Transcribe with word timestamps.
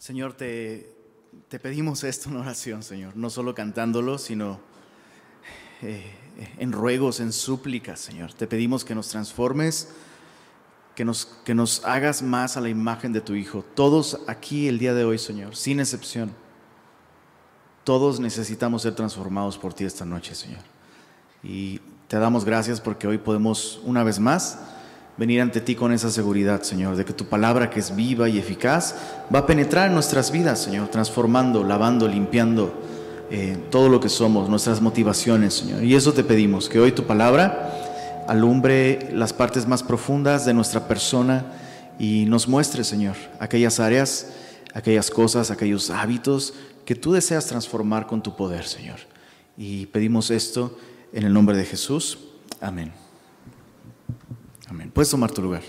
Señor, 0.00 0.32
te, 0.32 0.96
te 1.48 1.58
pedimos 1.58 2.04
esto 2.04 2.30
en 2.30 2.36
oración, 2.36 2.82
Señor, 2.82 3.14
no 3.16 3.28
solo 3.28 3.54
cantándolo, 3.54 4.16
sino 4.16 4.58
eh, 5.82 6.10
en 6.56 6.72
ruegos, 6.72 7.20
en 7.20 7.34
súplicas, 7.34 8.00
Señor. 8.00 8.32
Te 8.32 8.46
pedimos 8.46 8.82
que 8.82 8.94
nos 8.94 9.08
transformes, 9.08 9.90
que 10.94 11.04
nos, 11.04 11.26
que 11.44 11.54
nos 11.54 11.84
hagas 11.84 12.22
más 12.22 12.56
a 12.56 12.62
la 12.62 12.70
imagen 12.70 13.12
de 13.12 13.20
tu 13.20 13.34
Hijo. 13.34 13.62
Todos 13.74 14.20
aquí 14.26 14.68
el 14.68 14.78
día 14.78 14.94
de 14.94 15.04
hoy, 15.04 15.18
Señor, 15.18 15.54
sin 15.54 15.80
excepción, 15.80 16.32
todos 17.84 18.20
necesitamos 18.20 18.80
ser 18.80 18.94
transformados 18.94 19.58
por 19.58 19.74
ti 19.74 19.84
esta 19.84 20.06
noche, 20.06 20.34
Señor. 20.34 20.62
Y 21.42 21.78
te 22.08 22.16
damos 22.18 22.46
gracias 22.46 22.80
porque 22.80 23.06
hoy 23.06 23.18
podemos 23.18 23.78
una 23.84 24.02
vez 24.02 24.18
más 24.18 24.60
venir 25.20 25.42
ante 25.42 25.60
ti 25.60 25.74
con 25.74 25.92
esa 25.92 26.10
seguridad, 26.10 26.62
Señor, 26.62 26.96
de 26.96 27.04
que 27.04 27.12
tu 27.12 27.26
palabra 27.26 27.68
que 27.68 27.78
es 27.78 27.94
viva 27.94 28.26
y 28.30 28.38
eficaz 28.38 28.94
va 29.32 29.40
a 29.40 29.46
penetrar 29.46 29.88
en 29.88 29.92
nuestras 29.92 30.30
vidas, 30.30 30.60
Señor, 30.60 30.88
transformando, 30.88 31.62
lavando, 31.62 32.08
limpiando 32.08 32.72
eh, 33.30 33.58
todo 33.70 33.90
lo 33.90 34.00
que 34.00 34.08
somos, 34.08 34.48
nuestras 34.48 34.80
motivaciones, 34.80 35.52
Señor. 35.52 35.84
Y 35.84 35.94
eso 35.94 36.14
te 36.14 36.24
pedimos, 36.24 36.70
que 36.70 36.80
hoy 36.80 36.92
tu 36.92 37.04
palabra 37.04 38.24
alumbre 38.28 39.10
las 39.12 39.34
partes 39.34 39.68
más 39.68 39.82
profundas 39.82 40.46
de 40.46 40.54
nuestra 40.54 40.88
persona 40.88 41.44
y 41.98 42.24
nos 42.24 42.48
muestre, 42.48 42.82
Señor, 42.82 43.16
aquellas 43.40 43.78
áreas, 43.78 44.28
aquellas 44.72 45.10
cosas, 45.10 45.50
aquellos 45.50 45.90
hábitos 45.90 46.54
que 46.86 46.94
tú 46.94 47.12
deseas 47.12 47.44
transformar 47.44 48.06
con 48.06 48.22
tu 48.22 48.36
poder, 48.36 48.64
Señor. 48.64 49.00
Y 49.58 49.84
pedimos 49.84 50.30
esto 50.30 50.78
en 51.12 51.24
el 51.24 51.32
nombre 51.34 51.58
de 51.58 51.66
Jesús. 51.66 52.20
Amén. 52.58 52.99
Amén. 54.70 54.88
Puedes 54.94 55.10
tomar 55.10 55.32
tu 55.32 55.42
lugar. 55.42 55.62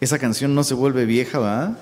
Esa 0.00 0.18
canción 0.18 0.52
no 0.52 0.64
se 0.64 0.74
vuelve 0.74 1.04
vieja, 1.04 1.38
¿va? 1.38 1.78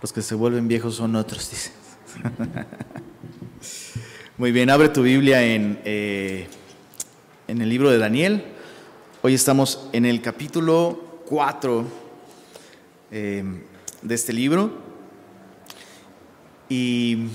Los 0.00 0.14
que 0.14 0.22
se 0.22 0.34
vuelven 0.34 0.66
viejos 0.66 0.94
son 0.94 1.14
otros, 1.14 1.50
dice. 1.50 1.72
Muy 4.38 4.50
bien, 4.50 4.70
abre 4.70 4.88
tu 4.88 5.02
Biblia 5.02 5.42
en, 5.42 5.78
eh, 5.84 6.48
en 7.46 7.60
el 7.60 7.68
libro 7.68 7.90
de 7.90 7.98
Daniel. 7.98 8.44
Hoy 9.20 9.34
estamos 9.34 9.90
en 9.92 10.06
el 10.06 10.22
capítulo 10.22 11.20
4 11.26 11.84
eh, 13.10 13.44
de 14.00 14.14
este 14.14 14.32
libro. 14.32 14.72
Y 16.70 17.28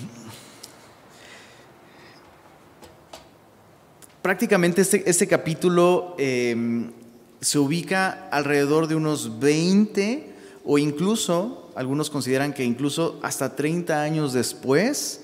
prácticamente 4.21 4.81
este, 4.81 5.09
este 5.09 5.27
capítulo 5.27 6.15
em, 6.17 6.91
se 7.39 7.59
ubica 7.59 8.27
alrededor 8.31 8.87
de 8.87 8.95
unos 8.95 9.39
20 9.39 10.31
o 10.63 10.77
incluso, 10.77 11.71
algunos 11.75 12.09
consideran 12.09 12.53
que 12.53 12.63
incluso 12.63 13.19
hasta 13.23 13.55
30 13.55 14.01
años 14.01 14.33
después 14.33 15.21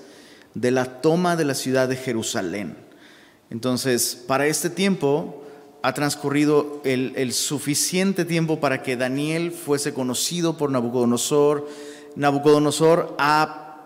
de 0.54 0.70
la 0.70 1.00
toma 1.00 1.36
de 1.36 1.44
la 1.44 1.54
ciudad 1.54 1.88
de 1.88 1.96
Jerusalén. 1.96 2.76
Entonces, 3.50 4.22
para 4.26 4.46
este 4.46 4.68
tiempo 4.68 5.44
ha 5.82 5.94
transcurrido 5.94 6.80
el, 6.84 7.32
suficiente 7.32 8.24
tiempo 8.24 8.58
para 8.58 8.82
que 8.82 8.96
Daniel 8.96 9.52
fuese 9.52 9.94
conocido 9.94 10.56
por 10.56 10.70
Nabucodonosor. 10.70 11.68
Nabucodonosor 12.16 13.14
ha, 13.18 13.76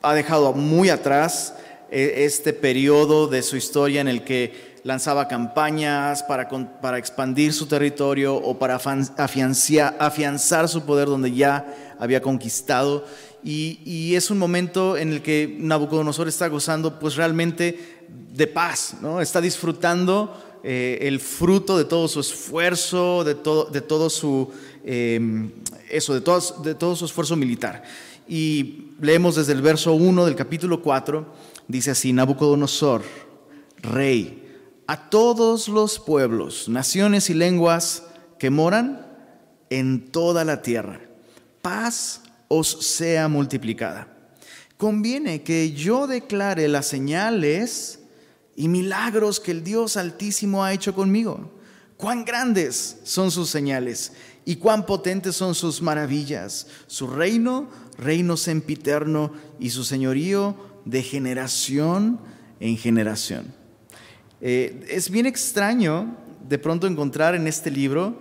ha 0.00 0.14
dejado 0.14 0.54
muy 0.54 0.88
atrás 0.88 1.54
este 1.90 2.52
periodo 2.52 3.26
de 3.28 3.42
su 3.42 3.56
historia 3.56 4.00
en 4.00 4.08
el 4.08 4.24
que 4.24 4.78
lanzaba 4.84 5.28
campañas 5.28 6.22
para, 6.22 6.48
para 6.80 6.98
expandir 6.98 7.52
su 7.52 7.66
territorio 7.66 8.36
o 8.36 8.58
para 8.58 8.76
afianzar 8.76 10.68
su 10.68 10.82
poder 10.84 11.08
donde 11.08 11.32
ya 11.32 11.96
había 11.98 12.22
conquistado. 12.22 13.04
Y, 13.44 14.14
es 14.14 14.30
un 14.30 14.38
momento 14.38 14.96
en 14.96 15.12
el 15.12 15.22
que 15.22 15.56
Nabucodonosor 15.58 16.28
está 16.28 16.48
gozando 16.48 16.98
pues 16.98 17.16
realmente 17.16 18.06
de 18.34 18.46
paz, 18.46 18.96
¿no? 19.00 19.20
está 19.20 19.40
disfrutando 19.40 20.60
eh, 20.64 20.98
el 21.02 21.20
fruto 21.20 21.78
de 21.78 21.84
todo 21.84 22.08
su 22.08 22.20
esfuerzo, 22.20 23.24
de 23.24 23.34
todo, 23.34 23.66
de 23.66 23.80
todo 23.80 24.10
su, 24.10 24.50
em, 24.84 25.50
eso, 25.88 26.14
de 26.14 26.20
todo, 26.20 26.62
de 26.62 26.74
todo 26.74 26.96
su 26.96 27.04
esfuerzo 27.04 27.36
militar. 27.36 27.84
Y 28.28 28.92
leemos 29.00 29.36
desde 29.36 29.52
el 29.52 29.62
verso 29.62 29.94
1 29.94 30.26
del 30.26 30.34
capítulo 30.34 30.82
4 30.82 31.26
Dice 31.68 31.90
así, 31.90 32.14
Nabucodonosor, 32.14 33.02
rey, 33.82 34.44
a 34.86 35.10
todos 35.10 35.68
los 35.68 35.98
pueblos, 35.98 36.66
naciones 36.66 37.28
y 37.28 37.34
lenguas 37.34 38.04
que 38.38 38.48
moran 38.48 39.06
en 39.68 40.10
toda 40.10 40.46
la 40.46 40.62
tierra, 40.62 41.00
paz 41.60 42.22
os 42.48 42.86
sea 42.86 43.28
multiplicada. 43.28 44.08
Conviene 44.78 45.42
que 45.42 45.72
yo 45.72 46.06
declare 46.06 46.68
las 46.68 46.86
señales 46.86 47.98
y 48.56 48.68
milagros 48.68 49.38
que 49.38 49.50
el 49.50 49.62
Dios 49.62 49.98
Altísimo 49.98 50.64
ha 50.64 50.72
hecho 50.72 50.94
conmigo. 50.94 51.52
Cuán 51.98 52.24
grandes 52.24 52.96
son 53.02 53.30
sus 53.30 53.50
señales 53.50 54.12
y 54.46 54.56
cuán 54.56 54.86
potentes 54.86 55.36
son 55.36 55.54
sus 55.54 55.82
maravillas. 55.82 56.68
Su 56.86 57.08
reino, 57.08 57.68
reino 57.98 58.36
sempiterno 58.36 59.32
y 59.58 59.70
su 59.70 59.84
señorío, 59.84 60.56
de 60.88 61.02
generación 61.02 62.18
en 62.60 62.76
generación. 62.76 63.52
Eh, 64.40 64.86
es 64.88 65.10
bien 65.10 65.26
extraño 65.26 66.16
de 66.48 66.58
pronto 66.58 66.86
encontrar 66.86 67.34
en 67.34 67.46
este 67.46 67.70
libro 67.70 68.20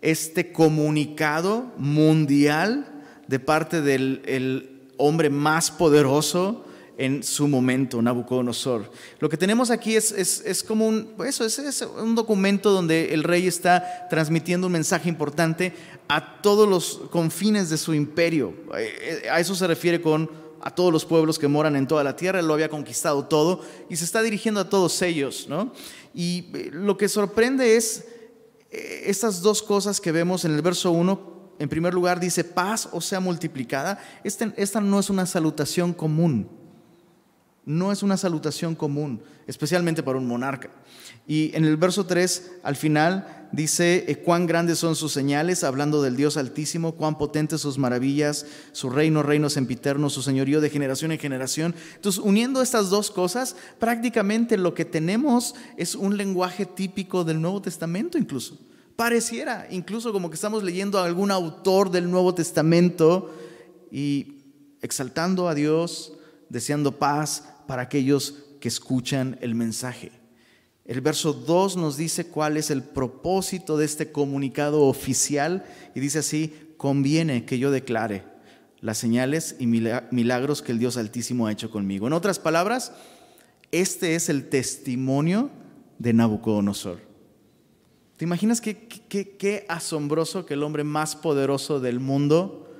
este 0.00 0.52
comunicado 0.52 1.72
mundial 1.76 3.02
de 3.26 3.40
parte 3.40 3.80
del 3.80 4.92
hombre 4.98 5.30
más 5.30 5.70
poderoso 5.70 6.64
en 6.96 7.24
su 7.24 7.48
momento, 7.48 8.00
Nabucodonosor. 8.00 8.90
Lo 9.18 9.28
que 9.28 9.36
tenemos 9.36 9.70
aquí 9.70 9.96
es, 9.96 10.12
es, 10.12 10.62
como 10.62 10.86
un, 10.86 11.14
eso, 11.26 11.44
es, 11.44 11.88
un 12.00 12.14
documento 12.14 12.70
donde 12.70 13.12
el 13.12 13.24
rey 13.24 13.48
está 13.48 14.06
transmitiendo 14.08 14.68
un 14.68 14.74
mensaje 14.74 15.08
importante 15.08 15.72
a 16.06 16.40
todos 16.40 16.68
los 16.68 17.00
confines 17.10 17.70
de 17.70 17.78
su 17.78 17.94
imperio. 17.94 18.54
Eh, 18.76 19.22
eh, 19.24 19.28
a 19.30 19.40
eso 19.40 19.56
se 19.56 19.66
refiere 19.66 20.00
con 20.00 20.43
a 20.64 20.70
todos 20.70 20.90
los 20.90 21.04
pueblos 21.04 21.38
que 21.38 21.46
moran 21.46 21.76
en 21.76 21.86
toda 21.86 22.02
la 22.02 22.16
tierra, 22.16 22.40
él 22.40 22.46
lo 22.46 22.54
había 22.54 22.70
conquistado 22.70 23.26
todo 23.26 23.60
y 23.90 23.96
se 23.96 24.04
está 24.06 24.22
dirigiendo 24.22 24.60
a 24.60 24.70
todos 24.70 25.02
ellos, 25.02 25.46
¿no? 25.46 25.74
Y 26.14 26.46
eh, 26.54 26.70
lo 26.72 26.96
que 26.96 27.06
sorprende 27.10 27.76
es 27.76 28.06
eh, 28.70 29.02
estas 29.04 29.42
dos 29.42 29.62
cosas 29.62 30.00
que 30.00 30.10
vemos 30.10 30.46
en 30.46 30.54
el 30.54 30.62
verso 30.62 30.90
1. 30.90 31.34
En 31.58 31.68
primer 31.68 31.92
lugar 31.92 32.18
dice 32.18 32.44
paz 32.44 32.88
o 32.92 33.02
sea 33.02 33.20
multiplicada. 33.20 34.02
Este, 34.24 34.54
esta 34.56 34.80
no 34.80 34.98
es 34.98 35.10
una 35.10 35.26
salutación 35.26 35.92
común. 35.92 36.48
No 37.66 37.92
es 37.92 38.02
una 38.02 38.16
salutación 38.16 38.74
común, 38.74 39.22
especialmente 39.46 40.02
para 40.02 40.18
un 40.18 40.26
monarca. 40.26 40.70
Y 41.26 41.54
en 41.54 41.66
el 41.66 41.76
verso 41.76 42.06
3, 42.06 42.52
al 42.62 42.76
final, 42.76 43.43
dice 43.54 44.04
eh, 44.08 44.16
cuán 44.16 44.46
grandes 44.46 44.78
son 44.78 44.96
sus 44.96 45.12
señales, 45.12 45.64
hablando 45.64 46.02
del 46.02 46.16
Dios 46.16 46.36
Altísimo, 46.36 46.92
cuán 46.92 47.18
potentes 47.18 47.60
sus 47.60 47.78
maravillas, 47.78 48.46
su 48.72 48.90
reino, 48.90 49.22
reino 49.22 49.50
sempiterno, 49.50 50.10
su 50.10 50.22
señorío 50.22 50.60
de 50.60 50.70
generación 50.70 51.12
en 51.12 51.18
generación. 51.18 51.74
Entonces, 51.94 52.22
uniendo 52.22 52.62
estas 52.62 52.90
dos 52.90 53.10
cosas, 53.10 53.56
prácticamente 53.78 54.56
lo 54.56 54.74
que 54.74 54.84
tenemos 54.84 55.54
es 55.76 55.94
un 55.94 56.16
lenguaje 56.16 56.66
típico 56.66 57.24
del 57.24 57.40
Nuevo 57.40 57.62
Testamento 57.62 58.18
incluso. 58.18 58.58
Pareciera 58.96 59.66
incluso 59.70 60.12
como 60.12 60.30
que 60.30 60.36
estamos 60.36 60.62
leyendo 60.62 60.98
a 60.98 61.04
algún 61.04 61.30
autor 61.30 61.90
del 61.90 62.10
Nuevo 62.10 62.34
Testamento 62.34 63.34
y 63.90 64.42
exaltando 64.80 65.48
a 65.48 65.54
Dios, 65.54 66.12
deseando 66.48 66.98
paz 66.98 67.44
para 67.66 67.82
aquellos 67.82 68.34
que 68.60 68.68
escuchan 68.68 69.36
el 69.40 69.54
mensaje. 69.54 70.23
El 70.84 71.00
verso 71.00 71.32
2 71.32 71.78
nos 71.78 71.96
dice 71.96 72.26
cuál 72.26 72.58
es 72.58 72.70
el 72.70 72.82
propósito 72.82 73.78
de 73.78 73.86
este 73.86 74.12
comunicado 74.12 74.82
oficial 74.82 75.64
y 75.94 76.00
dice 76.00 76.18
así, 76.18 76.52
conviene 76.76 77.46
que 77.46 77.58
yo 77.58 77.70
declare 77.70 78.24
las 78.80 78.98
señales 78.98 79.56
y 79.58 79.66
milagros 79.66 80.60
que 80.60 80.72
el 80.72 80.78
Dios 80.78 80.98
Altísimo 80.98 81.46
ha 81.46 81.52
hecho 81.52 81.70
conmigo. 81.70 82.06
En 82.06 82.12
otras 82.12 82.38
palabras, 82.38 82.92
este 83.72 84.14
es 84.14 84.28
el 84.28 84.50
testimonio 84.50 85.50
de 85.98 86.12
Nabucodonosor. 86.12 87.00
¿Te 88.18 88.26
imaginas 88.26 88.60
qué, 88.60 88.86
qué 89.08 89.64
asombroso 89.70 90.44
que 90.44 90.52
el 90.52 90.62
hombre 90.62 90.84
más 90.84 91.16
poderoso 91.16 91.80
del 91.80 91.98
mundo 91.98 92.70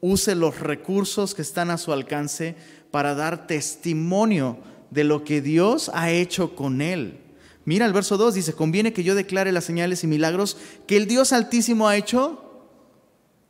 use 0.00 0.34
los 0.34 0.58
recursos 0.58 1.32
que 1.32 1.42
están 1.42 1.70
a 1.70 1.78
su 1.78 1.92
alcance 1.92 2.56
para 2.90 3.14
dar 3.14 3.46
testimonio 3.46 4.58
de 4.90 5.04
lo 5.04 5.22
que 5.22 5.40
Dios 5.40 5.92
ha 5.94 6.10
hecho 6.10 6.56
con 6.56 6.82
él? 6.82 7.21
Mira 7.64 7.86
el 7.86 7.92
verso 7.92 8.16
2, 8.16 8.34
dice, 8.34 8.54
conviene 8.54 8.92
que 8.92 9.04
yo 9.04 9.14
declare 9.14 9.52
las 9.52 9.64
señales 9.64 10.02
y 10.04 10.06
milagros 10.06 10.56
que 10.86 10.96
el 10.96 11.06
Dios 11.06 11.32
Altísimo 11.32 11.88
ha 11.88 11.96
hecho 11.96 12.68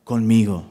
conmigo. 0.03 0.69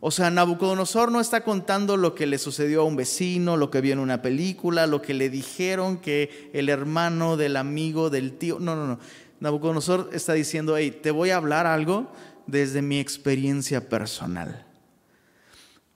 O 0.00 0.10
sea, 0.10 0.30
Nabucodonosor 0.30 1.12
no 1.12 1.20
está 1.20 1.44
contando 1.44 1.96
lo 1.96 2.14
que 2.14 2.26
le 2.26 2.38
sucedió 2.38 2.80
a 2.80 2.84
un 2.84 2.96
vecino, 2.96 3.56
lo 3.56 3.70
que 3.70 3.80
vio 3.80 3.92
en 3.92 4.00
una 4.00 4.20
película, 4.20 4.88
lo 4.88 5.00
que 5.00 5.14
le 5.14 5.30
dijeron 5.30 5.98
que 5.98 6.50
el 6.52 6.68
hermano 6.68 7.36
del 7.36 7.56
amigo 7.56 8.10
del 8.10 8.32
tío. 8.32 8.58
No, 8.58 8.74
no, 8.74 8.86
no. 8.86 8.98
Nabucodonosor 9.38 10.10
está 10.12 10.32
diciendo, 10.32 10.76
hey, 10.76 10.98
te 11.02 11.12
voy 11.12 11.30
a 11.30 11.36
hablar 11.36 11.66
algo 11.66 12.10
desde 12.46 12.82
mi 12.82 12.98
experiencia 12.98 13.88
personal. 13.88 14.66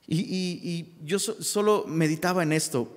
Y, 0.09 0.95
yo 1.05 1.19
solo 1.19 1.85
meditaba 1.89 2.43
en 2.43 2.53
esto. 2.53 2.89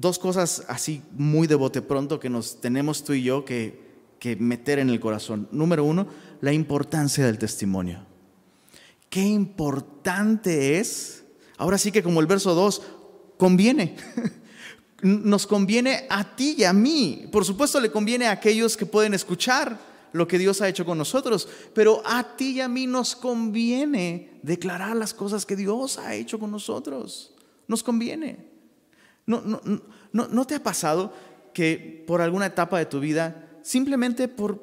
Dos 0.00 0.18
cosas 0.18 0.64
así 0.68 1.02
muy 1.12 1.46
de 1.46 1.54
bote 1.54 1.82
pronto 1.82 2.20
que 2.20 2.28
nos 2.28 2.60
tenemos 2.60 3.04
tú 3.04 3.12
y 3.12 3.22
yo 3.22 3.44
que, 3.44 3.80
que 4.18 4.36
meter 4.36 4.78
en 4.78 4.90
el 4.90 5.00
corazón. 5.00 5.48
Número 5.52 5.84
uno, 5.84 6.06
la 6.40 6.52
importancia 6.52 7.24
del 7.24 7.38
testimonio 7.38 8.06
qué 9.16 9.22
importante 9.22 10.78
es, 10.78 11.24
ahora 11.56 11.78
sí 11.78 11.90
que 11.90 12.02
como 12.02 12.20
el 12.20 12.26
verso 12.26 12.54
2, 12.54 12.82
conviene. 13.38 13.96
Nos 15.02 15.46
conviene 15.46 16.06
a 16.08 16.36
ti 16.36 16.56
y 16.58 16.64
a 16.64 16.72
mí. 16.72 17.26
Por 17.32 17.44
supuesto 17.44 17.80
le 17.80 17.90
conviene 17.90 18.26
a 18.26 18.32
aquellos 18.32 18.76
que 18.76 18.86
pueden 18.86 19.14
escuchar 19.14 19.78
lo 20.12 20.26
que 20.26 20.38
Dios 20.38 20.60
ha 20.60 20.68
hecho 20.68 20.86
con 20.86 20.96
nosotros, 20.96 21.48
pero 21.74 22.02
a 22.04 22.36
ti 22.36 22.52
y 22.52 22.60
a 22.60 22.68
mí 22.68 22.86
nos 22.86 23.14
conviene 23.14 24.38
declarar 24.42 24.96
las 24.96 25.12
cosas 25.12 25.44
que 25.44 25.56
Dios 25.56 25.98
ha 25.98 26.14
hecho 26.14 26.38
con 26.38 26.50
nosotros. 26.50 27.34
Nos 27.68 27.82
conviene. 27.82 28.55
¿No, 29.26 29.40
no, 29.42 29.60
no, 30.12 30.28
no 30.28 30.46
te 30.46 30.54
ha 30.54 30.62
pasado 30.62 31.12
que 31.52 32.04
por 32.06 32.20
alguna 32.20 32.46
etapa 32.46 32.78
de 32.78 32.86
tu 32.86 33.00
vida, 33.00 33.48
simplemente 33.62 34.28
por, 34.28 34.60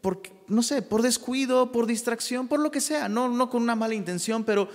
por 0.00 0.22
no 0.48 0.62
sé, 0.62 0.82
por 0.82 1.02
descuido, 1.02 1.72
por 1.72 1.86
distracción, 1.86 2.48
por 2.48 2.60
lo 2.60 2.70
que 2.70 2.80
sea, 2.80 3.08
no, 3.08 3.28
no 3.28 3.50
con 3.50 3.62
una 3.62 3.76
mala 3.76 3.94
intención, 3.94 4.44
pero 4.44 4.68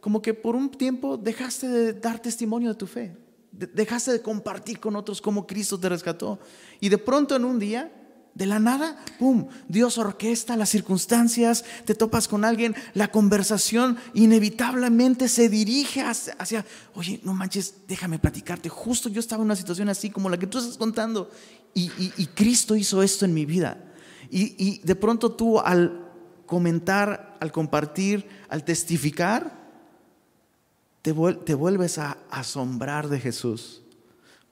como 0.00 0.20
que 0.20 0.34
por 0.34 0.56
un 0.56 0.70
tiempo 0.70 1.16
dejaste 1.16 1.68
de 1.68 1.92
dar 1.94 2.20
testimonio 2.20 2.70
de 2.70 2.74
tu 2.74 2.86
fe, 2.86 3.16
dejaste 3.52 4.12
de 4.12 4.22
compartir 4.22 4.80
con 4.80 4.96
otros 4.96 5.20
cómo 5.20 5.46
Cristo 5.46 5.78
te 5.78 5.88
rescató. 5.88 6.38
Y 6.80 6.88
de 6.88 6.98
pronto 6.98 7.36
en 7.36 7.44
un 7.44 7.58
día, 7.58 7.90
de 8.34 8.46
la 8.46 8.58
nada, 8.58 8.96
¡pum! 9.18 9.46
Dios 9.68 9.96
orquesta 9.96 10.56
las 10.56 10.68
circunstancias, 10.68 11.64
te 11.84 11.94
topas 11.94 12.26
con 12.26 12.44
alguien, 12.44 12.74
la 12.92 13.08
conversación 13.08 13.96
inevitablemente 14.12 15.28
se 15.28 15.48
dirige 15.48 16.02
hacia, 16.02 16.66
oye, 16.94 17.20
no 17.22 17.32
manches, 17.32 17.74
déjame 17.86 18.18
platicarte, 18.18 18.68
justo 18.68 19.08
yo 19.08 19.20
estaba 19.20 19.42
en 19.42 19.46
una 19.46 19.56
situación 19.56 19.88
así 19.88 20.10
como 20.10 20.28
la 20.28 20.38
que 20.38 20.48
tú 20.48 20.58
estás 20.58 20.76
contando 20.76 21.30
y, 21.74 21.88
Cristo 22.34 22.76
hizo 22.76 23.02
esto 23.02 23.24
en 23.24 23.34
mi 23.34 23.46
vida. 23.46 23.78
Y, 24.30 24.80
de 24.80 24.94
pronto 24.94 25.32
tú 25.32 25.60
al 25.60 26.08
comentar, 26.46 27.36
al 27.40 27.52
compartir, 27.52 28.28
al 28.48 28.64
testificar, 28.64 29.64
te, 31.02 31.12
vuelves 31.12 31.98
a 31.98 32.18
asombrar 32.30 33.08
de 33.08 33.20
Jesús. 33.20 33.83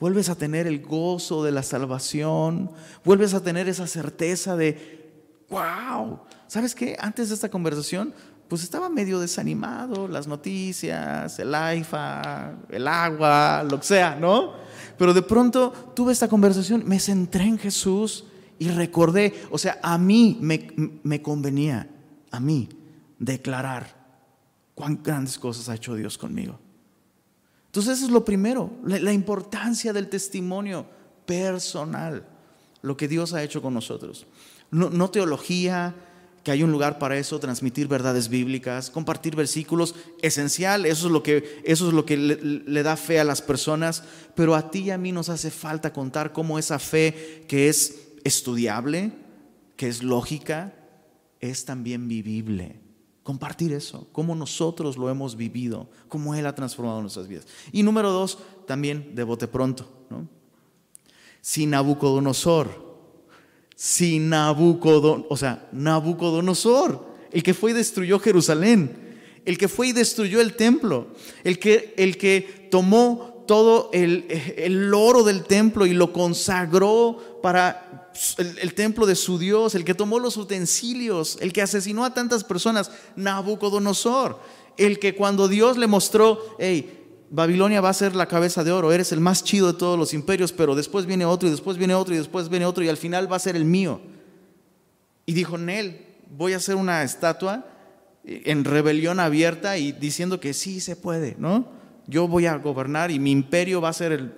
Vuelves 0.03 0.29
a 0.31 0.35
tener 0.35 0.67
el 0.67 0.83
gozo 0.83 1.45
de 1.45 1.53
la 1.53 1.63
salvación. 1.63 2.73
Vuelves 3.05 3.35
a 3.35 3.41
tener 3.41 3.69
esa 3.69 3.87
certeza 3.87 4.57
de, 4.57 5.13
wow. 5.49 6.19
¿Sabes 6.49 6.75
qué? 6.75 6.97
Antes 6.99 7.29
de 7.29 7.37
esta 7.37 7.49
conversación, 7.49 8.13
pues 8.49 8.65
estaba 8.65 8.89
medio 8.89 9.21
desanimado, 9.21 10.09
las 10.09 10.27
noticias, 10.27 11.39
el 11.39 11.55
IFA, 11.55 12.53
el 12.71 12.89
agua, 12.89 13.63
lo 13.63 13.79
que 13.79 13.87
sea, 13.87 14.17
¿no? 14.17 14.55
Pero 14.99 15.15
de 15.15 15.23
pronto 15.23 15.73
tuve 15.95 16.13
esta 16.13 16.27
conversación, 16.27 16.83
me 16.85 16.99
centré 16.99 17.45
en 17.45 17.59
Jesús 17.59 18.25
y 18.59 18.71
recordé, 18.71 19.33
o 19.53 19.57
sea, 19.57 19.79
a 19.85 19.99
mí 19.99 20.37
me, 20.41 21.23
convenía, 21.23 21.89
a 22.33 22.41
mí, 22.41 22.69
declarar 23.21 23.95
cuán 24.75 25.01
grandes 25.01 25.39
cosas 25.39 25.69
ha 25.69 25.77
hecho 25.77 25.95
Dios 25.95 26.19
conmigo. 26.19 26.59
Entonces 27.73 27.97
eso 27.97 28.05
es 28.05 28.13
lo 28.13 28.23
primero, 28.23 28.71
la, 28.85 29.15
importancia 29.15 29.95
del 29.95 30.11
testimonio 30.11 30.85
personal, 31.25 32.23
lo 32.83 32.99
que 32.99 33.09
Dios 33.09 33.33
ha 33.33 33.43
hecho 33.43 33.63
con 33.63 33.73
nosotros. 33.73 34.27
No, 34.71 35.11
teología, 35.11 35.95
que 36.45 36.51
hay 36.51 36.63
un 36.63 36.71
lugar 36.71 36.99
para 36.99 37.17
eso, 37.17 37.41
transmitir 37.41 37.89
verdades 37.89 38.29
bíblicas, 38.29 38.91
compartir 38.91 39.35
versículos, 39.37 39.95
esencial, 40.21 40.85
eso 40.85 41.07
es 41.07 41.13
lo 41.13 41.23
que, 41.23 41.63
eso 41.65 41.89
es 41.89 41.95
lo 41.95 42.05
que 42.05 42.19
le, 42.19 42.37
le, 42.43 42.83
da 42.83 42.95
fe 42.95 43.19
a 43.19 43.25
las 43.25 43.41
personas, 43.41 44.05
pero 44.35 44.55
a 44.55 44.71
ti 44.71 44.81
y 44.81 44.91
a 44.91 44.99
mí 44.99 45.11
nos 45.11 45.31
hace 45.31 45.51
falta 45.51 45.95
contar 45.95 46.35
cómo 46.35 46.59
esa 46.59 46.79
fe 46.79 47.47
que 47.49 47.71
es 47.71 48.03
estudiable, 48.23 49.13
que 49.77 49.89
es 49.89 50.03
lógica, 50.03 50.75
es 51.41 51.65
también 51.65 52.07
vivible. 52.07 52.82
Compartir 53.23 53.73
eso, 53.73 54.09
cómo 54.11 54.35
nosotros 54.35 54.97
lo 54.97 55.09
hemos 55.09 55.37
vivido, 55.37 55.89
cómo 56.09 56.35
Él 56.35 56.45
ha 56.47 56.55
transformado 56.55 57.01
nuestras 57.01 57.29
vidas. 57.29 57.47
Y 57.71 57.83
número 57.83 58.11
dos, 58.11 58.39
también 58.67 59.15
de 59.15 59.23
bote 59.23 59.47
pronto, 59.47 59.89
¿no? 60.11 60.29
Si 61.41 61.67
Nabucodonosor, 61.67 62.93
si 63.77 64.19
Nabucodonosor, 64.19 65.27
o 65.29 65.37
sea, 65.37 65.69
Nabucodonosor, 65.73 67.07
el 67.31 67.43
que 67.43 67.55
fue 67.55 67.71
y 67.71 67.75
destruyó 67.75 68.19
Jerusalén, 68.19 69.03
el 69.45 69.59
que 69.59 69.69
fue 69.69 69.89
y 69.89 69.93
destruyó 69.93 70.41
el 70.41 70.55
templo, 70.55 71.09
el 71.45 71.59
que, 71.59 71.95
el 71.97 72.17
que 72.17 72.69
tomó 72.71 73.45
todo 73.47 73.91
el, 73.93 74.27
el 74.57 74.95
oro 74.95 75.25
del 75.25 75.45
templo 75.45 75.87
y 75.87 75.95
lo 75.95 76.13
consagró 76.13 77.32
para 77.43 78.11
el, 78.39 78.75
templo 78.75 79.05
de 79.05 79.17
su 79.17 79.39
Dios, 79.39 79.75
el 79.75 79.85
que 79.85 79.95
tomó 79.95 80.19
los 80.19 80.37
utensilios, 80.37 81.37
el 81.41 81.53
que 81.53 81.63
asesinó 81.63 82.05
a 82.05 82.15
tantas 82.15 82.45
personas, 82.45 82.91
Nabucodonosor, 83.17 84.39
el 84.77 84.99
que 84.99 85.15
cuando 85.15 85.49
Dios 85.49 85.77
le 85.77 85.87
mostró, 85.87 86.57
hey, 86.59 87.01
Babilonia 87.31 87.81
va 87.81 87.89
a 87.89 87.95
ser 87.95 88.15
la 88.15 88.27
cabeza 88.27 88.63
de 88.63 88.73
oro, 88.73 88.93
eres 88.93 89.13
el 89.13 89.21
más 89.21 89.43
chido 89.43 89.73
de 89.73 89.79
todos 89.79 89.99
los 89.99 90.15
imperios, 90.15 90.53
pero 90.53 90.75
después 90.75 91.07
viene 91.07 91.25
otro 91.25 91.49
y 91.49 91.51
después 91.51 91.79
viene 91.79 91.95
otro 91.95 92.15
y 92.15 92.19
después 92.19 92.49
viene 92.49 92.67
otro 92.67 92.85
y 92.85 92.89
al 92.89 92.97
final 92.97 93.31
va 93.31 93.37
a 93.37 93.41
ser 93.41 93.57
el 93.57 93.65
mío. 93.65 94.01
Y 95.27 95.33
dijo, 95.33 95.59
Nel, 95.59 96.07
voy 96.31 96.53
a 96.53 96.59
hacer 96.59 96.77
una 96.77 97.03
estatua 97.03 97.67
en 98.25 98.65
rebelión 98.65 99.19
abierta 99.19 99.79
y 99.79 99.93
diciendo 99.93 100.41
que 100.41 100.55
sí 100.55 100.81
se 100.81 100.95
puede, 100.95 101.35
¿no? 101.39 101.67
Yo 102.07 102.29
voy 102.29 102.47
a 102.47 102.57
gobernar 102.57 103.11
y 103.11 103.19
mi 103.19 103.31
imperio 103.31 103.81
va 103.81 103.89
a 103.89 103.95
ser 103.95 104.13
el 104.13 104.35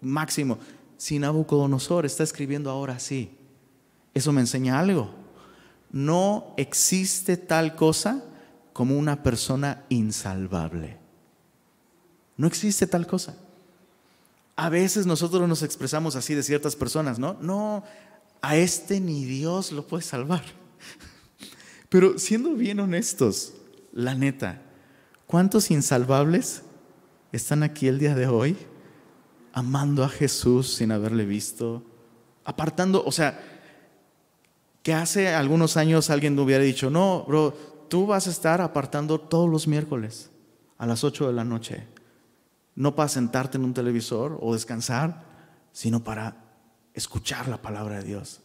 máximo 0.00 0.58
si 0.96 1.18
Nabucodonosor 1.18 2.06
está 2.06 2.22
escribiendo 2.22 2.70
ahora 2.70 2.94
así, 2.94 3.36
eso 4.14 4.32
me 4.32 4.40
enseña 4.40 4.78
algo. 4.78 5.10
No 5.90 6.54
existe 6.56 7.36
tal 7.36 7.76
cosa 7.76 8.24
como 8.72 8.98
una 8.98 9.22
persona 9.22 9.84
insalvable. 9.88 10.98
No 12.36 12.46
existe 12.46 12.86
tal 12.86 13.06
cosa. 13.06 13.36
A 14.56 14.68
veces 14.68 15.06
nosotros 15.06 15.48
nos 15.48 15.62
expresamos 15.62 16.16
así 16.16 16.34
de 16.34 16.42
ciertas 16.42 16.76
personas, 16.76 17.18
¿no? 17.18 17.36
No, 17.40 17.84
a 18.40 18.56
este 18.56 19.00
ni 19.00 19.24
Dios 19.24 19.72
lo 19.72 19.86
puede 19.86 20.02
salvar. 20.02 20.42
Pero 21.88 22.18
siendo 22.18 22.54
bien 22.54 22.80
honestos, 22.80 23.54
la 23.92 24.14
neta, 24.14 24.62
¿cuántos 25.26 25.70
insalvables 25.70 26.62
están 27.32 27.62
aquí 27.62 27.88
el 27.88 27.98
día 27.98 28.14
de 28.14 28.26
hoy? 28.26 28.56
Amando 29.54 30.02
a 30.02 30.08
Jesús 30.08 30.74
sin 30.74 30.90
haberle 30.90 31.24
visto, 31.24 31.84
apartando, 32.44 33.04
o 33.06 33.12
sea, 33.12 33.40
que 34.82 34.92
hace 34.92 35.28
algunos 35.28 35.76
años 35.76 36.10
alguien 36.10 36.36
hubiera 36.36 36.64
dicho, 36.64 36.90
no, 36.90 37.24
bro, 37.26 37.52
tú 37.88 38.04
vas 38.04 38.26
a 38.26 38.30
estar 38.30 38.60
apartando 38.60 39.20
todos 39.20 39.48
los 39.48 39.68
miércoles 39.68 40.28
a 40.76 40.86
las 40.86 41.04
8 41.04 41.28
de 41.28 41.32
la 41.32 41.44
noche, 41.44 41.86
no 42.74 42.96
para 42.96 43.08
sentarte 43.08 43.56
en 43.56 43.64
un 43.64 43.72
televisor 43.72 44.38
o 44.42 44.54
descansar, 44.54 45.22
sino 45.70 46.02
para 46.02 46.36
escuchar 46.92 47.46
la 47.46 47.62
palabra 47.62 47.98
de 47.98 48.04
Dios. 48.04 48.40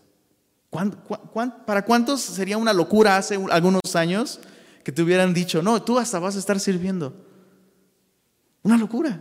para 1.66 1.86
cuántos 1.86 2.22
sería 2.22 2.60
una 2.60 2.72
locura 2.72 3.18
hace 3.18 3.44
algunos 3.50 3.96
años 3.96 4.40
que 4.84 4.92
te 4.92 5.02
hubieran 5.02 5.34
dicho, 5.34 5.64
no, 5.64 5.82
tú 5.82 5.98
hasta 5.98 6.20
vas 6.20 6.36
a 6.36 6.40
estar 6.40 6.60
sirviendo? 6.60 7.16
Una 8.62 8.78
locura. 8.78 9.20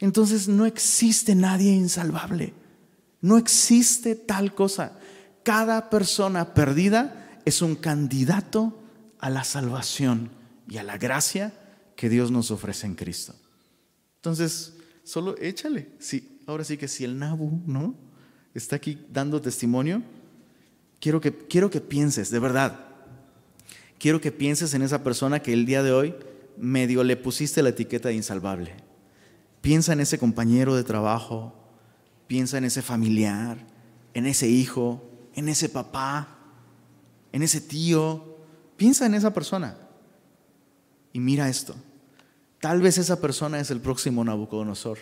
Entonces 0.00 0.48
no 0.48 0.66
existe 0.66 1.34
nadie 1.34 1.72
insalvable. 1.72 2.54
No 3.20 3.38
existe 3.38 4.16
tal 4.16 4.54
cosa. 4.54 4.98
Cada 5.42 5.90
persona 5.90 6.54
perdida 6.54 7.40
es 7.44 7.62
un 7.62 7.76
candidato 7.76 8.78
a 9.18 9.30
la 9.30 9.44
salvación 9.44 10.30
y 10.68 10.78
a 10.78 10.82
la 10.82 10.98
gracia 10.98 11.52
que 11.96 12.08
Dios 12.08 12.30
nos 12.30 12.50
ofrece 12.50 12.86
en 12.86 12.94
Cristo. 12.94 13.34
Entonces, 14.16 14.74
solo 15.04 15.36
échale. 15.38 15.90
Sí, 15.98 16.40
ahora 16.46 16.64
sí 16.64 16.76
que 16.76 16.88
si 16.88 17.04
el 17.04 17.18
Nabu, 17.18 17.62
¿no? 17.66 17.94
Está 18.54 18.76
aquí 18.76 18.98
dando 19.10 19.40
testimonio, 19.40 20.02
quiero 21.00 21.20
que, 21.20 21.32
quiero 21.32 21.70
que 21.70 21.80
pienses, 21.80 22.30
de 22.30 22.38
verdad, 22.38 22.86
quiero 23.98 24.20
que 24.20 24.30
pienses 24.30 24.74
en 24.74 24.82
esa 24.82 25.02
persona 25.02 25.40
que 25.40 25.52
el 25.52 25.64
día 25.64 25.82
de 25.82 25.92
hoy 25.92 26.14
medio 26.56 27.02
le 27.02 27.16
pusiste 27.16 27.62
la 27.62 27.70
etiqueta 27.70 28.08
de 28.08 28.14
insalvable. 28.14 28.74
Piensa 29.62 29.92
en 29.92 30.00
ese 30.00 30.18
compañero 30.18 30.74
de 30.74 30.82
trabajo, 30.82 31.54
piensa 32.26 32.58
en 32.58 32.64
ese 32.64 32.82
familiar, 32.82 33.64
en 34.12 34.26
ese 34.26 34.48
hijo, 34.48 35.08
en 35.34 35.48
ese 35.48 35.68
papá, 35.68 36.36
en 37.30 37.44
ese 37.44 37.60
tío. 37.60 38.36
Piensa 38.76 39.06
en 39.06 39.14
esa 39.14 39.32
persona. 39.32 39.78
Y 41.12 41.20
mira 41.20 41.48
esto, 41.48 41.76
tal 42.60 42.82
vez 42.82 42.98
esa 42.98 43.20
persona 43.20 43.60
es 43.60 43.70
el 43.70 43.80
próximo 43.80 44.24
Nabucodonosor. 44.24 44.98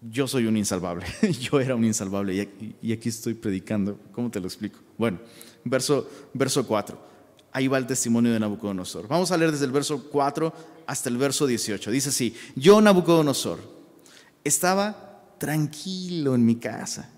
Yo 0.00 0.26
soy 0.26 0.46
un 0.46 0.56
insalvable, 0.56 1.04
yo 1.40 1.60
era 1.60 1.74
un 1.74 1.84
insalvable 1.84 2.48
y 2.80 2.92
aquí 2.92 3.08
estoy 3.10 3.34
predicando. 3.34 3.98
¿Cómo 4.12 4.30
te 4.30 4.40
lo 4.40 4.46
explico? 4.46 4.78
Bueno, 4.96 5.18
verso, 5.64 6.08
verso 6.32 6.66
4. 6.66 7.11
Ahí 7.52 7.68
va 7.68 7.78
el 7.78 7.86
testimonio 7.86 8.32
de 8.32 8.40
Nabucodonosor. 8.40 9.06
Vamos 9.08 9.30
a 9.30 9.36
leer 9.36 9.52
desde 9.52 9.66
el 9.66 9.72
verso 9.72 10.08
4 10.10 10.52
hasta 10.86 11.08
el 11.08 11.18
verso 11.18 11.46
18. 11.46 11.90
Dice 11.90 12.08
así, 12.08 12.34
yo 12.56 12.80
Nabucodonosor 12.80 13.60
estaba 14.42 15.34
tranquilo 15.38 16.34
en 16.34 16.46
mi 16.46 16.56
casa, 16.56 17.10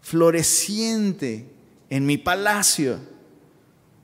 floreciente 0.00 1.50
en 1.90 2.06
mi 2.06 2.16
palacio. 2.16 2.98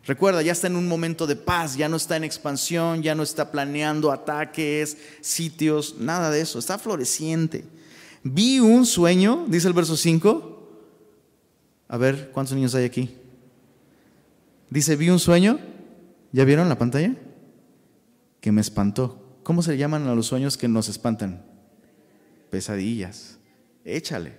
Recuerda, 0.04 0.42
ya 0.42 0.52
está 0.52 0.66
en 0.66 0.76
un 0.76 0.88
momento 0.88 1.26
de 1.26 1.36
paz, 1.36 1.76
ya 1.76 1.88
no 1.88 1.96
está 1.96 2.16
en 2.16 2.24
expansión, 2.24 3.02
ya 3.02 3.14
no 3.14 3.22
está 3.22 3.50
planeando 3.52 4.10
ataques, 4.10 4.98
sitios, 5.20 5.96
nada 5.98 6.30
de 6.30 6.40
eso, 6.40 6.58
está 6.58 6.76
floreciente. 6.76 7.64
Vi 8.24 8.60
un 8.60 8.84
sueño, 8.84 9.46
dice 9.48 9.68
el 9.68 9.74
verso 9.74 9.96
5. 9.96 10.58
A 11.88 11.96
ver, 11.96 12.30
¿cuántos 12.32 12.54
niños 12.54 12.74
hay 12.74 12.84
aquí? 12.84 13.21
Dice, 14.72 14.96
vi 14.96 15.10
un 15.10 15.18
sueño, 15.18 15.60
¿ya 16.32 16.46
vieron 16.46 16.70
la 16.70 16.78
pantalla? 16.78 17.14
Que 18.40 18.52
me 18.52 18.62
espantó. 18.62 19.38
¿Cómo 19.42 19.62
se 19.62 19.76
llaman 19.76 20.06
a 20.08 20.14
los 20.14 20.28
sueños 20.28 20.56
que 20.56 20.66
nos 20.66 20.88
espantan? 20.88 21.44
Pesadillas. 22.48 23.36
Échale. 23.84 24.38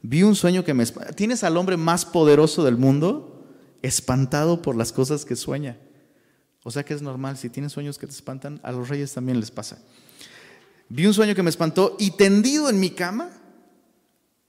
Vi 0.00 0.22
un 0.22 0.36
sueño 0.36 0.62
que 0.62 0.72
me 0.72 0.84
espantó. 0.84 1.12
¿Tienes 1.14 1.42
al 1.42 1.56
hombre 1.56 1.76
más 1.76 2.04
poderoso 2.04 2.62
del 2.62 2.76
mundo 2.76 3.44
espantado 3.82 4.62
por 4.62 4.76
las 4.76 4.92
cosas 4.92 5.24
que 5.24 5.34
sueña? 5.34 5.76
O 6.62 6.70
sea 6.70 6.84
que 6.84 6.94
es 6.94 7.02
normal, 7.02 7.36
si 7.36 7.48
tienes 7.48 7.72
sueños 7.72 7.98
que 7.98 8.06
te 8.06 8.12
espantan, 8.12 8.60
a 8.62 8.70
los 8.70 8.88
reyes 8.88 9.12
también 9.12 9.40
les 9.40 9.50
pasa. 9.50 9.78
Vi 10.90 11.06
un 11.06 11.14
sueño 11.14 11.34
que 11.34 11.42
me 11.42 11.50
espantó 11.50 11.96
y 11.98 12.12
tendido 12.12 12.70
en 12.70 12.78
mi 12.78 12.90
cama, 12.90 13.30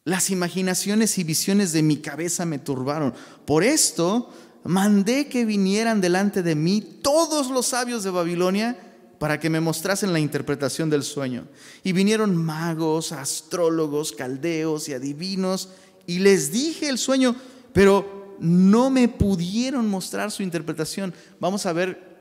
las 0.04 0.30
imaginaciones 0.30 1.18
y 1.18 1.24
visiones 1.24 1.72
de 1.72 1.82
mi 1.82 1.98
cabeza 1.98 2.46
me 2.46 2.60
turbaron. 2.60 3.16
Por 3.48 3.64
esto 3.64 4.30
mandé 4.64 5.28
que 5.28 5.46
vinieran 5.46 6.02
delante 6.02 6.44
de 6.44 6.56
mí 6.56 6.82
todos 7.02 7.50
los 7.50 7.68
sabios 7.68 8.04
de 8.04 8.12
Babilonia 8.12 8.78
para 9.20 9.40
que 9.40 9.50
me 9.50 9.62
mostrasen 9.62 10.12
la 10.12 10.20
interpretación 10.20 10.90
del 10.90 11.04
sueño. 11.04 11.48
Y 11.84 11.94
vinieron 11.94 12.36
magos, 12.36 13.12
astrólogos, 13.12 14.12
caldeos 14.12 14.90
y 14.90 14.94
adivinos, 14.94 15.70
y 16.06 16.20
les 16.20 16.52
dije 16.52 16.90
el 16.90 16.98
sueño, 16.98 17.36
pero 17.72 18.36
no 18.40 18.90
me 18.90 19.08
pudieron 19.08 19.90
mostrar 19.90 20.32
su 20.32 20.44
interpretación. 20.44 21.14
Vamos 21.40 21.66
a 21.66 21.74
ver 21.74 22.18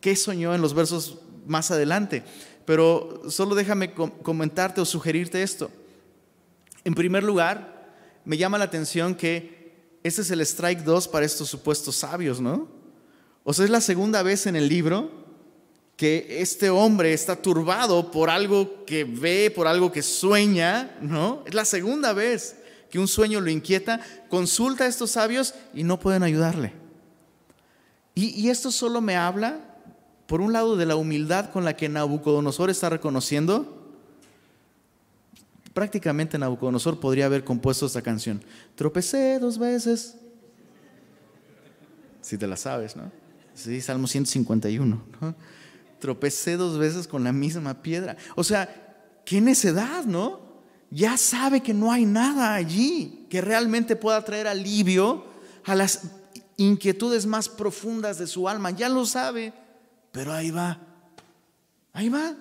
qué 0.00 0.14
soñó 0.14 0.54
en 0.54 0.62
los 0.62 0.74
versos 0.74 1.18
más 1.46 1.70
adelante, 1.70 2.22
pero 2.64 3.22
solo 3.28 3.54
déjame 3.54 3.92
comentarte 3.92 4.80
o 4.80 4.84
sugerirte 4.84 5.42
esto. 5.42 5.70
En 6.84 6.94
primer 6.94 7.24
lugar, 7.24 7.92
me 8.24 8.36
llama 8.36 8.58
la 8.58 8.64
atención 8.64 9.16
que 9.16 9.55
este 10.06 10.22
es 10.22 10.30
el 10.30 10.40
strike 10.40 10.84
2 10.84 11.08
para 11.08 11.26
estos 11.26 11.48
supuestos 11.48 11.96
sabios, 11.96 12.40
¿no? 12.40 12.68
O 13.44 13.52
sea, 13.52 13.64
es 13.64 13.70
la 13.70 13.80
segunda 13.80 14.22
vez 14.22 14.46
en 14.46 14.56
el 14.56 14.68
libro 14.68 15.10
que 15.96 16.40
este 16.40 16.68
hombre 16.68 17.12
está 17.12 17.36
turbado 17.36 18.10
por 18.10 18.28
algo 18.28 18.84
que 18.84 19.04
ve, 19.04 19.50
por 19.54 19.66
algo 19.66 19.90
que 19.90 20.02
sueña, 20.02 20.96
¿no? 21.00 21.42
Es 21.46 21.54
la 21.54 21.64
segunda 21.64 22.12
vez 22.12 22.56
que 22.90 22.98
un 22.98 23.08
sueño 23.08 23.40
lo 23.40 23.50
inquieta, 23.50 24.00
consulta 24.28 24.84
a 24.84 24.88
estos 24.88 25.12
sabios 25.12 25.54
y 25.74 25.84
no 25.84 25.98
pueden 25.98 26.22
ayudarle. 26.22 26.72
Y, 28.14 28.28
y 28.40 28.50
esto 28.50 28.70
solo 28.70 29.00
me 29.00 29.16
habla, 29.16 29.60
por 30.26 30.40
un 30.40 30.52
lado, 30.52 30.76
de 30.76 30.86
la 30.86 30.96
humildad 30.96 31.50
con 31.50 31.64
la 31.64 31.76
que 31.76 31.88
Nabucodonosor 31.88 32.70
está 32.70 32.90
reconociendo 32.90 33.85
Prácticamente 35.76 36.38
Nabucodonosor 36.38 36.98
podría 36.98 37.26
haber 37.26 37.44
compuesto 37.44 37.84
esta 37.84 38.00
canción. 38.00 38.42
Tropecé 38.76 39.38
dos 39.38 39.58
veces. 39.58 40.16
Si 42.22 42.38
te 42.38 42.46
la 42.46 42.56
sabes, 42.56 42.96
¿no? 42.96 43.12
Sí, 43.52 43.82
Salmo 43.82 44.06
151. 44.06 45.02
¿no? 45.20 45.34
Tropecé 45.98 46.56
dos 46.56 46.78
veces 46.78 47.06
con 47.06 47.24
la 47.24 47.34
misma 47.34 47.82
piedra. 47.82 48.16
O 48.36 48.42
sea, 48.42 49.20
qué 49.26 49.42
necedad, 49.42 50.06
¿no? 50.06 50.40
Ya 50.90 51.18
sabe 51.18 51.62
que 51.62 51.74
no 51.74 51.92
hay 51.92 52.06
nada 52.06 52.54
allí 52.54 53.26
que 53.28 53.42
realmente 53.42 53.96
pueda 53.96 54.24
traer 54.24 54.46
alivio 54.46 55.26
a 55.66 55.74
las 55.74 56.04
inquietudes 56.56 57.26
más 57.26 57.50
profundas 57.50 58.16
de 58.16 58.26
su 58.26 58.48
alma. 58.48 58.70
Ya 58.70 58.88
lo 58.88 59.04
sabe, 59.04 59.52
pero 60.10 60.32
ahí 60.32 60.50
va. 60.50 60.80
Ahí 61.92 62.08
va. 62.08 62.34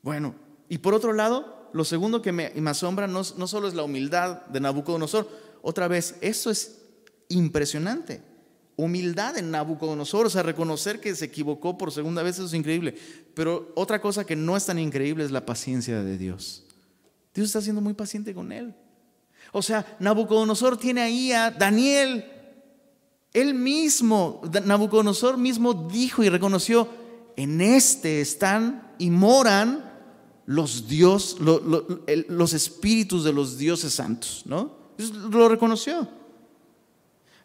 Bueno, 0.00 0.34
y 0.70 0.78
por 0.78 0.94
otro 0.94 1.12
lado, 1.12 1.57
lo 1.78 1.84
segundo 1.84 2.20
que 2.20 2.32
me, 2.32 2.52
asombra 2.66 3.06
no, 3.06 3.22
no 3.36 3.46
solo 3.46 3.68
es 3.68 3.74
la 3.74 3.84
humildad 3.84 4.44
de 4.46 4.58
Nabucodonosor, 4.58 5.28
otra 5.62 5.86
vez, 5.86 6.16
eso 6.20 6.50
es 6.50 6.80
impresionante. 7.28 8.20
Humildad 8.74 9.38
en 9.38 9.52
Nabucodonosor, 9.52 10.26
o 10.26 10.30
sea, 10.30 10.42
reconocer 10.42 11.00
que 11.00 11.14
se 11.14 11.26
equivocó 11.26 11.78
por 11.78 11.92
segunda 11.92 12.24
vez, 12.24 12.34
eso 12.34 12.46
es 12.46 12.54
increíble. 12.54 12.96
Pero 13.32 13.70
otra 13.76 14.00
cosa 14.00 14.26
que 14.26 14.34
no 14.34 14.56
es 14.56 14.66
tan 14.66 14.80
increíble 14.80 15.24
es 15.24 15.30
la 15.30 15.46
paciencia 15.46 16.02
de 16.02 16.18
Dios. 16.18 16.64
Dios 17.32 17.46
está 17.46 17.60
siendo 17.60 17.80
muy 17.80 17.94
paciente 17.94 18.34
con 18.34 18.50
él. 18.50 18.74
O 19.52 19.62
sea, 19.62 19.96
Nabucodonosor 20.00 20.78
tiene 20.78 21.02
ahí 21.02 21.30
a 21.30 21.52
Daniel. 21.52 22.24
Él 23.32 23.54
mismo, 23.54 24.42
Nabucodonosor 24.64 25.38
mismo 25.38 25.74
dijo 25.74 26.24
y 26.24 26.28
reconoció, 26.28 26.88
en 27.36 27.60
este 27.60 28.20
están 28.20 28.94
y 28.98 29.10
moran 29.10 29.87
los 30.48 30.88
dios, 30.88 31.36
los 31.40 32.52
espíritus 32.54 33.22
de 33.22 33.34
los 33.34 33.58
dioses 33.58 33.92
santos, 33.92 34.44
¿no? 34.46 34.72
Lo 35.30 35.46
reconoció. 35.46 36.08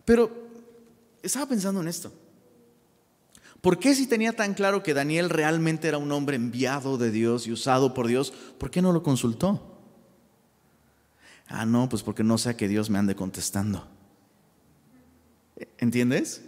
Pero 0.06 0.32
estaba 1.22 1.48
pensando 1.48 1.82
en 1.82 1.90
esto. 1.90 2.14
¿Por 3.60 3.78
qué 3.78 3.94
si 3.94 4.08
tenía 4.08 4.34
tan 4.34 4.54
claro 4.54 4.84
que 4.84 4.94
Daniel 4.94 5.30
realmente 5.30 5.90
era 5.90 5.98
un 5.98 6.14
hombre 6.14 6.38
enviado 6.38 6.98
de 6.98 7.12
Dios 7.12 7.46
y 7.46 7.52
usado 7.52 7.94
por 7.94 8.08
Dios, 8.08 8.32
por 8.58 8.72
qué 8.72 8.82
no 8.82 8.94
lo 8.94 9.04
consultó? 9.04 9.62
Ah, 11.50 11.66
no, 11.66 11.90
pues 11.90 12.04
porque 12.04 12.24
no 12.24 12.38
sea 12.38 12.56
que 12.56 12.70
Dios 12.70 12.90
me 12.90 13.00
ande 13.00 13.18
contestando. 13.18 13.86
¿Entiendes? 15.78 16.42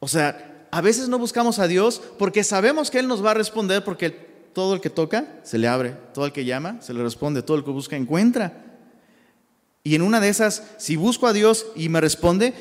O 0.00 0.08
sea, 0.08 0.66
a 0.70 0.80
veces 0.80 1.10
no 1.10 1.18
buscamos 1.18 1.58
a 1.58 1.68
Dios 1.68 2.00
porque 2.18 2.44
sabemos 2.44 2.90
que 2.90 2.98
Él 2.98 3.08
nos 3.08 3.22
va 3.22 3.32
a 3.32 3.34
responder 3.34 3.84
porque 3.84 4.27
todo 4.58 4.74
el 4.74 4.80
que 4.80 4.90
toca 4.90 5.38
se 5.44 5.56
le 5.56 5.68
abre, 5.68 5.90
todo 6.12 6.26
el 6.26 6.32
que 6.32 6.44
llama 6.44 6.82
se 6.82 6.92
le 6.92 7.00
responde, 7.00 7.44
todo 7.44 7.56
el 7.56 7.62
que 7.62 7.70
busca 7.70 7.94
encuentra. 7.94 8.80
Y 9.84 9.94
en 9.94 10.02
una 10.02 10.18
de 10.18 10.30
esas, 10.30 10.64
si 10.78 10.96
busco 10.96 11.28
a 11.28 11.32
Dios 11.32 11.66
y 11.76 11.88
me 11.88 12.00
responde, 12.00 12.52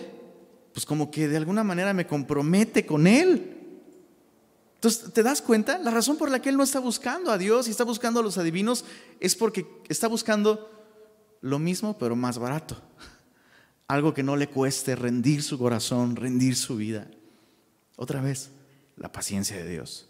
pues 0.74 0.86
como 0.86 1.10
que 1.10 1.28
de 1.28 1.38
alguna 1.38 1.64
manera 1.64 1.96
me 1.96 2.06
compromete 2.06 2.86
con 2.86 3.08
Él. 3.08 3.80
Entonces, 4.76 5.12
¿te 5.12 5.24
das 5.24 5.42
cuenta? 5.42 5.80
La 5.80 5.90
razón 5.90 6.18
por 6.18 6.30
la 6.30 6.40
que 6.40 6.50
Él 6.50 6.58
no 6.58 6.62
está 6.62 6.80
buscando 6.80 7.32
a 7.32 7.40
Dios 7.40 7.68
y 7.68 7.72
está 7.72 7.84
buscando 7.84 8.20
a 8.20 8.24
los 8.24 8.38
adivinos 8.38 8.86
es 9.20 9.36
porque 9.36 9.66
está 9.90 10.08
buscando 10.08 10.70
lo 11.42 11.58
mismo, 11.58 11.98
pero 11.98 12.16
más 12.16 12.38
barato. 12.38 12.80
Algo 13.88 14.14
que 14.14 14.22
no 14.22 14.36
le 14.36 14.50
cueste 14.50 14.96
rendir 14.96 15.42
su 15.42 15.58
corazón, 15.58 16.16
rendir 16.16 16.56
su 16.56 16.76
vida. 16.76 17.08
Otra 17.96 18.22
vez, 18.22 18.52
la 18.98 19.12
paciencia 19.12 19.58
de 19.58 19.68
Dios. 19.68 20.08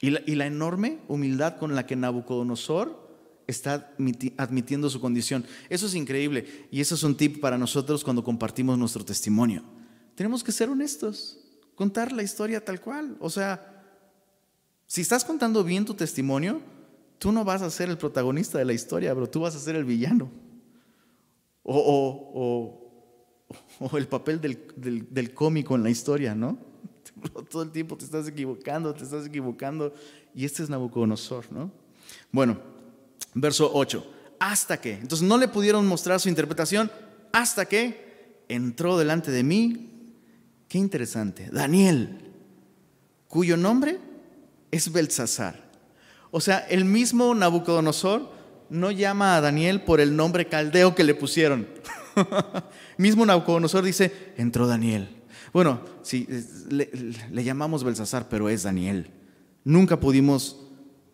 Y 0.00 0.10
la, 0.10 0.46
enorme 0.46 0.98
humildad 1.08 1.56
con 1.56 1.74
la 1.74 1.86
que 1.86 1.96
Nabucodonosor 1.96 3.04
está 3.46 3.94
admitiendo 4.36 4.90
su 4.90 5.00
condición. 5.00 5.44
Eso 5.68 5.86
es 5.86 5.94
increíble 5.94 6.68
y 6.70 6.80
eso 6.80 6.94
es 6.94 7.02
un 7.02 7.16
tip 7.16 7.40
para 7.40 7.58
nosotros 7.58 8.04
cuando 8.04 8.24
compartimos 8.24 8.76
nuestro 8.78 9.04
testimonio. 9.04 9.62
Tenemos 10.14 10.44
que 10.44 10.52
ser 10.52 10.68
honestos, 10.68 11.38
contar 11.74 12.12
la 12.12 12.22
historia 12.22 12.64
tal 12.64 12.80
cual. 12.80 13.16
O 13.20 13.30
sea, 13.30 13.84
si 14.86 15.00
estás 15.00 15.24
contando 15.24 15.64
bien 15.64 15.84
tu 15.84 15.94
testimonio, 15.94 16.60
tú 17.18 17.32
no 17.32 17.44
vas 17.44 17.62
a 17.62 17.70
ser 17.70 17.88
el 17.88 17.98
protagonista 17.98 18.58
de 18.58 18.64
la 18.64 18.72
historia, 18.72 19.14
pero 19.14 19.28
tú 19.28 19.40
vas 19.40 19.56
a 19.56 19.60
ser 19.60 19.76
el 19.76 19.84
villano. 19.84 20.30
O, 21.62 22.80
el 23.96 24.06
papel 24.06 24.40
del 24.40 25.34
cómico 25.34 25.74
en 25.74 25.82
la 25.82 25.90
historia, 25.90 26.34
¿no? 26.34 26.73
todo 27.50 27.62
el 27.62 27.70
tiempo 27.70 27.96
te 27.96 28.04
estás 28.04 28.28
equivocando, 28.28 28.94
te 28.94 29.04
estás 29.04 29.26
equivocando. 29.26 29.94
Y 30.34 30.44
este 30.44 30.62
es 30.62 30.70
Nabucodonosor, 30.70 31.50
¿no? 31.52 31.70
Bueno, 32.32 32.58
verso 33.34 33.70
8. 33.72 34.12
Hasta 34.38 34.80
que, 34.80 34.94
entonces 34.94 35.26
no 35.26 35.38
le 35.38 35.48
pudieron 35.48 35.86
mostrar 35.86 36.20
su 36.20 36.28
interpretación 36.28 36.90
hasta 37.32 37.66
que 37.66 38.44
entró 38.48 38.98
delante 38.98 39.30
de 39.30 39.42
mí, 39.42 39.90
qué 40.68 40.78
interesante, 40.78 41.48
Daniel, 41.52 42.32
cuyo 43.28 43.56
nombre 43.56 43.98
es 44.70 44.92
Belsasar. 44.92 45.64
O 46.30 46.40
sea, 46.40 46.58
el 46.58 46.84
mismo 46.84 47.34
Nabucodonosor 47.34 48.28
no 48.70 48.90
llama 48.90 49.36
a 49.36 49.40
Daniel 49.40 49.82
por 49.82 50.00
el 50.00 50.16
nombre 50.16 50.46
caldeo 50.46 50.94
que 50.94 51.04
le 51.04 51.14
pusieron. 51.14 51.66
mismo 52.96 53.24
Nabucodonosor 53.24 53.84
dice, 53.84 54.32
entró 54.36 54.66
Daniel. 54.66 55.08
Bueno, 55.54 55.80
sí, 56.02 56.26
le, 56.68 57.44
llamamos 57.44 57.84
Belsasar, 57.84 58.28
pero 58.28 58.48
es 58.48 58.64
Daniel. 58.64 59.08
Nunca 59.62 60.00
pudimos 60.00 60.56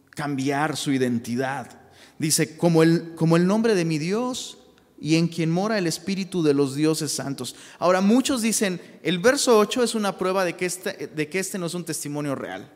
cambiar 0.09 0.79
su 0.79 0.93
identidad. 0.93 1.79
Dice, 2.19 2.57
como 2.57 2.83
el, 2.83 3.15
como 3.17 3.37
el 3.37 3.47
nombre 3.47 3.75
de 3.75 3.85
mi 3.85 3.99
Dios 3.99 4.57
y 4.99 5.17
en 5.17 5.29
quien 5.29 5.51
mora 5.51 5.77
el 5.77 5.87
espíritu 5.87 6.43
de 6.43 6.55
los 6.55 6.75
dioses 6.75 7.13
santos. 7.13 7.55
Ahora, 7.79 8.01
muchos 8.01 8.41
dicen, 8.41 8.81
el 9.03 9.19
verso 9.19 9.59
8 9.59 9.83
es 9.83 9.95
una 9.95 10.17
prueba 10.17 10.43
de 10.47 10.57
que 10.57 10.65
este, 10.65 11.09
de 11.15 11.29
que 11.29 11.39
este 11.39 11.59
no 11.59 11.67
es 11.67 11.75
un 11.75 11.85
testimonio 11.85 12.35
real. 12.35 12.73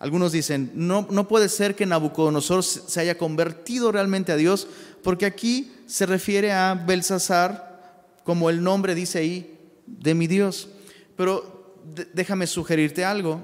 Algunos 0.00 0.32
dicen, 0.32 0.72
no, 0.74 1.06
no 1.08 1.28
puede 1.28 1.48
ser 1.50 1.76
que 1.76 1.86
Nabucodonosor 1.86 2.64
se 2.64 2.98
haya 2.98 3.16
convertido 3.16 3.92
realmente 3.92 4.32
a 4.32 4.36
Dios, 4.36 4.66
porque 5.04 5.24
aquí 5.24 5.70
se 5.86 6.04
refiere 6.04 6.50
a 6.50 6.74
Belsasar, 6.74 8.18
como 8.24 8.50
el 8.50 8.60
nombre 8.60 8.96
dice 8.96 9.20
ahí, 9.20 9.53
de 9.86 10.14
mi 10.14 10.26
Dios. 10.26 10.68
Pero 11.16 11.82
déjame 12.12 12.46
sugerirte 12.46 13.04
algo, 13.04 13.40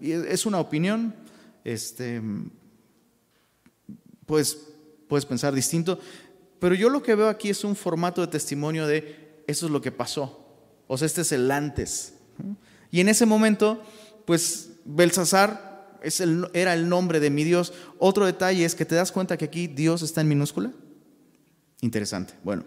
es 0.00 0.46
una 0.46 0.58
opinión, 0.58 1.14
este, 1.64 2.20
pues 4.26 4.58
puedes 5.08 5.26
pensar 5.26 5.54
distinto, 5.54 5.98
pero 6.58 6.74
yo 6.74 6.88
lo 6.88 7.02
que 7.02 7.14
veo 7.14 7.28
aquí 7.28 7.50
es 7.50 7.64
un 7.64 7.76
formato 7.76 8.20
de 8.20 8.28
testimonio 8.28 8.86
de 8.86 9.42
eso 9.46 9.66
es 9.66 9.72
lo 9.72 9.80
que 9.80 9.92
pasó. 9.92 10.38
O 10.86 10.96
sea, 10.96 11.06
este 11.06 11.22
es 11.22 11.32
el 11.32 11.50
antes. 11.50 12.14
Y 12.90 13.00
en 13.00 13.08
ese 13.08 13.26
momento, 13.26 13.82
pues 14.24 14.70
Belsasar 14.84 15.98
es 16.02 16.20
el, 16.20 16.48
era 16.52 16.74
el 16.74 16.88
nombre 16.88 17.20
de 17.20 17.30
mi 17.30 17.44
Dios. 17.44 17.72
Otro 17.98 18.26
detalle 18.26 18.64
es 18.64 18.74
que 18.74 18.84
te 18.84 18.94
das 18.94 19.12
cuenta 19.12 19.36
que 19.36 19.46
aquí 19.46 19.66
Dios 19.66 20.02
está 20.02 20.20
en 20.20 20.28
minúscula. 20.28 20.70
Interesante. 21.80 22.34
Bueno, 22.44 22.64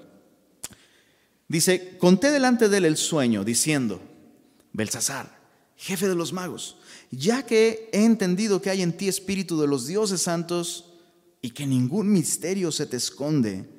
dice, 1.48 1.98
conté 1.98 2.32
delante 2.32 2.70
de 2.70 2.78
él 2.78 2.86
el 2.86 2.98
sueño, 2.98 3.44
diciendo, 3.44 4.02
Belsasar, 4.74 5.40
jefe 5.76 6.08
de 6.08 6.16
los 6.16 6.34
magos, 6.34 6.78
ya 7.12 7.46
que 7.46 7.90
he 7.94 8.04
entendido 8.04 8.62
que 8.62 8.70
hay 8.70 8.82
en 8.82 8.98
ti 8.98 9.08
espíritu 9.08 9.60
de 9.60 9.68
los 9.68 9.88
dioses 9.88 10.22
santos 10.22 10.94
y 11.42 11.52
que 11.52 11.68
ningún 11.68 12.12
misterio 12.12 12.72
se 12.72 12.86
te 12.86 12.98
esconde, 12.98 13.70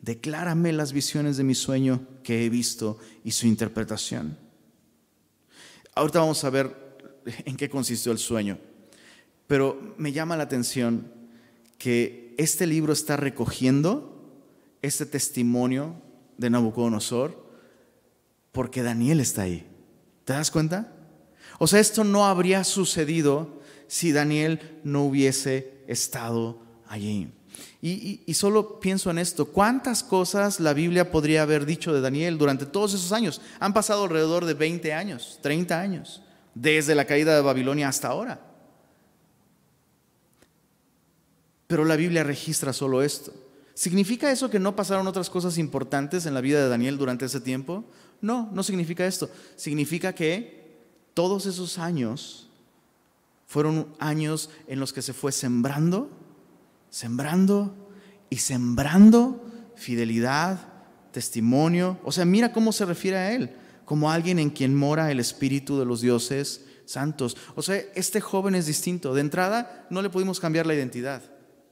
declárame 0.00 0.72
las 0.72 0.92
visiones 0.92 1.36
de 1.36 1.44
mi 1.44 1.54
sueño 1.54 2.06
que 2.22 2.44
he 2.44 2.48
visto 2.48 2.98
y 3.24 3.32
su 3.32 3.46
interpretación. 3.46 4.38
Ahorita 5.94 6.20
vamos 6.20 6.44
a 6.44 6.50
ver 6.50 6.96
en 7.44 7.56
qué 7.56 7.68
consistió 7.68 8.12
el 8.12 8.18
sueño, 8.18 8.58
pero 9.46 9.94
me 9.98 10.12
llama 10.12 10.36
la 10.36 10.44
atención 10.44 11.12
que 11.78 12.34
este 12.38 12.66
libro 12.66 12.92
está 12.92 13.16
recogiendo 13.16 14.12
este 14.82 15.06
testimonio 15.06 16.00
de 16.38 16.50
Nabucodonosor 16.50 17.46
porque 18.52 18.82
Daniel 18.82 19.20
está 19.20 19.42
ahí. 19.42 19.66
¿Te 20.24 20.32
das 20.32 20.50
cuenta? 20.50 20.92
O 21.58 21.66
sea, 21.66 21.80
esto 21.80 22.04
no 22.04 22.26
habría 22.26 22.64
sucedido 22.64 23.60
si 23.86 24.12
Daniel 24.12 24.80
no 24.82 25.04
hubiese 25.04 25.84
estado 25.86 26.58
allí. 26.88 27.30
Y, 27.80 28.34
solo 28.34 28.80
pienso 28.80 29.10
en 29.10 29.18
esto, 29.18 29.46
¿cuántas 29.46 30.02
cosas 30.02 30.58
la 30.58 30.72
Biblia 30.72 31.12
podría 31.12 31.42
haber 31.42 31.64
dicho 31.64 31.94
de 31.94 32.00
Daniel 32.00 32.36
durante 32.36 32.66
todos 32.66 32.94
esos 32.94 33.12
años? 33.12 33.40
Han 33.60 33.72
pasado 33.72 34.04
alrededor 34.04 34.44
de 34.44 34.54
20 34.54 34.92
años, 34.92 35.38
30 35.42 35.80
años, 35.80 36.22
desde 36.54 36.94
la 36.94 37.04
caída 37.04 37.36
de 37.36 37.42
Babilonia 37.42 37.88
hasta 37.88 38.08
ahora. 38.08 38.40
Pero 41.66 41.84
la 41.84 41.96
Biblia 41.96 42.24
registra 42.24 42.72
solo 42.72 43.02
esto. 43.02 43.32
¿Significa 43.76 44.32
eso 44.32 44.50
que 44.50 44.58
no 44.58 44.74
pasaron 44.74 45.06
otras 45.06 45.30
cosas 45.30 45.56
importantes 45.56 46.26
en 46.26 46.34
la 46.34 46.40
vida 46.40 46.60
de 46.60 46.68
Daniel 46.68 46.98
durante 46.98 47.26
ese 47.26 47.40
tiempo? 47.40 47.84
No, 48.20 48.50
no 48.52 48.64
significa 48.64 49.06
esto. 49.06 49.30
Significa 49.54 50.12
que 50.14 50.80
todos 51.14 51.46
esos 51.46 51.78
años 51.78 52.48
fueron 53.46 53.94
años 54.00 54.50
en 54.66 54.80
los 54.80 54.92
que 54.92 55.02
se 55.02 55.12
fue 55.12 55.30
sembrando 55.30 56.10
sembrando 56.96 57.74
y 58.30 58.36
sembrando 58.36 59.44
fidelidad, 59.76 60.58
testimonio. 61.12 61.98
O 62.04 62.10
sea, 62.10 62.24
mira 62.24 62.54
cómo 62.54 62.72
se 62.72 62.86
refiere 62.86 63.18
a 63.18 63.32
él, 63.32 63.50
como 63.84 64.10
alguien 64.10 64.38
en 64.38 64.48
quien 64.48 64.74
mora 64.74 65.10
el 65.10 65.20
espíritu 65.20 65.78
de 65.78 65.84
los 65.84 66.00
dioses 66.00 66.64
santos. 66.86 67.36
O 67.54 67.60
sea, 67.60 67.76
este 67.94 68.22
joven 68.22 68.54
es 68.54 68.64
distinto. 68.64 69.12
De 69.12 69.20
entrada, 69.20 69.86
no 69.90 70.00
le 70.00 70.08
pudimos 70.08 70.40
cambiar 70.40 70.66
la 70.66 70.74
identidad. 70.74 71.22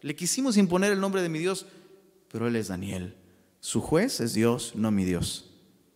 Le 0.03 0.15
quisimos 0.15 0.59
imponer 0.59 0.93
el 0.93 1.01
nombre 1.01 1.23
de 1.23 1.31
mi 1.31 1.39
Dios, 1.39 1.65
pero 2.35 2.49
él 2.49 2.57
es 2.57 2.67
Daniel. 2.67 3.15
Su 3.61 3.81
juez 3.81 4.19
es 4.19 4.35
Dios, 4.35 4.73
no 4.75 4.91
mi 4.91 5.05
Dios, 5.05 5.53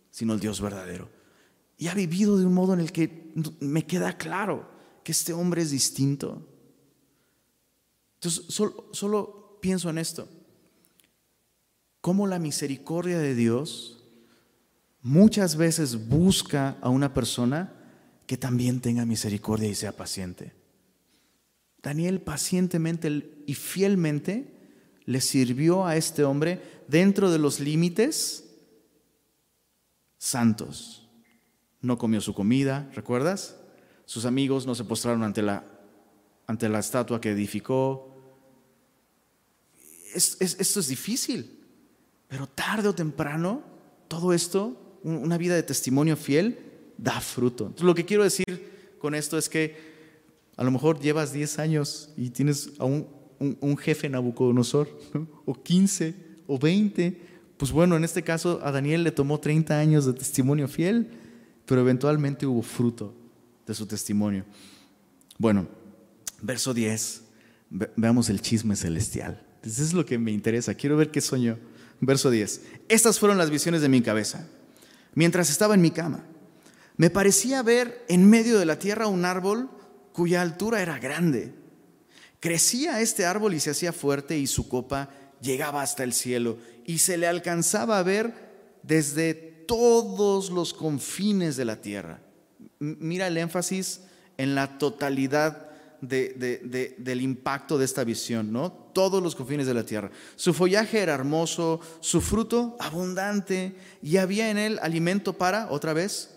sino 0.09 0.33
el 0.33 0.39
Dios 0.39 0.61
verdadero. 0.61 1.09
Y 1.77 1.87
ha 1.87 1.93
vivido 1.93 2.37
de 2.37 2.45
un 2.45 2.53
modo 2.53 2.73
en 2.73 2.79
el 2.79 2.93
que 2.93 3.33
me 3.59 3.85
queda 3.85 4.17
claro 4.17 4.71
que 5.03 5.11
este 5.11 5.33
hombre 5.33 5.63
es 5.63 5.71
distinto. 5.71 6.47
Entonces, 8.13 8.45
solo, 8.47 9.59
pienso 9.61 9.89
en 9.89 9.97
esto. 9.97 10.29
Cómo 11.99 12.25
la 12.25 12.39
misericordia 12.39 13.19
de 13.19 13.35
Dios 13.35 14.05
muchas 15.01 15.57
veces 15.57 16.07
busca 16.07 16.77
a 16.79 16.87
una 16.87 17.13
persona 17.13 17.73
que 18.27 18.37
también 18.37 18.79
tenga 18.79 19.05
misericordia 19.05 19.67
y 19.67 19.75
sea 19.75 19.91
paciente. 19.91 20.53
Daniel 21.83 22.21
pacientemente 22.21 23.43
y 23.45 23.55
fielmente 23.55 24.57
le 25.09 25.21
sirvió 25.21 25.87
a 25.87 25.95
este 25.95 26.23
hombre 26.23 26.61
dentro 26.87 27.31
de 27.31 27.39
los 27.39 27.59
límites 27.59 28.43
santos. 30.19 31.09
No 31.81 31.97
comió 31.97 32.21
su 32.21 32.35
comida, 32.35 32.91
¿recuerdas? 32.93 33.55
Sus 34.05 34.25
amigos 34.25 34.67
no 34.67 34.75
se 34.75 34.83
postraron 34.83 35.23
ante 35.23 35.41
la, 35.41 35.63
ante 36.45 36.69
la 36.69 36.77
estatua 36.77 37.19
que 37.19 37.31
edificó, 37.31 38.21
esto 40.13 40.79
es 40.79 40.87
difícil, 40.87 41.57
pero 42.27 42.45
tarde 42.45 42.87
o 42.87 42.93
temprano, 42.93 43.63
todo 44.07 44.31
esto, 44.31 44.99
una 45.01 45.39
vida 45.39 45.55
de 45.55 45.63
testimonio 45.63 46.17
fiel, 46.17 46.59
da 46.99 47.19
fruto. 47.19 47.73
Lo 47.79 47.95
que 47.95 48.05
quiero 48.05 48.23
decir 48.23 48.95
con 48.99 49.15
esto 49.15 49.39
es 49.39 49.49
que 49.49 49.75
a 50.55 50.63
lo 50.63 50.69
mejor 50.69 50.99
llevas 50.99 51.33
10 51.33 51.57
años 51.57 52.13
y 52.15 52.29
tienes 52.29 52.73
a 52.77 52.85
un, 53.39 53.77
jefe 53.77 54.09
Nabucodonosor, 54.09 54.89
o 55.45 55.53
15, 55.53 56.15
o 56.47 56.57
20. 56.57 57.21
Pues 57.57 57.71
bueno, 57.71 57.95
en 57.95 58.03
este 58.03 58.23
caso 58.23 58.59
a 58.63 58.71
Daniel 58.71 59.03
le 59.03 59.11
tomó 59.11 59.39
30 59.39 59.77
años 59.77 60.05
de 60.05 60.13
testimonio 60.13 60.67
fiel, 60.67 61.09
pero 61.65 61.81
eventualmente 61.81 62.45
hubo 62.45 62.61
fruto 62.61 63.13
de 63.65 63.73
su 63.73 63.85
testimonio. 63.85 64.45
Bueno, 65.37 65.67
verso 66.41 66.73
10, 66.73 67.23
veamos 67.95 68.29
el 68.29 68.41
chisme 68.41 68.75
celestial. 68.75 69.45
Eso 69.63 69.83
es 69.83 69.93
lo 69.93 70.05
que 70.05 70.17
me 70.17 70.31
interesa. 70.31 70.73
Quiero 70.73 70.97
ver 70.97 71.11
qué 71.11 71.21
soñó. 71.21 71.57
Verso 72.01 72.29
10. 72.29 72.61
Estas 72.87 73.19
fueron 73.19 73.37
las 73.37 73.49
visiones 73.49 73.81
de 73.81 73.89
mi 73.89 74.01
cabeza. 74.01 74.47
Mientras 75.13 75.49
estaba 75.49 75.75
en 75.75 75.81
mi 75.81 75.91
cama, 75.91 76.23
me 76.97 77.09
parecía 77.09 77.61
ver 77.61 78.05
en 78.07 78.29
medio 78.29 78.59
de 78.59 78.65
la 78.65 78.79
tierra 78.79 79.07
un 79.07 79.25
árbol 79.25 79.69
cuya 80.13 80.41
altura 80.41 80.81
era 80.81 80.97
grande. 80.99 81.53
Crecía 82.39 83.01
este 83.01 83.25
árbol 83.25 83.53
y 83.53 83.59
se 83.59 83.71
hacía 83.71 83.91
fuerte 83.91 84.37
y 84.37 84.47
su 84.47 84.69
copa 84.69 85.09
llegaba 85.41 85.81
hasta 85.81 86.03
el 86.03 86.13
cielo 86.13 86.57
y 86.85 86.99
se 86.99 87.17
le 87.17 87.27
alcanzaba 87.27 87.99
a 87.99 88.03
ver 88.03 88.33
desde 88.83 89.33
todos 89.33 90.49
los 90.49 90.73
confines 90.73 91.57
de 91.57 91.65
la 91.65 91.81
tierra. 91.81 92.21
Mira 92.79 93.27
el 93.27 93.37
énfasis 93.37 94.01
en 94.37 94.55
la 94.55 94.77
totalidad 94.77 95.69
del 96.01 97.21
impacto 97.21 97.77
de 97.77 97.83
esta 97.83 98.05
visión, 98.05 98.53
¿no? 98.53 98.71
Todos 98.71 99.21
los 99.21 99.35
confines 99.35 99.67
de 99.67 99.73
la 99.73 99.83
tierra. 99.83 100.11
Su 100.37 100.53
follaje 100.53 100.99
era 100.99 101.13
hermoso, 101.13 101.81
su 101.99 102.21
fruto 102.21 102.77
abundante 102.79 103.75
y 104.01 104.15
había 104.15 104.49
en 104.49 104.57
él 104.57 104.79
alimento 104.81 105.37
para, 105.37 105.69
otra 105.69 105.91
vez, 105.91 106.31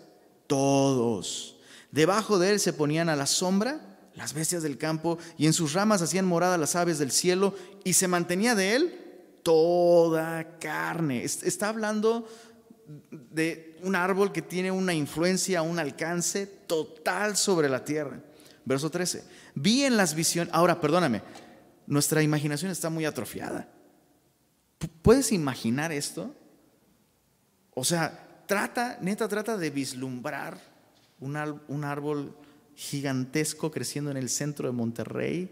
todos. 0.47 1.55
Debajo 1.91 2.39
de 2.39 2.51
él 2.51 2.59
se 2.59 2.73
ponían 2.73 3.07
a 3.07 3.15
la 3.15 3.25
sombra 3.25 3.92
las 4.15 4.33
bestias 4.33 4.63
del 4.63 4.77
campo 4.77 5.17
y 5.37 5.45
en 5.45 5.53
sus 5.53 5.73
ramas 5.73 6.01
hacían 6.01 6.25
morada 6.25 6.57
las 6.57 6.75
aves 6.75 6.99
del 6.99 7.11
cielo 7.11 7.55
y 7.83 7.93
se 7.93 8.07
mantenía 8.07 8.55
de 8.55 8.75
él 8.75 8.99
toda 9.43 10.57
carne. 10.59 11.23
Está 11.23 11.69
hablando 11.69 12.27
de 13.09 13.77
un 13.83 13.95
árbol 13.95 14.31
que 14.31 14.41
tiene 14.41 14.71
una 14.71 14.93
influencia, 14.93 15.61
un 15.61 15.79
alcance 15.79 16.45
total 16.45 17.37
sobre 17.37 17.69
la 17.69 17.83
tierra. 17.83 18.19
Verso 18.65 18.89
13. 18.89 19.23
Vi 19.55 19.83
en 19.83 19.97
las 19.97 20.15
visiones, 20.15 20.53
ahora 20.53 20.79
perdóname, 20.79 21.21
nuestra 21.87 22.21
imaginación 22.21 22.71
está 22.71 22.89
muy 22.89 23.05
atrofiada. 23.05 23.67
¿Puedes 25.01 25.31
imaginar 25.31 25.91
esto? 25.91 26.33
O 27.73 27.83
sea, 27.83 28.43
trata, 28.45 28.97
neta, 29.01 29.27
trata 29.27 29.57
de 29.57 29.69
vislumbrar 29.69 30.57
un, 31.19 31.83
árbol 31.83 32.35
gigantesco 32.75 33.71
creciendo 33.71 34.11
en 34.11 34.17
el 34.17 34.29
centro 34.29 34.67
de 34.67 34.73
Monterrey, 34.73 35.49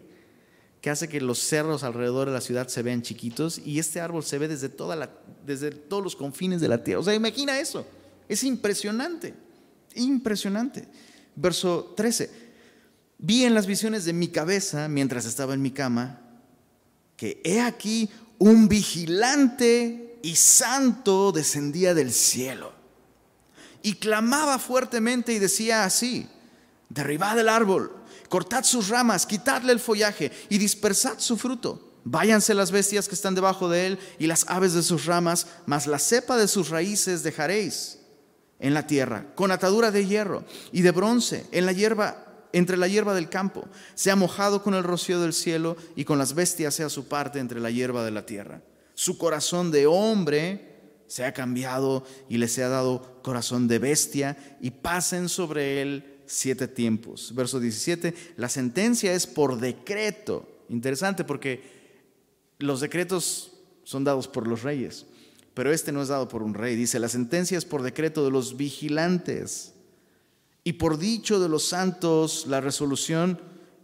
que 0.82 0.90
hace 0.90 1.08
que 1.08 1.22
los 1.22 1.40
cerros 1.40 1.84
alrededor 1.84 2.28
de 2.28 2.34
la 2.34 2.42
ciudad 2.42 2.68
se 2.68 2.82
vean 2.82 3.04
chiquitos 3.04 3.62
y 3.64 3.78
este 3.78 4.02
árbol 4.02 4.24
se 4.24 4.40
ve 4.40 4.48
desde, 4.48 4.70
toda 4.70 4.96
la, 4.96 5.12
desde 5.46 5.72
todos 5.72 6.04
los 6.04 6.16
confines 6.16 6.60
de 6.60 6.68
la 6.68 6.84
tierra. 6.84 7.00
O 7.00 7.04
sea, 7.04 7.14
imagina 7.14 7.60
eso, 7.60 7.86
es 8.28 8.44
impresionante. 8.44 9.34
Impresionante. 9.96 10.88
Verso 11.36 11.94
13. 11.96 12.32
Vi 13.20 13.44
en 13.44 13.54
las 13.54 13.68
visiones 13.68 14.06
de 14.06 14.14
mi 14.14 14.30
cabeza, 14.30 14.88
mientras 14.88 15.26
estaba 15.26 15.54
en 15.54 15.62
mi 15.62 15.72
cama, 15.72 16.20
que 17.16 17.40
he 17.44 17.62
aquí 17.62 18.10
un 18.40 18.68
vigilante 18.68 20.18
y 20.24 20.36
santo 20.36 21.32
descendía 21.32 21.94
del 21.94 22.12
cielo. 22.12 22.74
Y 23.84 23.94
clamaba 23.96 24.58
fuertemente 24.58 25.34
y 25.34 25.40
decía 25.40 25.84
así, 25.84 26.28
derribad 26.94 27.40
el 27.40 27.50
árbol, 27.50 27.92
cortad 28.30 28.64
sus 28.64 28.90
ramas, 28.90 29.26
quitadle 29.26 29.72
el 29.72 29.80
follaje 29.80 30.32
y 30.50 30.58
dispersad 30.58 31.20
su 31.20 31.38
fruto. 31.38 31.90
Váyanse 32.04 32.54
las 32.54 32.72
bestias 32.72 33.08
que 33.08 33.16
están 33.16 33.36
debajo 33.36 33.70
de 33.70 33.88
él 33.88 34.00
y 34.18 34.28
las 34.28 34.46
aves 34.48 34.74
de 34.74 34.82
sus 34.82 35.06
ramas, 35.06 35.48
mas 35.66 35.88
la 35.88 36.00
cepa 36.00 36.38
de 36.38 36.48
sus 36.48 36.70
raíces 36.70 37.24
dejaréis 37.24 38.00
en 38.60 38.74
la 38.74 38.88
tierra, 38.88 39.28
con 39.36 39.52
atadura 39.52 39.92
de 39.92 40.06
hierro 40.06 40.44
y 40.72 40.82
de 40.82 40.92
bronce 40.92 41.46
en 41.52 41.66
la 41.66 41.72
hierba 41.72 42.28
entre 42.54 42.76
la 42.76 42.90
hierba 42.90 43.14
del 43.14 43.30
campo, 43.30 43.66
sea 43.96 44.18
mojado 44.18 44.62
con 44.62 44.74
el 44.74 44.84
rocío 44.84 45.22
del 45.22 45.32
cielo 45.32 45.78
y 45.96 46.04
con 46.04 46.18
las 46.18 46.36
bestias 46.36 46.76
sea 46.76 46.90
su 46.90 47.08
parte 47.08 47.40
entre 47.40 47.62
la 47.62 47.72
hierba 47.72 48.04
de 48.04 48.12
la 48.12 48.26
tierra. 48.26 48.62
Su 48.94 49.18
corazón 49.18 49.72
de 49.72 49.88
hombre 49.88 50.72
se 51.08 51.24
ha 51.24 51.34
cambiado 51.34 52.04
y 52.28 52.38
le 52.38 52.50
se 52.50 52.64
ha 52.64 52.70
dado 52.70 53.22
corazón 53.22 53.68
de 53.68 53.80
bestia 53.80 54.58
y 54.60 54.72
pasen 54.72 55.30
sobre 55.30 55.82
él 55.82 56.11
siete 56.32 56.68
tiempos. 56.70 57.36
Verso 57.36 57.60
17, 57.60 58.14
la 58.38 58.48
sentencia 58.48 59.14
es 59.14 59.28
por 59.28 59.60
decreto. 59.60 60.48
Interesante 60.70 61.26
porque 61.26 61.62
los 62.60 62.80
decretos 62.80 63.52
son 63.84 64.06
dados 64.06 64.30
por 64.30 64.48
los 64.48 64.64
reyes, 64.64 65.06
pero 65.54 65.74
este 65.74 65.92
no 65.92 66.02
es 66.02 66.08
dado 66.08 66.30
por 66.30 66.42
un 66.42 66.54
rey. 66.54 66.78
Dice, 66.78 67.00
la 67.00 67.10
sentencia 67.10 67.58
es 67.58 67.66
por 67.66 67.84
decreto 67.84 68.24
de 68.24 68.32
los 68.32 68.56
vigilantes 68.56 69.74
y 70.64 70.74
por 70.74 70.98
dicho 70.98 71.40
de 71.42 71.50
los 71.50 71.68
santos 71.68 72.46
la 72.48 72.62
resolución, 72.62 73.40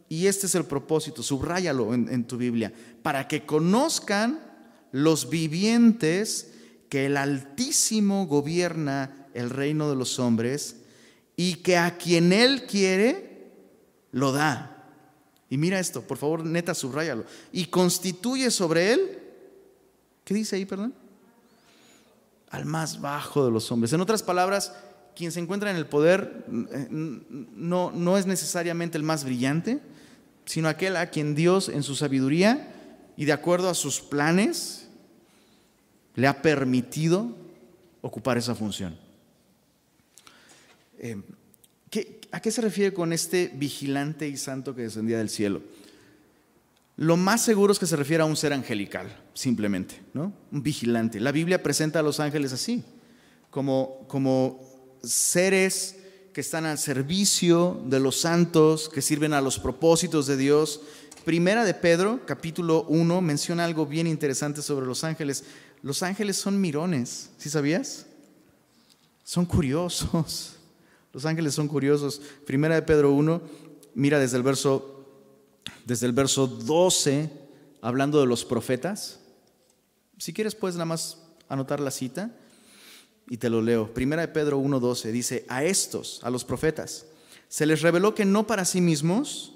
y 0.08 0.28
este 0.28 0.46
es 0.46 0.56
el 0.56 0.64
propósito, 0.64 1.24
subráyalo 1.24 1.94
en, 1.94 2.08
en 2.08 2.24
tu 2.24 2.38
Biblia, 2.38 2.72
para 3.04 3.28
que 3.28 3.46
conozcan 3.46 4.40
los 4.94 5.30
vivientes 5.30 6.54
que 6.88 7.08
el 7.08 7.18
Altísimo 7.18 8.26
gobierna 8.26 9.28
el 9.34 9.50
reino 9.50 9.90
de 9.90 9.98
los 9.98 10.18
hombres 10.18 10.78
y 11.38 11.56
que 11.56 11.78
a 11.78 11.98
quien 11.98 12.34
Él 12.34 12.66
quiere, 12.66 13.54
lo 14.12 14.34
da. 14.34 14.78
Y 15.50 15.58
mira 15.58 15.80
esto, 15.80 16.02
por 16.02 16.18
favor, 16.18 16.44
neta, 16.46 16.74
subráyalo. 16.74 17.24
Y 17.54 17.68
constituye 17.68 18.52
sobre 18.52 18.92
él, 18.92 19.20
¿qué 20.26 20.34
dice 20.34 20.58
ahí, 20.58 20.66
perdón? 20.66 20.94
Al 22.50 22.66
más 22.66 23.00
bajo 23.00 23.46
de 23.46 23.52
los 23.52 23.72
hombres. 23.72 23.94
En 23.94 24.02
otras 24.02 24.24
palabras, 24.24 24.74
quien 25.16 25.32
se 25.32 25.40
encuentra 25.40 25.72
en 25.72 25.78
el 25.78 25.86
poder 25.86 26.46
eh, 26.72 26.88
no, 26.90 27.92
no 27.92 28.18
es 28.18 28.26
necesariamente 28.26 28.98
el 28.98 29.04
más 29.04 29.24
brillante, 29.24 29.80
sino 30.46 30.68
aquel 30.68 30.98
a 30.98 31.10
quien 31.10 31.34
Dios 31.34 31.70
en 31.70 31.84
su 31.84 31.96
sabiduría 31.96 32.74
y 33.16 33.26
de 33.26 33.34
acuerdo 33.34 33.70
a 33.70 33.74
sus 33.74 34.02
planes 34.02 34.88
le 36.16 36.28
ha 36.28 36.42
permitido 36.42 37.30
ocupar 38.02 38.38
esa 38.38 38.56
función. 38.56 39.07
Eh, 41.00 41.22
¿A 42.32 42.42
qué 42.42 42.52
se 42.52 42.62
refiere 42.62 42.94
con 42.94 43.14
este 43.14 43.52
vigilante 43.54 44.28
y 44.28 44.38
santo 44.38 44.76
que 44.76 44.84
descendía 44.84 45.18
del 45.18 45.30
cielo? 45.30 45.62
Lo 46.98 47.16
más 47.16 47.44
seguro 47.44 47.72
es 47.72 47.80
que 47.80 47.86
se 47.86 47.96
refiere 47.96 48.24
a 48.24 48.26
un 48.26 48.36
ser 48.36 48.54
angelical, 48.54 49.16
simplemente, 49.34 50.02
¿no? 50.14 50.34
Un 50.52 50.64
vigilante. 50.64 51.20
La 51.20 51.32
Biblia 51.32 51.62
presenta 51.62 52.00
a 52.00 52.04
los 52.04 52.20
ángeles 52.20 52.54
así, 52.54 52.84
como, 53.50 54.06
como 54.08 54.60
seres 55.04 55.96
que 56.34 56.42
están 56.42 56.66
al 56.66 56.78
servicio 56.78 57.82
de 57.86 58.00
los 58.00 58.20
santos, 58.20 58.90
que 58.90 59.02
sirven 59.02 59.34
a 59.34 59.42
los 59.42 59.60
propósitos 59.60 60.28
de 60.28 60.38
Dios. 60.38 60.82
Primera 61.24 61.64
de 61.64 61.74
Pedro, 61.74 62.26
capítulo 62.26 62.84
1, 62.90 63.22
menciona 63.22 63.64
algo 63.64 63.86
bien 63.86 64.08
interesante 64.08 64.62
sobre 64.62 64.86
los 64.86 65.04
ángeles. 65.04 65.44
Los 65.84 66.04
ángeles 66.04 66.38
son 66.38 66.60
mirones, 66.60 67.30
¿sí 67.38 67.50
sabías? 67.50 68.08
Son 69.24 69.46
curiosos. 69.46 70.57
Los 71.18 71.26
ángeles 71.26 71.56
son 71.56 71.68
curiosos. 71.68 72.22
Primera 72.46 72.76
de 72.76 72.84
Pedro 72.84 73.12
1, 73.12 73.42
mira 73.96 74.20
desde 74.20 74.38
el 74.38 74.44
verso, 74.44 75.04
desde 75.84 76.06
el 76.06 76.12
verso 76.12 76.46
12, 76.46 77.32
hablando 77.82 78.20
de 78.20 78.28
los 78.28 78.46
profetas. 78.46 79.20
Si 80.20 80.32
quieres, 80.32 80.54
puedes 80.54 80.76
nada 80.76 80.86
más 80.86 81.18
anotar 81.50 81.80
la 81.80 81.90
cita 81.90 82.36
y 83.28 83.38
te 83.38 83.50
lo 83.50 83.64
leo. 83.64 83.96
Primera 83.96 84.22
de 84.22 84.28
Pedro 84.28 84.60
1, 84.60 84.80
12 84.80 85.12
dice, 85.12 85.44
a 85.50 85.64
estos, 85.64 86.20
a 86.22 86.30
los 86.30 86.46
profetas, 86.46 87.08
se 87.48 87.66
les 87.66 87.82
reveló 87.82 88.14
que 88.14 88.24
no 88.24 88.46
para 88.46 88.64
sí 88.64 88.80
mismos, 88.80 89.56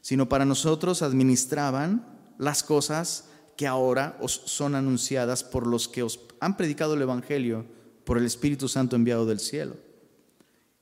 sino 0.00 0.26
para 0.30 0.46
nosotros 0.46 1.02
administraban 1.02 2.16
las 2.38 2.62
cosas 2.62 3.28
que 3.58 3.66
ahora 3.66 4.16
os 4.22 4.40
son 4.46 4.74
anunciadas 4.74 5.44
por 5.44 5.66
los 5.66 5.86
que 5.86 6.02
os 6.02 6.20
han 6.40 6.56
predicado 6.56 6.94
el 6.94 7.02
Evangelio 7.02 7.66
por 8.06 8.16
el 8.16 8.24
Espíritu 8.24 8.68
Santo 8.68 8.96
enviado 8.96 9.26
del 9.26 9.38
cielo 9.38 9.83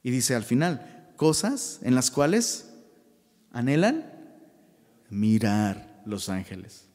y 0.02 0.10
dice 0.10 0.34
al 0.34 0.44
final, 0.44 1.12
cosas 1.16 1.78
en 1.82 1.94
las 1.94 2.10
cuales 2.10 2.68
anhelan 3.52 4.10
mirar 5.10 6.02
los 6.06 6.28
ángeles. 6.28 6.88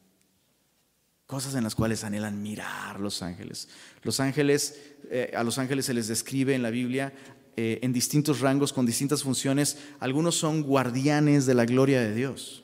Cosas 1.25 1.55
en 1.55 1.63
las 1.63 1.75
cuales 1.75 2.03
anhelan 2.03 2.41
mirar 2.41 2.99
los 2.99 3.21
ángeles. 3.21 3.67
Los 4.03 4.19
ángeles, 4.19 4.79
eh, 5.09 5.33
a 5.35 5.43
los 5.43 5.57
ángeles 5.57 5.85
se 5.85 5.93
les 5.93 6.07
describe 6.07 6.55
en 6.55 6.63
la 6.63 6.69
Biblia 6.69 7.13
eh, 7.57 7.79
en 7.81 7.91
distintos 7.91 8.39
rangos, 8.39 8.71
con 8.71 8.85
distintas 8.85 9.23
funciones. 9.23 9.77
Algunos 9.99 10.35
son 10.35 10.63
guardianes 10.63 11.45
de 11.45 11.53
la 11.53 11.65
gloria 11.65 11.99
de 11.99 12.13
Dios. 12.13 12.63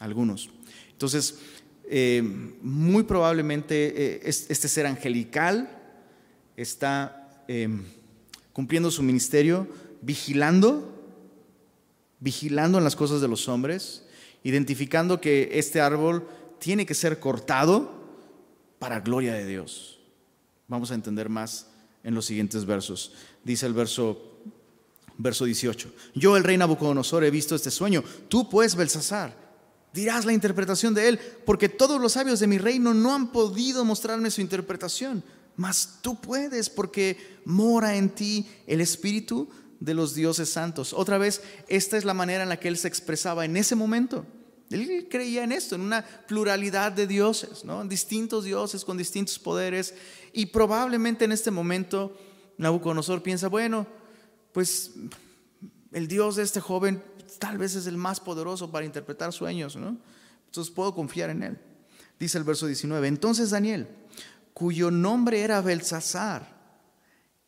Algunos. 0.00 0.50
Entonces, 0.90 1.38
eh, 1.88 2.22
muy 2.62 3.04
probablemente 3.04 4.28
este 4.28 4.68
ser 4.68 4.86
angelical 4.86 5.78
está 6.56 7.44
cumpliendo 8.52 8.90
su 8.90 9.02
ministerio, 9.02 9.66
vigilando, 10.00 10.88
vigilando 12.20 12.78
en 12.78 12.84
las 12.84 12.96
cosas 12.96 13.20
de 13.20 13.28
los 13.28 13.48
hombres, 13.48 14.04
identificando 14.42 15.20
que 15.20 15.50
este 15.52 15.80
árbol 15.80 16.26
tiene 16.58 16.86
que 16.86 16.94
ser 16.94 17.18
cortado 17.18 17.92
para 18.78 19.00
gloria 19.00 19.34
de 19.34 19.46
Dios. 19.46 20.00
Vamos 20.68 20.90
a 20.90 20.94
entender 20.94 21.28
más 21.28 21.68
en 22.02 22.14
los 22.14 22.26
siguientes 22.26 22.64
versos. 22.64 23.12
Dice 23.44 23.66
el 23.66 23.74
verso 23.74 24.32
verso 25.18 25.44
18. 25.44 25.92
Yo, 26.14 26.36
el 26.36 26.44
rey 26.44 26.56
Nabucodonosor, 26.56 27.24
he 27.24 27.30
visto 27.30 27.54
este 27.54 27.70
sueño. 27.70 28.02
Tú, 28.28 28.48
pues, 28.48 28.74
Belsasar, 28.74 29.34
dirás 29.92 30.24
la 30.24 30.32
interpretación 30.32 30.94
de 30.94 31.08
él, 31.08 31.20
porque 31.44 31.68
todos 31.68 32.00
los 32.00 32.12
sabios 32.12 32.40
de 32.40 32.46
mi 32.46 32.58
reino 32.58 32.94
no 32.94 33.14
han 33.14 33.30
podido 33.30 33.84
mostrarme 33.84 34.30
su 34.30 34.40
interpretación 34.40 35.22
mas 35.56 35.98
tú 36.02 36.20
puedes 36.20 36.70
porque 36.70 37.40
mora 37.44 37.96
en 37.96 38.10
ti 38.10 38.46
el 38.66 38.80
Espíritu 38.80 39.48
de 39.80 39.94
los 39.94 40.14
dioses 40.14 40.48
santos. 40.48 40.92
Otra 40.92 41.18
vez, 41.18 41.42
esta 41.68 41.96
es 41.96 42.04
la 42.04 42.14
manera 42.14 42.42
en 42.44 42.48
la 42.48 42.58
que 42.58 42.68
él 42.68 42.76
se 42.76 42.88
expresaba 42.88 43.44
en 43.44 43.56
ese 43.56 43.74
momento. 43.74 44.24
Él 44.70 45.08
creía 45.10 45.44
en 45.44 45.52
esto, 45.52 45.74
en 45.74 45.82
una 45.82 46.04
pluralidad 46.26 46.92
de 46.92 47.06
dioses, 47.06 47.64
¿no? 47.64 47.84
distintos 47.84 48.44
dioses 48.44 48.84
con 48.84 48.96
distintos 48.96 49.38
poderes. 49.38 49.94
Y 50.32 50.46
probablemente 50.46 51.24
en 51.24 51.32
este 51.32 51.50
momento 51.50 52.16
Nabucodonosor 52.58 53.22
piensa, 53.22 53.48
bueno, 53.48 53.86
pues 54.52 54.92
el 55.92 56.08
Dios 56.08 56.36
de 56.36 56.44
este 56.44 56.60
joven 56.60 57.02
tal 57.38 57.58
vez 57.58 57.74
es 57.74 57.86
el 57.86 57.96
más 57.96 58.20
poderoso 58.20 58.70
para 58.70 58.86
interpretar 58.86 59.32
sueños, 59.32 59.76
¿no? 59.76 59.98
Entonces 60.46 60.72
puedo 60.72 60.94
confiar 60.94 61.30
en 61.30 61.42
él. 61.42 61.58
Dice 62.18 62.38
el 62.38 62.44
verso 62.44 62.66
19, 62.66 63.08
entonces 63.08 63.50
Daniel, 63.50 63.88
cuyo 64.62 64.92
nombre 64.92 65.40
era 65.40 65.60
Belsasar, 65.60 66.46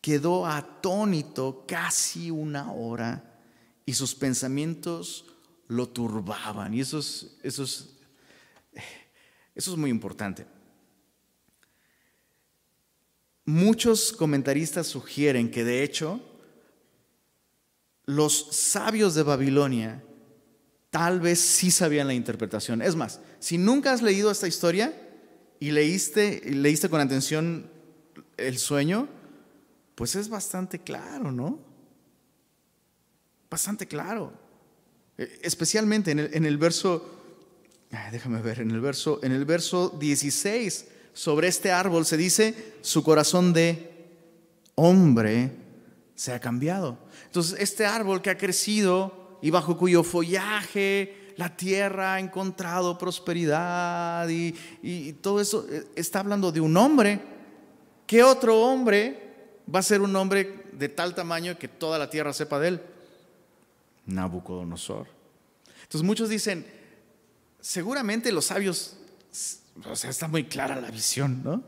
quedó 0.01 0.45
atónito 0.45 1.63
casi 1.65 2.29
una 2.29 2.73
hora 2.73 3.39
y 3.85 3.93
sus 3.93 4.13
pensamientos 4.13 5.25
lo 5.69 5.87
turbaban. 5.87 6.73
Y 6.73 6.81
eso 6.81 6.99
es, 6.99 7.37
eso 7.41 7.63
es, 7.63 7.95
eso 9.55 9.71
es 9.71 9.77
muy 9.77 9.89
importante. 9.91 10.45
Muchos 13.45 14.11
comentaristas 14.11 14.85
sugieren 14.85 15.49
que 15.49 15.63
de 15.63 15.83
hecho 15.83 16.19
los 18.03 18.49
sabios 18.51 19.15
de 19.15 19.23
Babilonia 19.23 20.03
tal 20.89 21.21
vez 21.21 21.39
sí 21.39 21.71
sabían 21.71 22.07
la 22.07 22.13
interpretación. 22.13 22.81
Es 22.81 22.97
más, 22.97 23.21
si 23.39 23.57
nunca 23.57 23.93
has 23.93 24.01
leído 24.01 24.29
esta 24.29 24.49
historia, 24.49 25.04
y 25.59 25.71
leíste, 25.71 26.41
leíste 26.45 26.89
con 26.89 27.01
atención 27.01 27.69
el 28.37 28.57
sueño, 28.57 29.07
pues 29.95 30.15
es 30.15 30.29
bastante 30.29 30.79
claro, 30.79 31.31
¿no? 31.31 31.59
Bastante 33.49 33.87
claro. 33.87 34.33
E, 35.17 35.39
especialmente 35.41 36.11
en 36.11 36.19
el, 36.19 36.29
en 36.33 36.45
el 36.45 36.57
verso, 36.57 37.09
déjame 38.11 38.41
ver, 38.41 38.59
en 38.59 38.71
el 38.71 38.81
verso, 38.81 39.19
en 39.23 39.31
el 39.31 39.45
verso 39.45 39.89
16, 39.89 40.87
sobre 41.13 41.47
este 41.47 41.71
árbol 41.71 42.05
se 42.05 42.17
dice 42.17 42.75
su 42.81 43.03
corazón 43.03 43.53
de 43.53 43.95
hombre 44.75 45.51
se 46.15 46.33
ha 46.33 46.39
cambiado. 46.39 46.97
Entonces, 47.25 47.59
este 47.59 47.85
árbol 47.85 48.21
que 48.21 48.29
ha 48.29 48.37
crecido 48.37 49.39
y 49.41 49.49
bajo 49.49 49.77
cuyo 49.77 50.03
follaje 50.03 51.24
la 51.37 51.55
tierra 51.55 52.15
ha 52.15 52.19
encontrado 52.19 52.97
prosperidad 52.97 54.27
y, 54.29 54.55
y 54.81 55.13
todo 55.13 55.41
eso, 55.41 55.65
eh, 55.69 55.85
está 55.95 56.19
hablando 56.19 56.51
de 56.51 56.61
un 56.61 56.75
hombre. 56.77 57.21
¿Qué 58.07 58.23
otro 58.23 58.61
hombre 58.61 59.53
va 59.73 59.79
a 59.79 59.83
ser 59.83 60.01
un 60.01 60.15
hombre 60.15 60.65
de 60.73 60.89
tal 60.89 61.15
tamaño 61.15 61.57
que 61.57 61.67
toda 61.67 61.97
la 61.97 62.09
tierra 62.09 62.33
sepa 62.33 62.59
de 62.59 62.67
él? 62.69 62.81
Nabucodonosor. 64.05 65.07
Entonces 65.83 66.03
muchos 66.03 66.29
dicen, 66.29 66.65
seguramente 67.59 68.31
los 68.31 68.45
sabios, 68.45 68.97
o 69.89 69.95
sea, 69.95 70.09
está 70.09 70.27
muy 70.27 70.45
clara 70.45 70.79
la 70.79 70.91
visión, 70.91 71.43
¿no? 71.43 71.63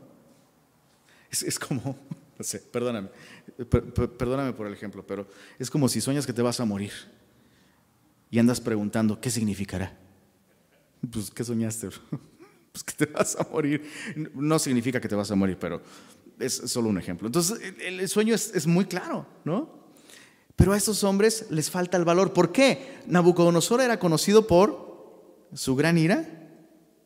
Es, 1.30 1.58
como, 1.58 1.82
no 2.38 2.44
sé, 2.44 2.60
perdóname, 2.60 3.10
perdóname 4.18 4.52
por 4.54 4.66
el 4.66 4.72
ejemplo, 4.72 5.06
pero 5.06 5.28
es 5.58 5.70
como 5.70 5.88
si 5.88 6.00
sueñas 6.00 6.26
que 6.26 6.32
te 6.32 6.40
vas 6.40 6.58
a 6.60 6.64
morir 6.64 6.92
y 8.30 8.38
andas 8.38 8.60
preguntando, 8.60 9.20
¿qué 9.20 9.30
significará? 9.30 9.96
Pues, 11.10 11.30
¿qué 11.30 11.44
soñaste? 11.44 11.88
Pues 12.70 12.84
que 12.84 13.06
te 13.06 13.10
vas 13.10 13.34
a 13.34 13.48
morir. 13.50 13.90
No 14.34 14.58
significa 14.58 15.00
que 15.00 15.08
te 15.08 15.14
vas 15.14 15.30
a 15.30 15.34
morir, 15.34 15.56
pero 15.58 15.80
es 16.38 16.52
solo 16.52 16.90
un 16.90 16.98
ejemplo. 16.98 17.26
Entonces, 17.26 17.58
el, 17.80 18.06
sueño 18.10 18.34
es, 18.34 18.54
es 18.54 18.66
muy 18.66 18.84
claro, 18.84 19.26
¿no? 19.42 19.88
Pero 20.54 20.74
a 20.74 20.76
estos 20.76 21.02
hombres 21.02 21.46
les 21.48 21.70
falta 21.70 21.96
el 21.96 22.04
valor. 22.04 22.34
¿Por 22.34 22.52
qué? 22.52 22.98
Nabucodonosor 23.06 23.80
era 23.80 23.98
conocido 23.98 24.46
por 24.46 25.48
su 25.54 25.76
gran 25.76 25.96
ira, 25.96 26.28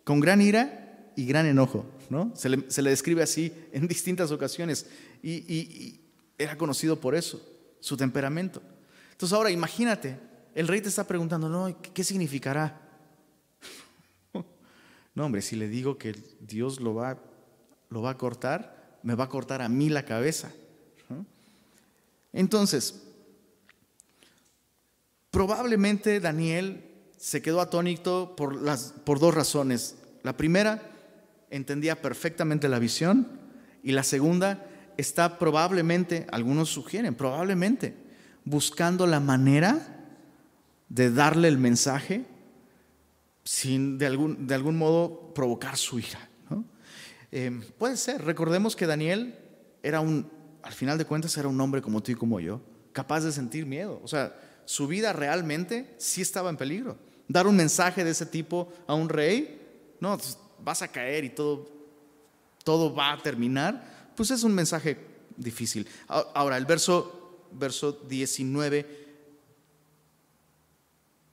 con 0.03 0.19
gran 0.19 0.43
ira 0.43 1.13
y 1.17 1.27
gran 1.27 1.47
enojo. 1.47 1.87
¿no? 2.13 2.33
Se, 2.35 2.49
le, 2.49 2.91
describe 2.91 3.23
así 3.23 3.53
en 3.73 3.89
distintas 3.89 4.31
ocasiones. 4.31 4.87
Y, 5.23 6.01
era 6.39 6.59
conocido 6.59 7.01
por 7.01 7.15
eso, 7.15 7.41
su 7.81 7.97
temperamento. 7.97 8.63
Entonces 9.13 9.33
ahora 9.33 9.51
imagínate, 9.51 10.19
el 10.55 10.69
rey 10.69 10.81
te 10.81 10.89
está 10.89 11.07
preguntando, 11.07 11.49
no, 11.49 11.77
¿qué, 11.95 12.05
significará? 12.05 12.81
no, 15.15 15.27
hombre, 15.27 15.43
si 15.43 15.57
le 15.57 15.69
digo 15.69 15.99
que 15.99 16.15
Dios 16.41 16.81
lo 16.81 16.95
va, 16.95 17.19
lo 17.91 18.03
va 18.03 18.11
a 18.11 18.19
cortar, 18.19 18.99
me 19.03 19.15
va 19.15 19.25
a 19.25 19.29
cortar 19.29 19.63
a 19.63 19.69
mí 19.69 19.89
la 19.89 20.05
cabeza. 20.05 20.53
Entonces, 22.35 23.03
Probablemente 25.33 26.21
Daniel 26.21 26.85
se 27.17 27.41
quedó 27.41 27.63
atónito 27.63 28.37
por, 28.37 28.55
las, 28.55 28.93
por 29.05 29.19
dos 29.19 29.35
razones. 29.35 29.97
La 30.23 30.37
primera, 30.37 30.83
entendía 31.49 32.03
perfectamente 32.03 32.69
la 32.69 32.79
visión 32.79 33.27
y 33.83 33.93
la 33.93 34.03
segunda, 34.03 34.67
está 34.99 35.39
probablemente, 35.39 36.27
algunos 36.31 36.69
sugieren, 36.69 37.15
probablemente 37.15 37.97
buscando 38.45 39.07
la 39.07 39.21
manera 39.21 40.02
de 40.93 41.11
darle 41.11 41.49
el 41.49 41.57
mensaje 41.57 42.27
sin 43.45 43.97
de 43.97 44.07
algún, 44.07 44.47
de 44.47 44.55
algún 44.55 44.77
modo 44.77 45.33
provocar 45.35 45.77
su 45.77 45.99
ira. 45.99 46.29
Eh, 47.35 47.51
puede 47.79 47.97
ser, 47.97 48.23
recordemos 48.23 48.77
que 48.77 48.87
Daniel 48.87 49.35
era 49.83 50.01
un, 50.01 50.31
al 50.63 50.75
final 50.75 50.99
de 50.99 51.07
cuentas 51.07 51.35
era 51.39 51.49
un 51.49 51.59
hombre 51.63 51.81
como 51.81 52.03
tú 52.03 52.13
y 52.13 52.15
como 52.15 52.41
yo, 52.41 52.61
capaz 52.93 53.21
de 53.23 53.33
sentir 53.33 53.65
miedo. 53.65 54.03
O 54.05 54.09
sea, 54.09 54.39
su 54.67 54.87
vida 54.87 55.15
realmente 55.15 55.95
sí 55.97 56.21
estaba 56.21 56.51
en 56.51 56.59
peligro. 56.59 56.99
Dar 57.27 57.47
un 57.47 57.57
mensaje 57.57 58.05
de 58.05 58.11
ese 58.11 58.27
tipo 58.27 58.71
a 58.87 58.93
un 58.93 59.09
rey, 59.09 59.97
no, 59.99 60.19
pues, 60.19 60.37
vas 60.63 60.83
a 60.83 60.89
caer 60.89 61.25
y 61.25 61.31
todo, 61.31 61.71
todo 62.65 62.95
va 62.95 63.15
a 63.15 63.23
terminar, 63.23 64.13
pues 64.15 64.31
es 64.31 64.43
un 64.43 64.53
mensaje 64.55 64.99
difícil. 65.39 65.89
Ahora, 66.07 66.59
el 66.59 66.67
verso, 66.67 67.49
verso 67.51 67.93
19, 67.93 69.02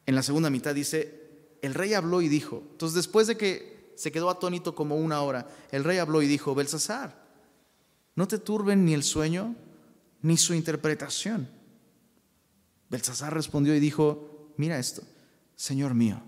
en 0.09 0.15
la 0.15 0.23
segunda 0.23 0.49
mitad 0.49 0.75
dice, 0.75 1.57
el 1.61 1.73
rey 1.73 1.93
habló 1.93 2.21
y 2.21 2.27
dijo, 2.27 2.63
entonces 2.71 2.95
después 2.95 3.27
de 3.27 3.37
que 3.37 3.93
se 3.95 4.11
quedó 4.11 4.29
atónito 4.29 4.75
como 4.75 4.95
una 4.95 5.21
hora, 5.21 5.47
el 5.71 5.83
rey 5.83 5.97
habló 5.97 6.21
y 6.21 6.27
dijo, 6.27 6.55
Belsasar, 6.55 7.27
no 8.15 8.27
te 8.27 8.37
turben 8.37 8.85
ni 8.85 8.93
el 8.93 9.03
sueño 9.03 9.55
ni 10.21 10.35
su 10.37 10.53
interpretación 10.53 11.59
Belsasar 12.89 13.33
respondió 13.33 13.75
y 13.75 13.79
dijo, 13.79 14.51
mira 14.57 14.79
esto, 14.79 15.03
Señor 15.55 15.93
mío, 15.93 16.21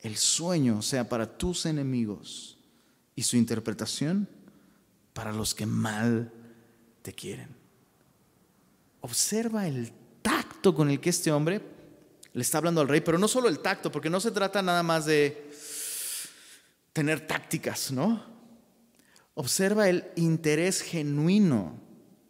el 0.00 0.16
sueño 0.16 0.82
sea 0.82 1.08
para 1.08 1.38
tus 1.38 1.66
enemigos 1.66 2.58
y 3.14 3.22
su 3.22 3.36
interpretación 3.36 4.28
para 5.12 5.32
los 5.32 5.54
que 5.54 5.66
mal 5.66 6.32
te 7.02 7.12
quieren. 7.12 7.48
Observa 9.02 9.68
el 9.68 9.92
tacto 10.20 10.74
con 10.74 10.90
el 10.90 11.00
que 11.00 11.10
este 11.10 11.30
hombre 11.30 11.62
le 12.32 12.42
está 12.42 12.58
hablando 12.58 12.80
al 12.80 12.88
rey, 12.88 13.00
pero 13.00 13.18
no 13.18 13.28
solo 13.28 13.48
el 13.48 13.60
tacto, 13.60 13.90
porque 13.90 14.10
no 14.10 14.20
se 14.20 14.30
trata 14.30 14.62
nada 14.62 14.82
más 14.82 15.06
de 15.06 15.50
tener 16.92 17.26
tácticas, 17.26 17.90
¿no? 17.90 18.24
Observa 19.34 19.88
el 19.88 20.04
interés 20.16 20.82
genuino, 20.82 21.80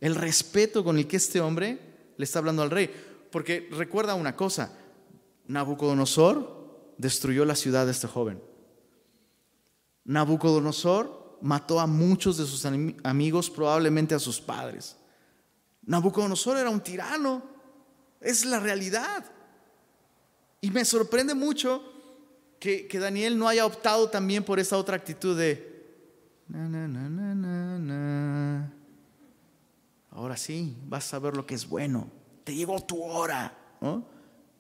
el 0.01 0.15
respeto 0.15 0.85
con 0.85 0.99
el 0.99 1.07
que 1.07 1.17
este 1.17 1.41
hombre 1.41 1.79
le 2.17 2.25
está 2.25 2.39
hablando 2.39 2.63
al 2.63 2.71
rey. 2.71 2.91
Porque 3.31 3.69
recuerda 3.73 4.15
una 4.15 4.37
cosa, 4.37 4.77
Nabucodonosor 5.47 6.95
destruyó 6.99 7.45
la 7.45 7.57
ciudad 7.57 7.87
de 7.87 7.93
este 7.93 8.07
joven. 8.07 8.43
Nabucodonosor 10.05 11.39
mató 11.43 11.81
a 11.81 11.87
muchos 11.87 12.37
de 12.37 12.47
sus 12.47 12.65
amigos, 13.03 13.51
probablemente 13.51 14.15
a 14.15 14.19
sus 14.19 14.41
padres. 14.41 14.97
Nabucodonosor 15.83 16.59
era 16.59 16.71
un 16.71 16.81
tirano, 16.81 17.43
es 18.21 18.45
la 18.45 18.61
realidad. 18.61 19.25
Y 20.61 20.71
me 20.71 20.85
sorprende 20.85 21.35
mucho 21.35 21.83
que, 22.59 22.87
Daniel 22.93 23.39
no 23.39 23.49
haya 23.49 23.65
optado 23.65 24.11
también 24.11 24.45
por 24.45 24.61
esa 24.61 24.77
otra 24.77 24.97
actitud 24.97 25.37
de... 25.37 25.71
Ahora 30.11 30.37
sí, 30.37 30.77
vas 30.87 31.15
a 31.15 31.19
ver 31.19 31.35
lo 31.35 31.47
que 31.47 31.55
es 31.55 31.67
bueno. 31.67 32.11
Te 32.45 32.55
llegó 32.55 32.79
tu 32.81 33.03
hora. 33.03 33.57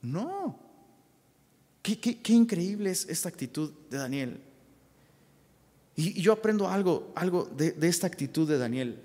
No. 0.00 0.58
Qué, 1.82 2.18
increíble 2.28 2.90
es 2.90 3.06
esta 3.08 3.28
actitud 3.28 3.70
de 3.90 3.98
Daniel. 3.98 4.40
Y, 5.96 6.22
yo 6.22 6.32
aprendo 6.32 6.68
algo, 6.68 7.12
algo 7.14 7.44
de, 7.44 7.72
de 7.72 7.88
esta 7.88 8.06
actitud 8.06 8.48
de 8.48 8.56
Daniel. 8.56 9.02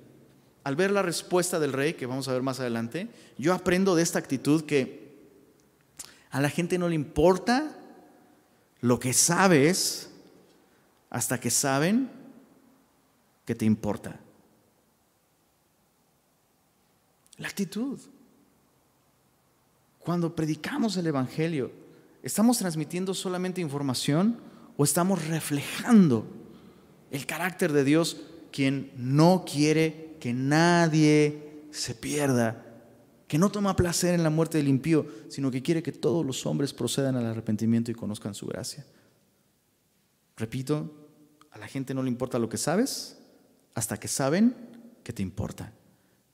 Al 0.63 0.77
ver 0.77 0.91
la 0.91 1.01
respuesta 1.01 1.59
del 1.59 1.73
rey, 1.73 1.95
que 1.95 2.05
vamos 2.05 2.27
a 2.29 2.33
ver 2.33 2.41
más 2.41 2.61
adelante, 2.61 3.09
yo 3.37 3.53
aprendo 3.53 3.95
de 3.95 4.03
esta 4.03 4.19
actitud 4.19 4.63
que 4.63 5.04
a 6.35 6.41
la 6.41 6.49
gente 6.49 6.77
no 6.77 6.89
le 6.89 6.95
importa 6.95 7.71
lo 8.81 8.99
que 8.99 9.13
sabes 9.13 10.09
hasta 11.09 11.39
que 11.39 11.49
saben 11.49 12.11
que 13.45 13.55
te 13.55 13.63
importa. 13.63 14.19
La 17.37 17.47
actitud. 17.47 18.01
Cuando 19.99 20.35
predicamos 20.35 20.97
el 20.97 21.07
Evangelio, 21.07 21.71
¿estamos 22.21 22.57
transmitiendo 22.57 23.13
solamente 23.13 23.61
información 23.61 24.37
o 24.75 24.83
estamos 24.83 25.25
reflejando 25.29 26.27
el 27.11 27.25
carácter 27.25 27.71
de 27.71 27.85
Dios, 27.85 28.17
quien 28.51 28.91
no 28.97 29.45
quiere 29.49 30.17
que 30.19 30.33
nadie 30.33 31.63
se 31.71 31.95
pierda, 31.95 32.64
que 33.35 33.39
no 33.39 33.51
toma 33.51 33.75
placer 33.75 34.13
en 34.13 34.23
la 34.23 34.29
muerte 34.29 34.59
del 34.59 34.69
impío, 34.69 35.05
sino 35.27 35.51
que 35.51 35.61
quiere 35.61 35.83
que 35.83 35.91
todos 35.91 36.25
los 36.25 36.45
hombres 36.45 36.71
procedan 36.71 37.17
al 37.17 37.25
arrepentimiento 37.25 37.91
y 37.91 37.93
conozcan 37.93 38.33
su 38.33 38.47
gracia? 38.47 38.85
Repito, 40.37 41.09
a 41.51 41.59
la 41.59 41.67
gente 41.67 41.93
no 41.93 42.01
le 42.01 42.07
importa 42.07 42.39
lo 42.39 42.47
que 42.47 42.55
sabes 42.57 43.17
hasta 43.73 43.99
que 43.99 44.07
saben 44.07 44.55
que 45.03 45.11
te 45.11 45.21
importa 45.21 45.73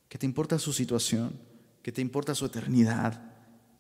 que 0.08 0.20
te 0.20 0.28
importa 0.28 0.60
su 0.60 0.74
situación, 0.74 1.40
que 1.82 1.92
te 1.92 2.02
importa 2.02 2.36
su 2.36 2.46
eternidad, 2.46 3.34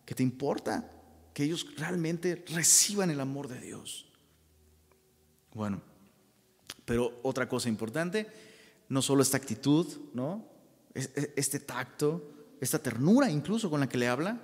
que 0.03 0.15
te 0.15 0.23
importa 0.23 0.91
que 1.35 1.43
ellos 1.43 1.67
realmente 1.77 2.43
reciban 2.47 3.11
el 3.11 3.19
amor 3.19 3.47
de 3.47 3.59
Dios. 3.59 4.07
Bueno, 5.53 5.79
pero 6.85 7.19
otra 7.21 7.47
cosa 7.47 7.69
importante, 7.69 8.25
no 8.89 9.03
solo 9.03 9.21
esta 9.21 9.37
actitud, 9.37 9.85
¿no? 10.15 10.43
Este 10.95 11.59
tacto, 11.59 12.40
esta 12.61 12.79
ternura 12.79 13.29
incluso 13.29 13.69
con 13.69 13.81
la 13.81 13.89
que 13.89 13.97
le 13.97 14.07
habla, 14.07 14.39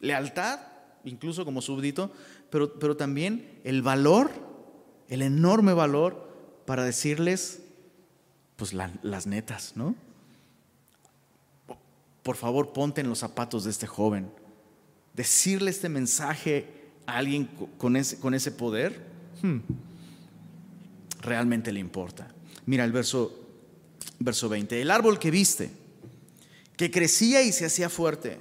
lealtad, 0.00 0.58
incluso 1.04 1.44
como 1.44 1.62
súbdito, 1.62 2.10
pero, 2.50 2.78
pero 2.80 2.96
también 2.96 3.60
el 3.62 3.82
valor, 3.82 4.32
el 5.08 5.22
enorme 5.22 5.72
valor 5.72 6.26
para 6.66 6.82
decirles, 6.82 7.62
pues 8.56 8.72
las 8.72 9.26
netas, 9.26 9.74
¿no? 9.76 9.94
por 12.26 12.34
favor 12.34 12.72
ponte 12.72 13.02
en 13.02 13.08
los 13.08 13.20
zapatos 13.20 13.62
de 13.62 13.70
este 13.70 13.86
joven. 13.86 14.28
Decirle 15.14 15.70
este 15.70 15.88
mensaje 15.88 16.66
a 17.06 17.18
alguien 17.18 17.48
con 17.78 17.94
ese, 17.94 18.18
con 18.18 18.34
ese 18.34 18.50
poder, 18.50 19.00
hmm, 19.42 19.58
realmente 21.20 21.70
le 21.70 21.78
importa. 21.78 22.26
Mira 22.66 22.82
el 22.82 22.90
verso, 22.90 23.32
verso 24.18 24.48
20. 24.48 24.82
El 24.82 24.90
árbol 24.90 25.20
que 25.20 25.30
viste 25.30 25.70
que 26.76 26.90
crecía 26.90 27.42
y 27.42 27.52
se 27.52 27.66
hacía 27.66 27.88
fuerte, 27.88 28.38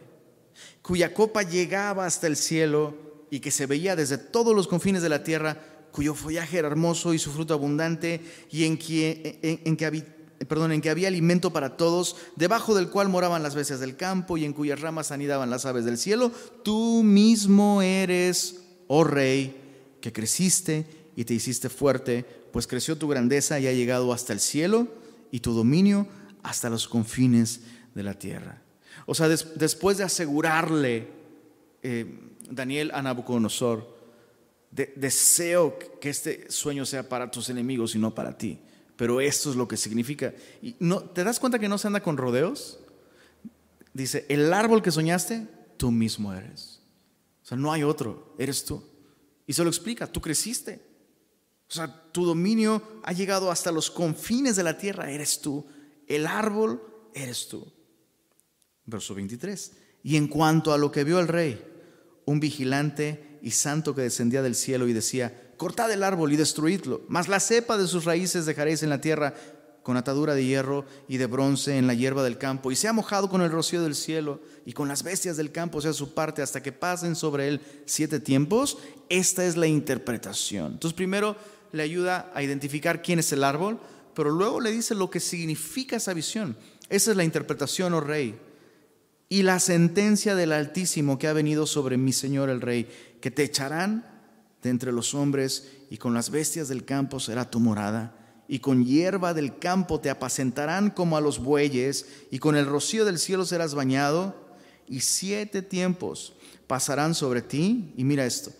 cuya 0.82 1.13
copa 1.13 1.43
llegaba 1.43 2.06
hasta 2.06 2.28
el 2.28 2.36
cielo 2.36 3.26
y 3.32 3.39
que 3.39 3.52
se 3.52 3.65
veía 3.65 3.95
desde 3.95 4.17
todos 4.17 4.56
los 4.56 4.67
confines 4.67 5.02
de 5.02 5.10
la 5.10 5.24
tierra, 5.24 5.58
cuyo 5.91 6.13
follaje 6.13 6.58
era 6.58 6.67
hermoso 6.67 7.13
y 7.13 7.19
su 7.19 7.32
fruto 7.32 7.54
abundante, 7.54 8.21
y 8.52 8.65
en 8.65 8.78
que, 8.78 9.69
perdón, 10.48 10.74
en 10.74 10.82
que 10.82 10.89
había 10.89 11.08
alimento 11.08 11.54
para 11.54 11.78
todos, 11.78 12.17
debajo 12.36 12.76
del 12.76 12.89
cual 12.89 13.10
moraban 13.10 13.43
las 13.43 13.56
bestias 13.56 13.80
del 13.80 13.95
campo 13.95 14.38
y 14.38 14.45
en 14.45 14.54
cuyas 14.54 14.82
ramas 14.82 15.12
anidaban 15.12 15.50
las 15.50 15.65
aves 15.65 15.86
del 15.86 15.98
cielo, 15.98 16.32
tú 16.63 17.04
mismo 17.04 17.82
eres, 17.82 18.58
oh 18.88 19.06
rey, 19.06 19.56
que 20.02 20.12
creciste 20.12 20.86
y 21.15 21.24
te 21.24 21.34
hiciste 21.34 21.69
fuerte, 21.69 22.26
pues 22.52 22.67
creció 22.67 22.98
tu 22.98 23.08
grandeza 23.08 23.60
y 23.60 23.67
ha 23.67 23.74
llegado 23.74 24.12
hasta 24.13 24.34
el 24.34 24.39
cielo 24.41 24.88
y 25.32 25.39
tu 25.39 25.54
dominio 25.54 26.08
hasta 26.43 26.69
los 26.69 26.88
confines 26.88 27.62
de 27.95 28.03
la 28.03 28.13
tierra. 28.13 28.62
O 29.08 29.15
sea, 29.15 29.27
después 29.27 29.97
de 29.97 30.03
asegurarle 30.03 31.08
eh, 31.81 32.19
Daniel 32.49 32.91
a 32.93 33.01
Nabucodonosor, 33.01 33.95
deseo 34.69 35.79
que 35.99 36.10
este 36.10 36.51
sueño 36.51 36.86
sea 36.86 37.08
para 37.08 37.31
tus 37.31 37.49
enemigos 37.49 37.95
y 37.95 37.99
no 37.99 38.13
para 38.13 38.38
ti. 38.38 38.60
Pero 38.95 39.19
esto 39.19 39.49
es 39.49 39.55
lo 39.55 39.67
que 39.67 39.77
significa. 39.77 40.34
Y 40.62 40.75
no, 40.79 41.01
¿Te 41.01 41.23
das 41.23 41.39
cuenta 41.39 41.60
que 41.60 41.69
no 41.69 41.77
se 41.77 41.88
anda 41.88 42.03
con 42.03 42.17
rodeos? 42.17 42.79
Dice, 43.93 44.25
el 44.29 44.53
árbol 44.53 44.81
que 44.81 44.91
soñaste, 44.91 45.47
tú 45.77 45.91
mismo 45.91 46.34
eres. 46.34 46.81
O 47.43 47.47
sea, 47.47 47.58
no 47.58 47.71
hay 47.71 47.84
otro, 47.84 48.36
eres 48.38 48.65
tú. 48.65 48.84
Y 49.47 49.53
se 49.53 49.63
lo 49.63 49.69
explica, 49.69 50.08
tú 50.08 50.21
creciste. 50.21 50.81
O 51.69 51.73
sea, 51.73 52.03
tu 52.12 52.25
dominio 52.25 52.81
ha 53.03 53.13
llegado 53.13 53.51
hasta 53.51 53.71
los 53.71 53.89
confines 53.89 54.55
de 54.55 54.63
la 54.63 54.77
tierra, 54.77 55.12
eres 55.12 55.39
tú. 55.41 55.65
El 56.08 56.27
árbol, 56.27 56.81
eres 57.13 57.47
tú. 57.47 57.71
Verso 58.86 59.15
23. 59.15 59.71
Y 60.04 60.17
en 60.17 60.28
cuanto 60.28 60.74
a 60.74 60.78
lo 60.78 60.91
que 60.91 61.04
vio 61.04 61.19
el 61.19 61.28
rey, 61.28 61.63
un 62.26 62.39
vigilante 62.39 63.39
y 63.41 63.52
santo 63.52 63.95
que 63.95 64.02
descendía 64.02 64.41
del 64.41 64.56
cielo 64.56 64.88
y 64.88 64.93
decía, 64.93 65.54
cortad 65.58 65.91
el 65.91 66.04
árbol 66.04 66.34
y 66.34 66.36
destruidlo, 66.36 67.02
mas 67.08 67.28
la 67.28 67.39
cepa 67.39 67.78
de 67.78 67.88
sus 67.88 68.06
raíces 68.06 68.45
dejaréis 68.45 68.84
en 68.84 68.89
la 68.89 69.02
tierra 69.02 69.34
con 69.82 69.98
atadura 69.98 70.34
de 70.34 70.43
hierro 70.43 70.84
y 71.08 71.17
de 71.17 71.28
bronce 71.28 71.78
en 71.78 71.86
la 71.86 71.93
hierba 71.93 72.24
del 72.24 72.39
campo, 72.39 72.71
y 72.71 72.76
sea 72.76 72.91
mojado 72.91 73.30
con 73.30 73.41
el 73.41 73.52
rocío 73.52 73.84
del 73.84 73.93
cielo, 73.93 74.41
y 74.65 74.74
con 74.74 74.88
las 74.88 75.04
bestias 75.04 75.38
del 75.38 75.52
campo 75.52 75.80
sea 75.80 75.93
su 75.93 76.15
parte, 76.15 76.41
hasta 76.41 76.63
que 76.63 76.71
pasen 76.71 77.15
sobre 77.15 77.48
él 77.48 77.62
siete 77.86 78.19
tiempos. 78.19 78.80
Esta 79.10 79.45
es 79.45 79.58
la 79.58 79.67
interpretación. 79.67 80.74
Entonces, 80.74 80.95
primero 80.95 81.36
le 81.71 81.84
ayuda 81.84 82.32
a 82.34 82.41
identificar 82.41 83.04
quién 83.04 83.19
es 83.19 83.32
el 83.32 83.43
árbol, 83.43 83.80
pero 84.15 84.32
luego 84.32 84.60
le 84.60 84.71
dice 84.71 84.95
lo 84.95 85.12
que 85.12 85.19
significa 85.19 85.98
esa 85.98 86.15
visión. 86.15 86.58
Esa 86.89 87.12
es 87.12 87.17
la 87.17 87.24
interpretación, 87.24 87.93
oh 87.93 88.02
rey 88.02 88.39
y 89.30 89.44
la 89.44 89.60
sentencia 89.60 90.36
del 90.36 90.52
Altísimo 90.52 91.18
que 91.18 91.28
ha 91.28 91.34
venido 91.34 91.66
sobre 91.66 91.98
mi 91.98 92.14
Señor 92.14 92.50
el 92.50 92.62
Rey, 92.62 92.88
que 93.22 93.32
te 93.32 93.44
echarán 93.44 94.06
de 94.62 94.70
entre 94.70 94.92
los 94.92 95.14
hombres 95.14 95.72
y 95.90 95.98
con 95.98 96.14
las 96.14 96.30
bestias 96.30 96.68
del 96.68 96.86
campo 96.86 97.20
será 97.20 97.50
tu 97.50 97.60
morada, 97.60 98.16
y 98.48 98.60
con 98.60 98.86
hierba 98.86 99.34
del 99.34 99.58
campo 99.58 100.00
te 100.00 100.10
apacentarán 100.10 100.92
como 100.92 101.18
a 101.18 101.22
los 101.22 101.40
bueyes, 101.40 102.06
y 102.30 102.40
con 102.40 102.56
el 102.56 102.66
rocío 102.66 103.06
del 103.06 103.18
cielo 103.18 103.46
serás 103.46 103.74
bañado, 103.74 104.46
y 104.88 105.00
siete 105.00 105.62
tiempos 105.62 106.34
pasarán 106.68 107.16
sobre 107.16 107.42
ti, 107.42 107.94
y 107.98 108.04
mira 108.04 108.26
esto, 108.26 108.52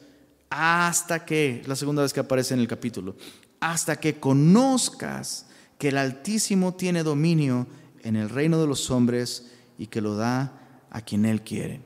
hasta 0.50 1.26
que, 1.26 1.62
la 1.68 1.76
segunda 1.76 2.02
vez 2.02 2.14
que 2.14 2.20
aparece 2.20 2.54
en 2.54 2.60
el 2.60 2.68
capítulo, 2.68 3.16
hasta 3.60 4.00
que 4.00 4.20
conozcas 4.20 5.48
que 5.78 5.90
el 5.90 5.98
Altísimo 5.98 6.76
tiene 6.76 7.04
dominio 7.04 7.68
en 8.04 8.16
el 8.16 8.30
reino 8.30 8.60
de 8.60 8.68
los 8.68 8.90
hombres, 8.90 9.52
y 9.78 9.88
que 9.88 10.02
lo 10.02 10.16
da 10.16 10.86
a 10.90 11.02
quien 11.02 11.26
Él 11.26 11.42
quiere. 11.42 11.82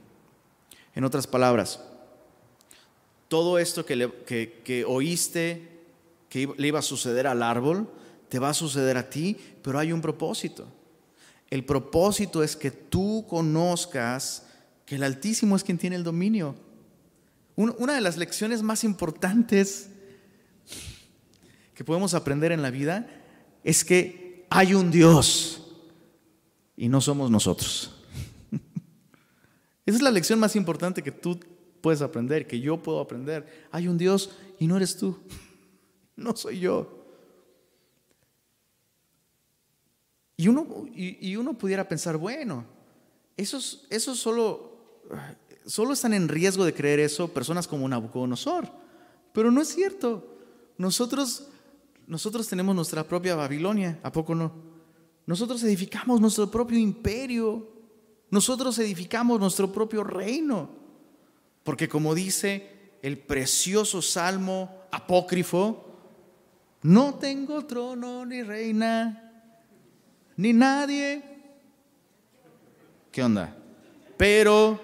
En 0.96 1.04
otras 1.04 1.28
palabras, 1.28 1.80
todo 3.28 3.60
esto 3.60 3.86
que, 3.86 4.62
que, 4.64 4.86
oíste 4.86 5.68
que 6.30 6.52
le 6.58 6.68
iba 6.68 6.80
a 6.80 6.84
suceder 6.84 7.28
al 7.28 7.44
árbol, 7.44 7.90
te 8.28 8.40
va 8.40 8.50
a 8.50 8.54
suceder 8.54 8.98
a 8.98 9.10
ti, 9.10 9.38
pero 9.62 9.80
hay 9.80 9.92
un 9.92 10.02
propósito. 10.02 10.68
El 11.50 11.66
propósito 11.66 12.44
es 12.44 12.56
que 12.56 12.72
tú 12.72 13.26
conozcas 13.28 14.44
que 14.86 14.96
el 14.96 15.04
Altísimo 15.04 15.56
es 15.56 15.64
quien 15.64 15.78
tiene 15.78 15.96
el 15.96 16.04
dominio. 16.04 16.56
Una 17.56 17.94
de 17.94 18.02
las 18.02 18.18
lecciones 18.18 18.62
más 18.62 18.84
importantes 18.84 19.90
que 21.74 21.84
podemos 21.84 22.14
aprender 22.14 22.52
en 22.52 22.62
la 22.62 22.70
vida 22.70 23.08
es 23.64 23.84
que 23.84 24.46
hay 24.50 24.74
un 24.74 24.92
Dios 24.92 25.59
y 26.80 26.88
no 26.88 27.02
somos 27.02 27.30
nosotros. 27.30 27.92
Esa 29.86 29.98
es 29.98 30.02
la 30.02 30.12
lección 30.12 30.40
más 30.40 30.56
importante 30.56 31.04
que 31.04 31.12
tú 31.12 31.38
puedes 31.82 32.02
aprender, 32.02 32.48
que 32.48 32.62
yo 32.62 32.82
puedo 32.82 33.02
aprender. 33.02 33.68
Hay 33.70 33.90
un 33.90 33.98
Dios 33.98 34.32
y 34.60 34.66
no 34.66 34.78
eres 34.78 34.96
tú, 34.96 35.20
no 36.16 36.36
soy 36.38 36.60
yo. 36.60 36.96
Y 40.38 40.48
uno, 40.48 40.86
y, 40.96 41.36
uno 41.36 41.58
pudiera 41.58 41.86
pensar, 41.86 42.16
bueno, 42.16 42.64
esos, 43.36 43.86
esos 43.90 44.18
solo, 44.18 45.04
solo 45.66 45.92
están 45.92 46.14
en 46.14 46.30
riesgo 46.30 46.64
de 46.64 46.74
creer 46.74 47.02
eso 47.02 47.28
personas 47.28 47.68
como 47.68 47.90
Nabucodonosor. 47.90 48.72
Pero 49.34 49.52
no 49.52 49.62
es 49.62 49.68
cierto. 49.68 50.38
Nosotros, 50.78 51.50
nosotros 52.08 52.48
tenemos 52.48 52.74
nuestra 52.74 53.04
propia 53.04 53.36
Babilonia, 53.36 54.00
¿a 54.02 54.14
poco 54.14 54.34
no? 54.34 54.69
Nosotros 55.30 55.62
edificamos 55.62 56.20
nuestro 56.20 56.50
propio 56.50 56.80
imperio. 56.80 57.70
Nosotros 58.32 58.80
edificamos 58.80 59.40
nuestro 59.40 59.72
propio 59.72 60.04
reino. 60.04 60.72
Porque 61.64 61.88
como 61.88 62.16
dice 62.16 62.98
el 63.04 63.20
precioso 63.20 64.02
salmo 64.02 64.88
apócrifo, 64.90 65.86
no 66.82 67.14
tengo 67.20 67.64
trono 67.66 68.26
ni 68.26 68.42
reina, 68.42 69.54
ni 70.36 70.52
nadie. 70.52 71.22
¿Qué 73.12 73.22
onda? 73.22 73.56
Pero, 74.18 74.82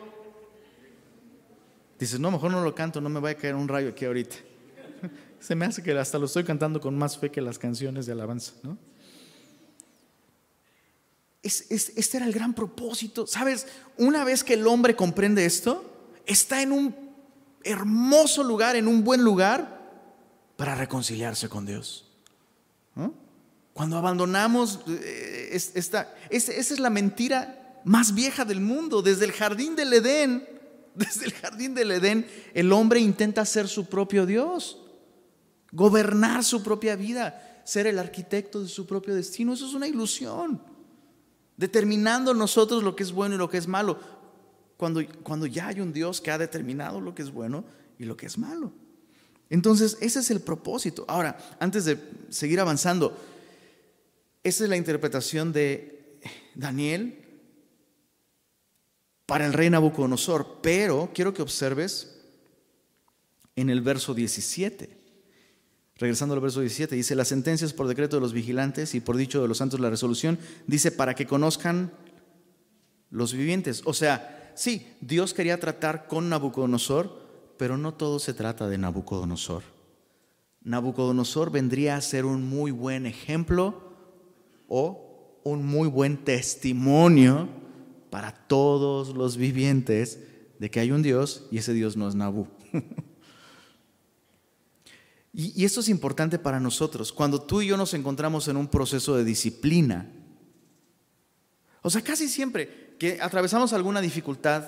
dices, 1.97 2.19
no, 2.19 2.29
mejor 2.29 2.51
no 2.51 2.63
lo 2.63 2.75
canto, 2.75 3.01
no 3.01 3.09
me 3.09 3.19
vaya 3.19 3.35
a 3.35 3.41
caer 3.41 3.55
un 3.55 3.67
rayo 3.67 3.89
aquí 3.89 4.05
ahorita. 4.05 4.35
Se 5.39 5.55
me 5.55 5.65
hace 5.65 5.81
que 5.81 5.97
hasta 5.97 6.19
lo 6.19 6.27
estoy 6.27 6.43
cantando 6.43 6.79
con 6.79 6.95
más 6.95 7.17
fe 7.17 7.31
que 7.31 7.41
las 7.41 7.57
canciones 7.57 8.05
de 8.05 8.11
alabanza, 8.11 8.53
¿no? 8.61 8.77
Este 11.45 12.17
era 12.17 12.25
el 12.25 12.33
gran 12.33 12.53
propósito. 12.53 13.27
¿Sabes? 13.27 13.67
Una 13.97 14.23
vez 14.23 14.43
que 14.43 14.55
el 14.55 14.65
hombre 14.65 14.95
comprende 14.95 15.45
esto, 15.45 15.83
está 16.25 16.61
en 16.61 16.71
un 16.71 16.95
hermoso 17.63 18.43
lugar, 18.43 18.75
en 18.75 18.87
un 18.87 19.03
buen 19.03 19.23
lugar 19.23 19.75
para 20.57 20.75
reconciliarse 20.75 21.47
con 21.49 21.65
Dios. 21.65 22.01
Cuando 23.73 23.97
abandonamos 23.97 24.79
eh, 24.87 25.49
esta, 25.51 26.15
esa 26.29 26.53
es 26.53 26.79
la 26.79 26.89
mentira 26.89 27.81
más 27.83 28.15
vieja 28.15 28.45
del 28.45 28.61
mundo. 28.61 29.01
Desde 29.01 29.25
el 29.25 29.33
jardín 29.33 29.75
del 29.75 29.91
Edén, 29.93 30.47
desde 30.95 31.25
el 31.25 31.33
jardín 31.33 31.75
del 31.75 31.91
Edén, 31.91 32.25
el 32.53 32.71
hombre 32.71 33.01
intenta 33.01 33.45
ser 33.45 33.67
su 33.67 33.87
propio 33.87 34.25
Dios, 34.25 34.81
gobernar 35.71 36.43
su 36.43 36.63
propia 36.63 36.95
vida, 36.95 37.61
ser 37.65 37.85
el 37.85 37.99
arquitecto 37.99 38.63
de 38.63 38.69
su 38.69 38.87
propio 38.87 39.13
destino. 39.13 39.53
Eso 39.53 39.67
es 39.67 39.73
una 39.73 39.87
ilusión 39.87 40.74
determinando 41.57 42.33
nosotros 42.33 42.83
lo 42.83 42.95
que 42.95 43.03
es 43.03 43.11
bueno 43.11 43.35
y 43.35 43.37
lo 43.37 43.49
que 43.49 43.57
es 43.57 43.67
malo, 43.67 43.99
cuando, 44.77 45.01
cuando 45.23 45.45
ya 45.45 45.67
hay 45.67 45.79
un 45.79 45.93
Dios 45.93 46.21
que 46.21 46.31
ha 46.31 46.37
determinado 46.37 46.99
lo 46.99 47.15
que 47.15 47.21
es 47.21 47.31
bueno 47.31 47.63
y 47.97 48.05
lo 48.05 48.17
que 48.17 48.25
es 48.25 48.37
malo. 48.37 48.71
Entonces, 49.49 49.97
ese 50.01 50.19
es 50.19 50.31
el 50.31 50.41
propósito. 50.41 51.05
Ahora, 51.07 51.37
antes 51.59 51.85
de 51.85 51.99
seguir 52.29 52.59
avanzando, 52.59 53.17
esa 54.43 54.63
es 54.63 54.69
la 54.69 54.77
interpretación 54.77 55.53
de 55.53 56.19
Daniel 56.55 57.25
para 59.25 59.45
el 59.45 59.53
rey 59.53 59.69
Nabucodonosor, 59.69 60.59
pero 60.61 61.11
quiero 61.13 61.33
que 61.33 61.41
observes 61.41 62.21
en 63.55 63.69
el 63.69 63.81
verso 63.81 64.13
17. 64.13 64.94
Regresando 65.97 66.35
al 66.35 66.41
verso 66.41 66.59
17, 66.59 66.93
dice, 66.95 67.15
las 67.15 67.29
sentencias 67.29 67.71
por 67.71 67.87
decreto 67.87 68.17
de 68.17 68.21
los 68.21 68.33
vigilantes 68.33 68.95
y 68.95 68.99
por 68.99 69.15
dicho 69.15 69.41
de 69.41 69.47
los 69.47 69.59
santos 69.59 69.79
la 69.79 69.89
resolución, 69.89 70.37
dice, 70.67 70.91
para 70.91 71.15
que 71.15 71.25
conozcan 71.25 71.93
los 73.09 73.33
vivientes. 73.33 73.81
O 73.85 73.93
sea, 73.93 74.51
sí, 74.55 74.87
Dios 74.99 75.33
quería 75.33 75.59
tratar 75.59 76.07
con 76.07 76.27
Nabucodonosor, 76.27 77.55
pero 77.57 77.77
no 77.77 77.93
todo 77.93 78.19
se 78.19 78.33
trata 78.33 78.67
de 78.67 78.77
Nabucodonosor. 78.77 79.63
Nabucodonosor 80.63 81.49
vendría 81.49 81.95
a 81.95 82.01
ser 82.01 82.25
un 82.25 82.45
muy 82.45 82.71
buen 82.71 83.05
ejemplo 83.05 83.93
o 84.67 85.39
un 85.45 85.65
muy 85.65 85.87
buen 85.87 86.17
testimonio 86.17 87.47
para 88.09 88.33
todos 88.33 89.15
los 89.15 89.37
vivientes 89.37 90.19
de 90.59 90.71
que 90.71 90.79
hay 90.81 90.91
un 90.91 91.03
Dios 91.03 91.47
y 91.51 91.59
ese 91.59 91.73
Dios 91.73 91.95
no 91.95 92.09
es 92.09 92.15
Nabu. 92.15 92.47
Y, 95.37 95.65
esto 95.65 95.81
es 95.81 95.89
importante 95.89 96.39
para 96.39 96.61
nosotros. 96.61 97.11
Cuando 97.11 97.41
tú 97.41 97.61
y 97.61 97.67
yo 97.67 97.75
nos 97.75 97.93
encontramos 97.93 98.47
en 98.47 98.55
un 98.55 98.67
proceso 98.67 99.17
de 99.17 99.25
disciplina, 99.25 100.09
o 101.81 101.89
sea, 101.89 102.01
casi 102.01 102.29
siempre, 102.29 102.95
que 102.97 103.19
atravesamos 103.21 103.73
alguna 103.73 103.99
dificultad 103.99 104.63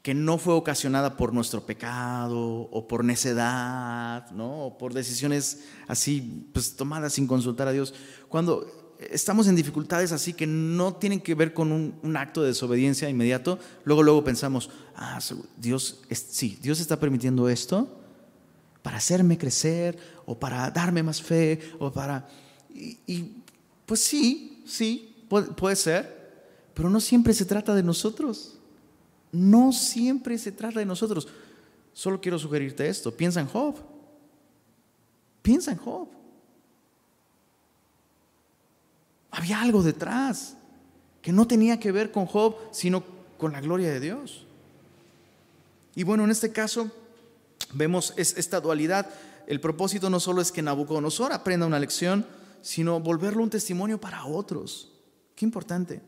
que 0.00 0.14
no 0.14 0.38
fue 0.38 0.54
ocasionada 0.54 1.18
por 1.18 1.34
nuestro 1.34 1.66
pecado 1.66 2.40
o 2.40 2.88
por 2.88 3.04
necedad, 3.04 4.30
¿no? 4.30 4.64
O 4.64 4.78
por 4.78 4.94
decisiones 4.94 5.64
así, 5.86 6.48
pues 6.54 6.74
tomadas 6.74 7.12
sin 7.12 7.26
consultar 7.26 7.68
a 7.68 7.72
Dios. 7.72 7.92
Cuando 8.30 8.96
estamos 9.10 9.46
en 9.48 9.56
dificultades 9.56 10.12
así 10.12 10.32
que 10.32 10.46
no 10.46 10.94
tienen 10.94 11.20
que 11.20 11.34
ver 11.34 11.52
con 11.52 11.72
un, 11.72 12.16
acto 12.16 12.40
de 12.40 12.48
desobediencia 12.48 13.10
inmediato, 13.10 13.58
luego 13.84 14.02
luego 14.02 14.24
pensamos, 14.24 14.70
ah, 14.96 15.20
Dios, 15.58 16.00
sí, 16.10 16.58
Dios 16.62 16.80
está 16.80 16.98
permitiendo 16.98 17.50
esto 17.50 17.99
para 18.82 18.96
hacerme 18.96 19.38
crecer 19.38 19.98
o 20.26 20.38
para 20.38 20.70
darme 20.70 21.02
más 21.02 21.20
fe 21.22 21.58
o 21.78 21.90
para... 21.90 22.26
Y, 22.74 23.32
pues 23.86 24.00
sí, 24.00 24.62
sí, 24.66 25.26
puede 25.28 25.76
ser, 25.76 26.44
pero 26.74 26.88
no 26.88 27.00
siempre 27.00 27.34
se 27.34 27.44
trata 27.44 27.74
de 27.74 27.82
nosotros. 27.82 28.56
No 29.32 29.72
siempre 29.72 30.38
se 30.38 30.52
trata 30.52 30.78
de 30.78 30.86
nosotros. 30.86 31.28
Solo 31.92 32.20
quiero 32.20 32.38
sugerirte 32.38 32.88
esto. 32.88 33.14
Piensa 33.14 33.40
en 33.40 33.46
Job. 33.46 33.76
Piensa 35.42 35.72
en 35.72 35.78
Job. 35.78 36.08
Había 39.30 39.60
algo 39.60 39.82
detrás 39.82 40.56
que 41.22 41.32
no 41.32 41.46
tenía 41.46 41.78
que 41.78 41.92
ver 41.92 42.10
con 42.10 42.26
Job, 42.26 42.56
sino 42.72 43.04
con 43.36 43.52
la 43.52 43.60
gloria 43.60 43.90
de 43.90 44.00
Dios. 44.00 44.46
Y 45.94 46.02
bueno, 46.02 46.24
en 46.24 46.30
este 46.30 46.52
caso 46.52 46.90
vemos 47.72 48.14
esta 48.16 48.60
dualidad. 48.60 49.08
El 49.46 49.60
propósito 49.60 50.10
no 50.10 50.20
solo 50.20 50.42
es 50.42 50.52
que 50.52 50.62
Nabucodonosor 50.62 51.32
aprenda 51.32 51.66
una 51.66 51.78
lección, 51.78 52.26
sino 52.62 53.00
volverlo 53.00 53.42
un 53.42 53.50
testimonio 53.50 54.00
para 54.00 54.24
otros. 54.24 54.92
Qué 55.34 55.44
importante. 55.44 56.02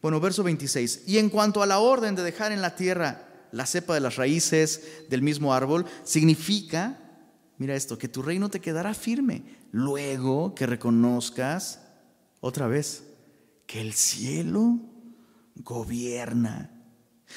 Bueno, 0.00 0.20
verso 0.20 0.42
26. 0.42 1.04
Y 1.06 1.18
en 1.18 1.30
cuanto 1.30 1.62
a 1.62 1.66
la 1.66 1.78
orden 1.78 2.16
de 2.16 2.22
dejar 2.22 2.52
en 2.52 2.60
la 2.60 2.74
tierra 2.74 3.28
la 3.52 3.66
cepa 3.66 3.94
de 3.94 4.00
las 4.00 4.16
raíces 4.16 4.82
del 5.08 5.22
mismo 5.22 5.54
árbol, 5.54 5.86
significa, 6.02 6.98
mira 7.58 7.76
esto, 7.76 7.98
que 7.98 8.08
tu 8.08 8.22
reino 8.22 8.48
te 8.48 8.60
quedará 8.60 8.94
firme. 8.94 9.44
Luego 9.70 10.54
que 10.54 10.66
reconozcas, 10.66 11.80
otra 12.40 12.66
vez, 12.66 13.04
que 13.66 13.80
el 13.80 13.92
cielo 13.92 14.80
gobierna. 15.56 16.71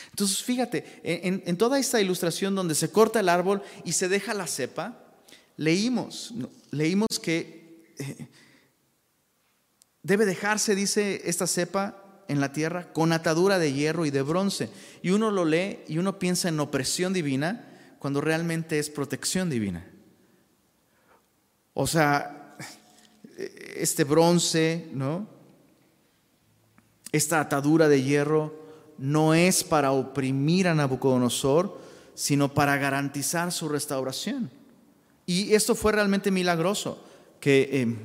Entonces, 0.10 0.43
fíjate, 0.43 1.02
en, 1.04 1.58
toda 1.58 1.80
esta 1.80 2.02
ilustración 2.02 2.56
donde 2.56 2.76
se 2.76 2.91
corta 2.91 3.20
el 3.20 3.30
árbol 3.30 3.62
y 3.84 3.93
se 3.93 4.08
deja 4.10 4.34
la 4.34 4.48
cepa, 4.48 5.00
leímos, 5.58 6.34
leímos 6.72 7.20
que 7.22 7.93
eh, 7.98 8.28
debe 10.04 10.26
dejarse, 10.26 10.76
dice 10.76 11.22
esta 11.26 11.48
cepa, 11.48 12.02
en 12.28 12.39
la 12.39 12.52
tierra 12.52 12.91
con 12.91 13.14
atadura 13.14 13.60
de 13.60 13.74
hierro 13.74 14.06
y 14.06 14.12
de 14.12 14.22
bronce. 14.22 14.70
Y 15.02 15.12
uno 15.12 15.32
lo 15.32 15.46
lee 15.46 15.80
y 15.88 15.98
uno 15.98 16.20
piensa 16.20 16.50
en 16.50 16.60
opresión 16.60 17.14
divina 17.14 17.66
cuando 18.00 18.22
realmente 18.22 18.80
es 18.80 18.89
protección 18.89 19.50
divina. 19.50 19.86
O 21.74 21.88
sea, 21.88 22.58
este 23.76 24.04
bronce, 24.04 24.89
¿no? 24.93 25.28
Esta 27.12 27.39
atadura 27.39 27.88
de 27.88 28.02
hierro 28.02 28.64
no 28.98 29.34
es 29.34 29.64
para 29.64 29.91
oprimir 29.91 30.68
a 30.68 30.76
Nabucodonosor, 30.76 31.80
sino 32.14 32.54
para 32.54 32.78
garantizar 32.78 33.52
su 33.52 33.68
restauración. 33.70 34.50
Y 35.26 35.54
esto 35.54 35.76
fue 35.76 35.91
realmente 35.91 36.32
milagroso, 36.32 37.04
que, 37.39 37.70
eh, 37.72 37.96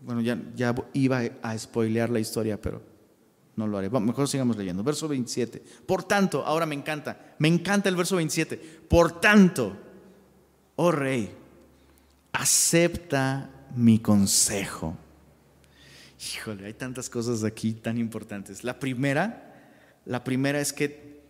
bueno, 0.00 0.20
ya, 0.20 0.40
ya 0.54 0.74
iba 0.94 1.22
a 1.42 1.56
spoilear 1.56 2.10
la 2.10 2.20
historia, 2.20 2.60
pero 2.60 2.82
no 3.56 3.66
lo 3.66 3.78
haré. 3.78 3.90
mejor 3.90 4.28
sigamos 4.28 4.56
leyendo. 4.56 4.82
Verso 4.82 5.08
27. 5.08 5.62
Por 5.86 6.04
tanto, 6.04 6.44
ahora 6.44 6.66
me 6.66 6.74
encanta, 6.74 7.34
me 7.38 7.48
encanta 7.48 7.88
el 7.88 7.96
verso 7.96 8.16
27. 8.16 8.56
Por 8.88 9.20
tanto, 9.20 9.76
oh 10.76 10.90
rey, 10.90 11.30
acepta 12.32 13.50
mi 13.76 13.98
consejo. 13.98 14.96
Híjole, 16.34 16.66
hay 16.66 16.74
tantas 16.74 17.10
cosas 17.10 17.44
aquí 17.44 17.72
tan 17.72 17.98
importantes. 17.98 18.64
La 18.64 18.78
primera, 18.78 19.51
la 20.04 20.24
primera 20.24 20.60
es 20.60 20.72
que 20.72 21.22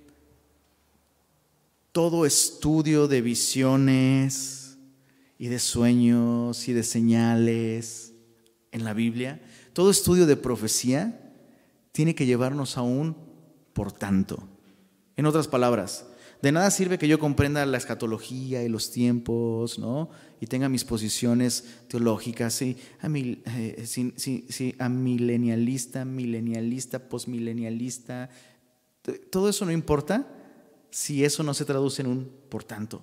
todo 1.92 2.24
estudio 2.24 3.06
de 3.06 3.20
visiones 3.20 4.78
y 5.38 5.48
de 5.48 5.58
sueños 5.58 6.68
y 6.68 6.72
de 6.72 6.82
señales 6.82 8.14
en 8.70 8.84
la 8.84 8.94
Biblia, 8.94 9.42
todo 9.74 9.90
estudio 9.90 10.26
de 10.26 10.36
profecía, 10.36 11.32
tiene 11.92 12.14
que 12.14 12.26
llevarnos 12.26 12.78
a 12.78 12.82
un 12.82 13.16
por 13.74 13.92
tanto. 13.92 14.48
En 15.16 15.26
otras 15.26 15.48
palabras, 15.48 16.06
de 16.40 16.50
nada 16.50 16.70
sirve 16.70 16.98
que 16.98 17.06
yo 17.06 17.20
comprenda 17.20 17.64
la 17.66 17.78
escatología 17.78 18.64
y 18.64 18.68
los 18.68 18.90
tiempos, 18.90 19.78
¿no? 19.78 20.10
Y 20.40 20.46
tenga 20.46 20.68
mis 20.68 20.84
posiciones 20.84 21.64
teológicas, 21.86 22.54
sí, 22.54 22.76
a, 23.00 23.08
eh, 23.08 24.74
a 24.78 24.88
milenialista, 24.88 26.04
milenialista, 26.04 27.08
postmilenialista. 27.08 28.28
Todo 29.30 29.48
eso 29.48 29.64
no 29.64 29.72
importa 29.72 30.26
si 30.90 31.24
eso 31.24 31.42
no 31.42 31.54
se 31.54 31.64
traduce 31.64 32.02
en 32.02 32.08
un 32.08 32.32
por 32.48 32.64
tanto. 32.64 33.02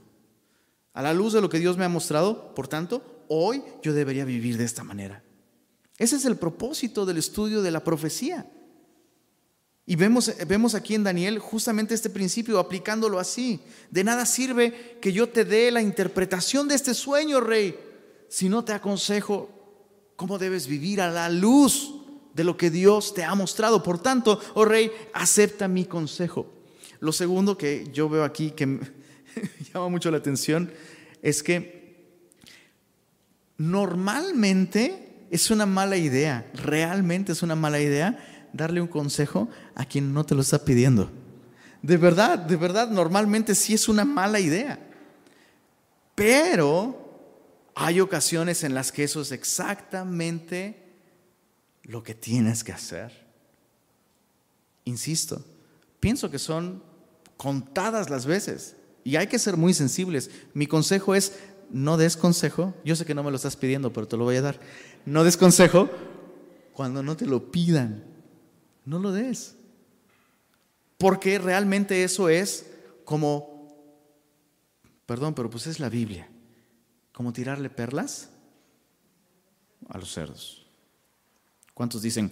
A 0.93 1.01
la 1.01 1.13
luz 1.13 1.33
de 1.33 1.41
lo 1.41 1.49
que 1.49 1.59
Dios 1.59 1.77
me 1.77 1.85
ha 1.85 1.89
mostrado, 1.89 2.53
por 2.55 2.67
tanto, 2.67 3.23
hoy 3.27 3.63
yo 3.83 3.93
debería 3.93 4.25
vivir 4.25 4.57
de 4.57 4.65
esta 4.65 4.83
manera. 4.83 5.23
Ese 5.97 6.15
es 6.15 6.25
el 6.25 6.37
propósito 6.37 7.05
del 7.05 7.17
estudio 7.17 7.61
de 7.61 7.71
la 7.71 7.83
profecía. 7.83 8.49
Y 9.85 9.95
vemos, 9.95 10.31
vemos 10.47 10.75
aquí 10.75 10.95
en 10.95 11.03
Daniel 11.03 11.39
justamente 11.39 11.95
este 11.95 12.09
principio, 12.09 12.59
aplicándolo 12.59 13.19
así. 13.19 13.59
De 13.89 14.03
nada 14.03 14.25
sirve 14.25 14.97
que 15.01 15.11
yo 15.11 15.29
te 15.29 15.45
dé 15.45 15.71
la 15.71 15.81
interpretación 15.81 16.67
de 16.67 16.75
este 16.75 16.93
sueño, 16.93 17.41
rey, 17.41 17.77
si 18.29 18.49
no 18.49 18.63
te 18.63 18.73
aconsejo 18.73 19.49
cómo 20.15 20.37
debes 20.37 20.67
vivir 20.67 21.01
a 21.01 21.09
la 21.09 21.29
luz 21.29 21.98
de 22.39 22.45
lo 22.45 22.55
que 22.55 22.71
Dios 22.71 23.13
te 23.13 23.25
ha 23.25 23.35
mostrado. 23.35 23.83
Por 23.83 24.01
tanto, 24.01 24.39
oh 24.53 24.63
rey, 24.63 24.89
acepta 25.11 25.67
mi 25.67 25.83
consejo. 25.83 26.49
Lo 27.01 27.11
segundo 27.11 27.57
que 27.57 27.89
yo 27.91 28.07
veo 28.07 28.23
aquí 28.23 28.51
que 28.51 28.79
llama 29.73 29.89
mucho 29.89 30.09
la 30.09 30.19
atención 30.19 30.71
es 31.21 31.43
que 31.43 31.97
normalmente 33.57 35.25
es 35.29 35.51
una 35.51 35.65
mala 35.65 35.97
idea, 35.97 36.49
realmente 36.53 37.33
es 37.33 37.43
una 37.43 37.55
mala 37.55 37.81
idea 37.81 38.47
darle 38.53 38.79
un 38.79 38.87
consejo 38.87 39.49
a 39.75 39.83
quien 39.83 40.13
no 40.13 40.25
te 40.25 40.33
lo 40.33 40.39
está 40.39 40.63
pidiendo. 40.63 41.11
De 41.81 41.97
verdad, 41.97 42.37
de 42.37 42.55
verdad, 42.55 42.89
normalmente 42.89 43.53
sí 43.53 43.73
es 43.73 43.89
una 43.89 44.05
mala 44.05 44.39
idea. 44.39 44.79
Pero 46.15 47.35
hay 47.75 47.99
ocasiones 47.99 48.63
en 48.63 48.73
las 48.73 48.93
que 48.93 49.03
eso 49.03 49.19
es 49.19 49.33
exactamente 49.33 50.88
lo 51.89 52.03
que 52.03 52.13
tienes 52.15 52.63
que 52.63 52.71
hacer. 52.71 53.11
Insisto, 54.85 55.43
pienso 55.99 56.31
que 56.31 56.39
son 56.39 56.81
contadas 57.35 58.09
las 58.09 58.25
veces 58.25 58.75
y 59.03 59.15
hay 59.15 59.27
que 59.27 59.39
ser 59.39 59.57
muy 59.57 59.73
sensibles. 59.73 60.29
Mi 60.53 60.67
consejo 60.67 61.15
es, 61.15 61.39
no 61.69 61.97
des 61.97 62.15
consejo, 62.15 62.73
yo 62.85 62.95
sé 62.95 63.05
que 63.05 63.15
no 63.15 63.23
me 63.23 63.31
lo 63.31 63.35
estás 63.35 63.55
pidiendo, 63.55 63.91
pero 63.91 64.07
te 64.07 64.17
lo 64.17 64.23
voy 64.23 64.37
a 64.37 64.41
dar. 64.41 64.59
No 65.05 65.23
des 65.23 65.35
consejo 65.35 65.89
cuando 66.73 67.03
no 67.03 67.17
te 67.17 67.25
lo 67.25 67.51
pidan 67.51 68.05
no 68.89 68.99
lo 68.99 69.11
des. 69.11 69.55
Porque 70.97 71.39
realmente 71.39 72.03
eso 72.03 72.27
es 72.27 72.65
como, 73.05 73.67
perdón, 75.05 75.33
pero 75.33 75.49
pues 75.49 75.67
es 75.67 75.79
la 75.79 75.89
Biblia, 75.89 76.27
como 77.13 77.31
tirarle 77.31 77.69
perlas 77.69 78.29
a 79.87 79.97
los 79.97 80.11
cerdos. 80.11 80.58
¿Cuántos 81.79 82.01
dicen, 82.01 82.29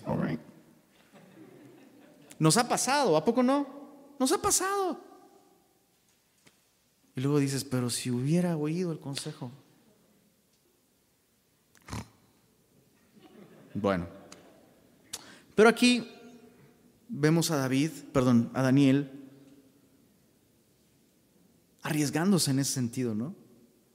Nos 2.37 2.57
ha 2.57 2.67
pasado, 2.67 3.15
¿a 3.15 3.23
poco 3.23 3.41
no? 3.41 3.65
Nos 4.19 4.29
ha 4.33 4.41
pasado. 4.41 4.99
Y 7.15 7.21
luego 7.21 7.39
dices, 7.39 7.63
pero 7.63 7.89
si 7.89 8.11
hubiera 8.11 8.57
oído 8.57 8.91
el 8.91 8.99
consejo. 8.99 9.49
Bueno, 13.73 14.07
pero 15.55 15.69
aquí 15.69 16.11
vemos 17.07 17.49
a 17.49 17.55
David, 17.55 17.91
perdón, 18.11 18.51
a 18.53 18.61
Daniel, 18.61 19.09
arriesgándose 21.83 22.51
en 22.51 22.59
ese 22.59 22.73
sentido, 22.73 23.15
¿no? 23.15 23.33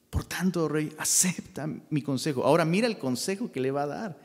Por 0.08 0.24
tanto, 0.24 0.66
rey, 0.66 0.96
acepta 0.96 1.68
mi 1.90 2.00
consejo. 2.00 2.42
Ahora 2.42 2.64
mira 2.64 2.86
el 2.86 2.96
consejo 2.96 3.52
que 3.52 3.60
le 3.60 3.70
va 3.70 3.82
a 3.82 3.86
dar. 3.86 4.21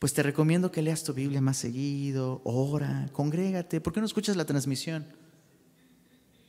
Pues 0.00 0.14
te 0.14 0.22
recomiendo 0.22 0.72
que 0.72 0.80
leas 0.80 1.04
tu 1.04 1.12
Biblia 1.12 1.42
más 1.42 1.58
seguido, 1.58 2.40
ora, 2.44 3.10
congrégate. 3.12 3.82
¿Por 3.82 3.92
qué 3.92 4.00
no 4.00 4.06
escuchas 4.06 4.34
la 4.34 4.46
transmisión? 4.46 5.06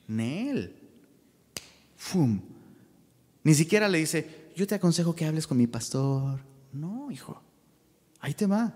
Nel. 0.08 0.74
Fum. 1.98 2.42
Ni 3.44 3.54
siquiera 3.54 3.90
le 3.90 3.98
dice, 3.98 4.54
yo 4.56 4.66
te 4.66 4.76
aconsejo 4.76 5.14
que 5.14 5.26
hables 5.26 5.48
con 5.48 5.58
mi 5.58 5.68
pastor. 5.68 6.40
No, 6.72 7.12
hijo. 7.12 7.44
Ahí 8.22 8.34
te 8.34 8.46
va. 8.46 8.74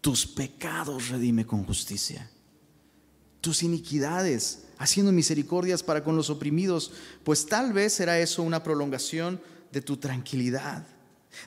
tus 0.00 0.24
pecados 0.24 1.08
redime 1.08 1.44
con 1.44 1.64
justicia. 1.64 2.30
Tus 3.40 3.64
iniquidades, 3.64 4.66
haciendo 4.78 5.10
misericordias 5.10 5.82
para 5.82 6.04
con 6.04 6.14
los 6.14 6.30
oprimidos, 6.30 6.92
pues 7.24 7.46
tal 7.46 7.72
vez 7.72 7.94
será 7.94 8.20
eso 8.20 8.44
una 8.44 8.62
prolongación 8.62 9.40
de 9.72 9.80
tu 9.80 9.96
tranquilidad. 9.96 10.86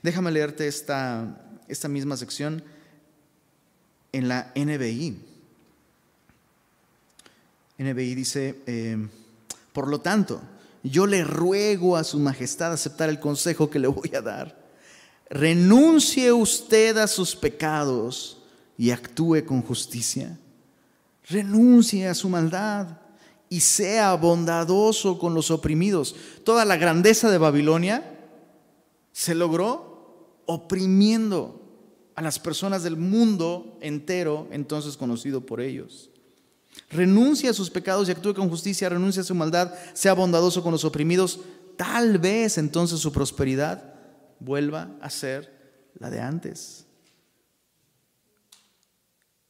Déjame 0.04 0.32
leerte 0.32 0.68
esta, 0.68 1.49
esta 1.70 1.88
misma 1.88 2.18
sección 2.18 2.64
en 4.12 4.28
la 4.28 4.52
NBI. 4.56 5.18
NBI 7.78 8.16
dice, 8.16 8.62
eh, 8.66 9.08
por 9.72 9.88
lo 9.88 10.02
tanto, 10.02 10.42
yo 10.84 11.06
le 11.08 11.24
ruego 11.24 11.96
a 11.96 12.04
su 12.04 12.20
majestad 12.20 12.74
aceptar 12.74 13.10
el 13.10 13.20
consejo 13.20 13.70
que 13.70 13.80
le 13.80 13.88
voy 13.88 14.12
a 14.16 14.22
dar. 14.22 14.60
Renuncie 15.30 16.32
usted 16.34 16.98
a 16.98 17.08
sus 17.08 17.36
pecados 17.36 18.40
y 18.78 18.92
actúe 18.92 19.46
con 19.46 19.62
justicia. 19.62 20.38
Renuncie 21.28 22.08
a 22.08 22.16
su 22.16 22.30
maldad 22.30 22.98
y 23.48 23.60
sea 23.60 24.16
bondadoso 24.16 25.20
con 25.20 25.34
los 25.34 25.52
oprimidos. 25.52 26.16
Toda 26.44 26.66
la 26.66 26.78
grandeza 26.78 27.30
de 27.30 27.38
Babilonia 27.38 28.18
se 29.12 29.36
logró 29.36 30.42
oprimiendo 30.46 31.59
a 32.20 32.22
las 32.22 32.38
personas 32.38 32.84
del 32.84 32.98
mundo 32.98 33.78
entero, 33.80 34.50
entonces 34.52 34.98
conocido 34.98 35.40
por 35.46 35.62
ellos. 35.62 36.10
Renuncia 36.90 37.50
a 37.50 37.54
sus 37.54 37.70
pecados 37.70 38.10
y 38.10 38.12
actúe 38.12 38.34
con 38.34 38.50
justicia, 38.50 38.90
renuncia 38.90 39.22
a 39.22 39.26
su 39.26 39.34
maldad, 39.34 39.74
sea 39.94 40.16
bondadoso 40.16 40.62
con 40.62 40.74
los 40.74 40.84
oprimidos. 40.84 41.40
Tal 41.78 42.18
vez 42.18 42.58
entonces 42.58 43.00
su 43.00 43.14
prosperidad 43.14 43.94
vuelva 44.38 44.90
a 45.00 45.10
ser 45.10 45.80
la 45.98 46.10
de 46.10 46.20
antes. 46.20 46.84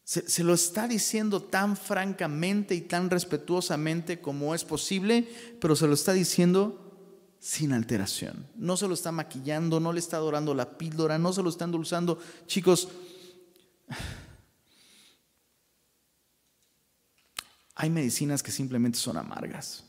Se, 0.03 0.29
se, 0.29 0.43
lo 0.43 0.53
está 0.53 0.87
diciendo 0.87 1.41
tan 1.41 1.75
francamente 1.75 2.75
y 2.75 2.81
tan 2.81 3.09
respetuosamente 3.09 4.21
como 4.21 4.53
es 4.53 4.63
posible, 4.63 5.27
pero 5.59 5.75
se 5.75 5.87
lo 5.87 5.95
está 5.95 6.13
diciendo 6.13 6.88
sin 7.39 7.73
alteración. 7.73 8.47
No 8.55 8.77
se 8.77 8.87
lo 8.87 8.93
está 8.93 9.11
maquillando, 9.11 9.79
no 9.79 9.93
le 9.93 9.99
está 9.99 10.17
dorando 10.17 10.53
la 10.53 10.77
píldora, 10.77 11.17
no 11.17 11.33
se 11.33 11.41
lo 11.41 11.49
está 11.49 11.65
endulzando. 11.65 12.19
Chicos, 12.45 12.89
hay 17.75 17.89
medicinas 17.89 18.43
que 18.43 18.51
simplemente 18.51 18.97
son 18.97 19.17
amargas. 19.17 19.85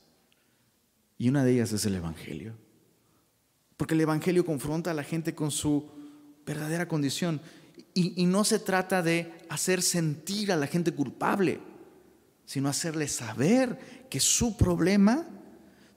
Y 1.19 1.29
una 1.29 1.45
de 1.45 1.53
ellas 1.53 1.73
es 1.73 1.85
el 1.85 1.97
Evangelio. 1.97 2.55
Porque 3.77 3.95
el 3.95 4.01
Evangelio 4.01 4.47
confronta 4.47 4.93
a 4.93 4.95
la 4.95 5.03
gente 5.03 5.35
con 5.35 5.51
su 5.51 5.91
verdadera 6.47 6.87
condición. 6.87 7.41
Y, 7.93 8.25
no 8.27 8.45
se 8.45 8.59
trata 8.61 9.03
de 9.03 9.45
hacer 9.49 9.83
sentir 9.83 10.53
a 10.53 10.57
la 10.57 10.67
gente 10.67 10.93
culpable, 10.93 11.61
sino 12.47 12.69
hacerle 12.69 13.09
saber 13.09 14.07
que 14.09 14.21
su 14.21 14.57
problema, 14.57 15.27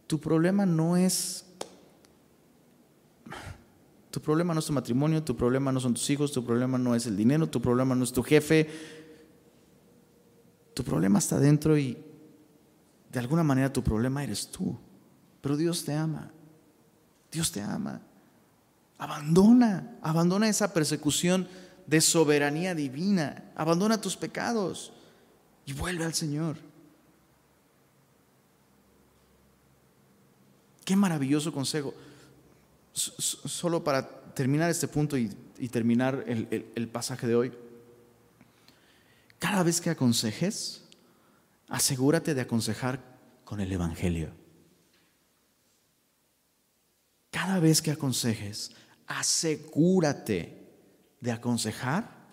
tu 0.08 0.20
problema 0.20 0.66
no 0.66 0.98
es 0.98 1.46
tu 4.14 4.22
problema 4.22 4.54
no 4.54 4.60
es 4.60 4.68
tu 4.68 4.74
matrimonio, 4.74 5.24
tu 5.24 5.36
problema 5.36 5.72
no 5.72 5.80
son 5.80 5.96
tus 5.96 6.08
hijos, 6.12 6.32
tu 6.32 6.46
problema 6.46 6.78
no 6.78 6.94
es 6.94 7.08
el 7.08 7.18
dinero, 7.18 7.50
tu 7.50 7.60
problema 7.60 7.96
no 7.96 8.04
es 8.04 8.14
tu 8.14 8.22
jefe. 8.22 8.70
Tu 10.76 10.84
problema 10.84 11.18
está 11.18 11.40
dentro 11.40 11.78
y 11.78 11.98
de 13.12 13.20
alguna 13.20 13.44
manera 13.44 13.74
tu 13.74 13.84
problema 13.84 14.24
eres 14.24 14.48
tú. 14.50 14.78
Pero 15.42 15.58
Dios 15.58 15.84
te 15.84 15.94
ama. 15.94 16.32
Dios 17.32 17.52
te 17.52 17.62
ama. 17.62 18.02
Abandona, 19.00 19.98
abandona 20.02 20.48
esa 20.48 20.74
persecución 20.74 21.48
de 21.88 22.00
soberanía 22.00 22.76
divina. 22.76 23.52
Abandona 23.56 24.00
tus 24.00 24.16
pecados 24.16 24.94
y 25.66 25.74
vuelve 25.74 26.06
al 26.06 26.14
Señor. 26.14 26.58
Qué 30.84 30.96
maravilloso 30.96 31.52
consejo 31.54 31.94
solo 32.94 33.84
para 33.84 34.08
terminar 34.34 34.70
este 34.70 34.88
punto 34.88 35.18
y, 35.18 35.30
terminar 35.70 36.24
el, 36.28 36.88
pasaje 36.90 37.28
de 37.28 37.36
hoy, 37.36 37.54
cada 39.40 39.64
vez 39.64 39.82
que 39.82 39.90
aconsejes, 39.90 40.84
asegúrate 41.68 42.34
de 42.34 42.42
aconsejar 42.42 43.00
con 43.46 43.60
el 43.60 43.72
Evangelio. 43.72 44.32
Cada 47.32 47.60
vez 47.60 47.82
que 47.82 47.92
aconsejes, 47.92 48.72
asegúrate 49.08 50.64
de 51.20 51.32
aconsejar 51.32 52.24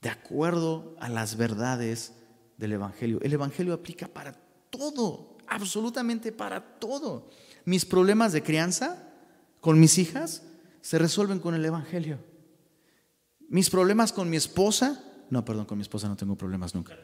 de 0.00 0.10
acuerdo 0.10 0.96
a 1.00 1.08
las 1.08 1.36
verdades 1.36 2.12
del 2.56 2.72
Evangelio. 2.72 3.18
El 3.22 3.32
Evangelio 3.32 3.74
aplica 3.74 4.06
para 4.06 4.32
todo, 4.70 5.33
absolutamente 5.48 6.32
para 6.32 6.78
todo. 6.78 7.28
Mis 7.64 7.84
problemas 7.84 8.32
de 8.32 8.42
crianza 8.42 9.08
con 9.60 9.80
mis 9.80 9.98
hijas 9.98 10.42
se 10.80 10.98
resuelven 10.98 11.40
con 11.40 11.54
el 11.54 11.64
Evangelio. 11.64 12.18
Mis 13.48 13.70
problemas 13.70 14.12
con 14.12 14.28
mi 14.28 14.36
esposa, 14.36 15.02
no, 15.30 15.44
perdón, 15.44 15.66
con 15.66 15.78
mi 15.78 15.82
esposa 15.82 16.08
no 16.08 16.16
tengo 16.16 16.36
problemas 16.36 16.74
nunca. 16.74 16.96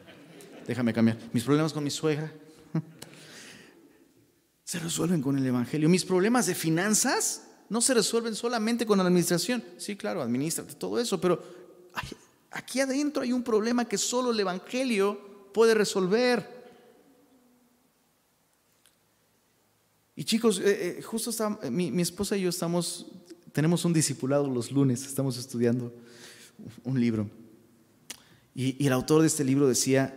Déjame 0.67 0.93
cambiar. 0.93 1.17
Mis 1.33 1.43
problemas 1.43 1.73
con 1.73 1.83
mi 1.83 1.89
suegra 1.89 2.31
se 4.63 4.79
resuelven 4.79 5.21
con 5.21 5.37
el 5.37 5.45
Evangelio. 5.45 5.89
Mis 5.89 6.05
problemas 6.05 6.45
de 6.45 6.55
finanzas 6.55 7.47
no 7.69 7.81
se 7.81 7.93
resuelven 7.93 8.35
solamente 8.35 8.85
con 8.85 8.97
la 8.97 9.05
administración. 9.05 9.63
Sí, 9.77 9.95
claro, 9.95 10.21
administrate 10.21 10.75
todo 10.75 10.99
eso, 10.99 11.19
pero 11.21 11.41
aquí 12.51 12.81
adentro 12.81 13.23
hay 13.23 13.31
un 13.31 13.43
problema 13.43 13.85
que 13.85 13.97
solo 13.97 14.31
el 14.31 14.39
Evangelio 14.39 15.49
puede 15.53 15.73
resolver. 15.73 16.60
Y 20.21 20.23
chicos, 20.23 20.59
eh, 20.59 20.99
eh, 20.99 21.01
justo 21.01 21.31
está, 21.31 21.49
mi, 21.71 21.99
esposa 21.99 22.37
y 22.37 22.41
yo 22.41 22.49
estamos, 22.49 23.07
tenemos 23.53 23.85
un 23.85 23.91
discipulado 23.91 24.47
los 24.47 24.71
lunes, 24.71 25.03
estamos 25.03 25.35
estudiando 25.35 25.91
un 26.83 27.01
libro. 27.01 27.27
Y, 28.53 28.85
el 28.85 28.93
autor 28.93 29.21
de 29.21 29.27
este 29.27 29.43
libro 29.43 29.67
decía 29.67 30.15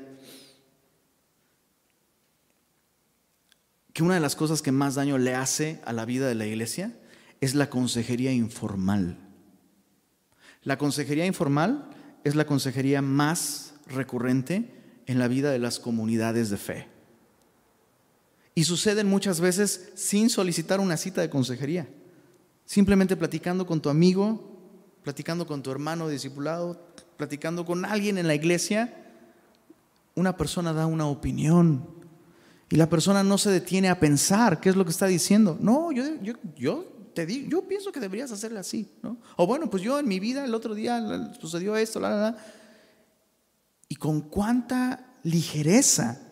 que 3.94 4.02
una 4.02 4.12
de 4.12 4.20
las 4.20 4.36
cosas 4.36 4.61
que 4.61 4.72
más 4.72 4.96
daño 4.96 5.16
le 5.16 5.34
hace 5.34 5.80
a 5.86 5.94
la 5.94 6.05
vida 6.05 6.28
de 6.28 6.34
la 6.34 6.44
iglesia 6.44 6.94
es 7.40 7.55
la 7.55 7.70
consejería 7.70 8.30
informal. 8.30 9.16
La 10.64 10.76
consejería 10.76 11.24
informal 11.24 11.88
es 12.24 12.34
la 12.34 12.44
consejería 12.44 13.00
más 13.00 13.72
recurrente 13.86 14.70
en 15.07 15.18
la 15.18 15.28
vida 15.28 15.50
de 15.50 15.61
las 15.61 15.80
comunidades 15.80 16.50
de 16.50 16.59
fe. 16.59 16.93
Y 18.55 18.64
suceden 18.64 19.09
muchas 19.09 19.40
veces 19.40 19.90
sin 19.94 20.30
solicitar 20.30 20.80
una 20.80 20.96
cita 20.96 21.20
de 21.20 21.30
consejería. 21.30 21.88
Simplemente 22.64 23.16
platicando 23.16 23.66
con 23.66 23.80
tu 23.80 23.88
amigo, 23.88 24.55
platicando 25.02 25.46
con 25.46 25.62
tu 25.62 25.70
hermano 25.70 26.09
discipulado, 26.09 26.80
platicando 27.16 27.64
con 27.64 27.84
alguien 27.84 28.16
en 28.16 28.26
la 28.26 28.34
iglesia, 28.34 28.94
una 30.14 30.36
persona 30.36 30.72
da 30.72 30.86
una 30.86 31.07
opinión 31.07 31.86
y 32.70 32.76
la 32.76 32.88
persona 32.88 33.22
no 33.22 33.38
se 33.38 33.50
detiene 33.50 33.88
a 33.88 34.00
pensar 34.00 34.61
qué 34.61 34.68
es 34.68 34.76
lo 34.76 34.84
que 34.84 34.90
está 34.90 35.07
diciendo. 35.07 35.59
No, 35.61 35.92
yo, 35.92 36.05
yo, 36.57 36.84
te 37.14 37.26
digo, 37.26 37.48
yo 37.48 37.68
pienso 37.68 37.92
que 37.92 38.00
deberías 38.00 38.32
hacerle 38.32 38.61
así. 38.61 38.88
¿no? 39.02 39.18
O 39.36 39.46
bueno, 39.46 39.68
pues 39.68 39.82
yo 39.82 39.98
en 39.98 40.09
mi 40.09 40.18
vida 40.18 40.44
el 40.44 40.55
otro 40.55 40.74
día 40.74 41.32
sucedió 41.40 41.76
esto, 41.76 42.00
la, 42.00 42.11
la, 42.11 42.16
la. 42.16 42.36
Y 43.88 43.96
con 43.96 44.22
cuánta 44.22 45.14
ligereza 45.22 46.24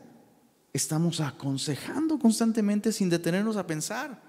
estamos 0.72 1.20
aconsejando 1.20 2.18
constantemente 2.18 2.92
sin 2.92 3.08
detenernos 3.08 3.56
a 3.56 3.66
pensar. 3.66 4.20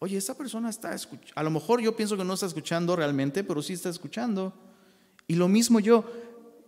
Oye, 0.00 0.16
esta 0.16 0.34
persona 0.34 0.70
está 0.70 0.94
escuchando. 0.94 1.32
A 1.34 1.42
lo 1.42 1.50
mejor 1.50 1.80
yo 1.80 1.96
pienso 1.96 2.16
que 2.16 2.24
no 2.24 2.34
está 2.34 2.46
escuchando 2.46 2.94
realmente, 2.96 3.42
pero 3.44 3.62
sí 3.62 3.72
está 3.72 3.88
escuchando. 3.88 4.52
Y 5.26 5.34
lo 5.34 5.48
mismo 5.48 5.80
yo, 5.80 6.04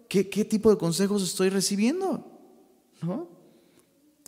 ¿qué, 0.08 0.28
qué 0.28 0.44
tipo 0.44 0.70
de 0.70 0.78
consejos 0.78 1.22
estoy 1.22 1.48
recibiendo? 1.48 2.26
¿No? 3.02 3.28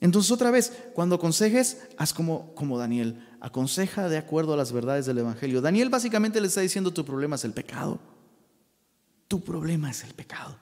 Entonces 0.01 0.33
otra 0.33 0.51
vez, 0.51 0.73
cuando 0.95 1.15
aconsejes, 1.15 1.81
haz 1.97 2.13
como, 2.13 2.53
como 2.57 2.77
Daniel, 2.77 3.25
aconseja 3.41 4.09
de 4.09 4.19
acuerdo 4.19 4.55
a 4.55 4.57
las 4.57 4.73
verdades 4.73 5.07
del 5.07 5.19
Evangelio. 5.19 5.61
Daniel 5.61 5.91
básicamente 5.91 6.41
le 6.41 6.49
está 6.49 6.61
diciendo 6.61 6.93
tu 6.93 7.05
problema 7.05 7.37
es 7.37 7.45
el 7.45 7.53
pecado. 7.53 8.01
Tu 9.29 9.41
problema 9.41 9.91
es 9.91 10.03
el 10.03 10.13
pecado. 10.15 10.59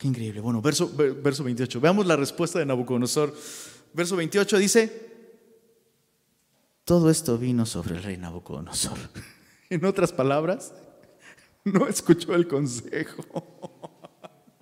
Qué 0.00 0.08
increíble. 0.08 0.40
Bueno, 0.40 0.62
verso, 0.62 0.90
verso 0.96 1.44
28. 1.44 1.78
Veamos 1.78 2.06
la 2.06 2.16
respuesta 2.16 2.58
de 2.58 2.64
Nabucodonosor. 2.64 3.36
Verso 3.92 4.16
28 4.16 4.56
dice, 4.56 5.10
todo 6.86 7.10
esto 7.10 7.36
vino 7.36 7.66
sobre 7.66 7.96
el 7.96 8.02
rey 8.02 8.16
Nabucodonosor. 8.16 8.96
En 9.68 9.84
otras 9.84 10.10
palabras, 10.10 10.72
no 11.64 11.86
escuchó 11.86 12.34
el 12.34 12.48
consejo. 12.48 13.86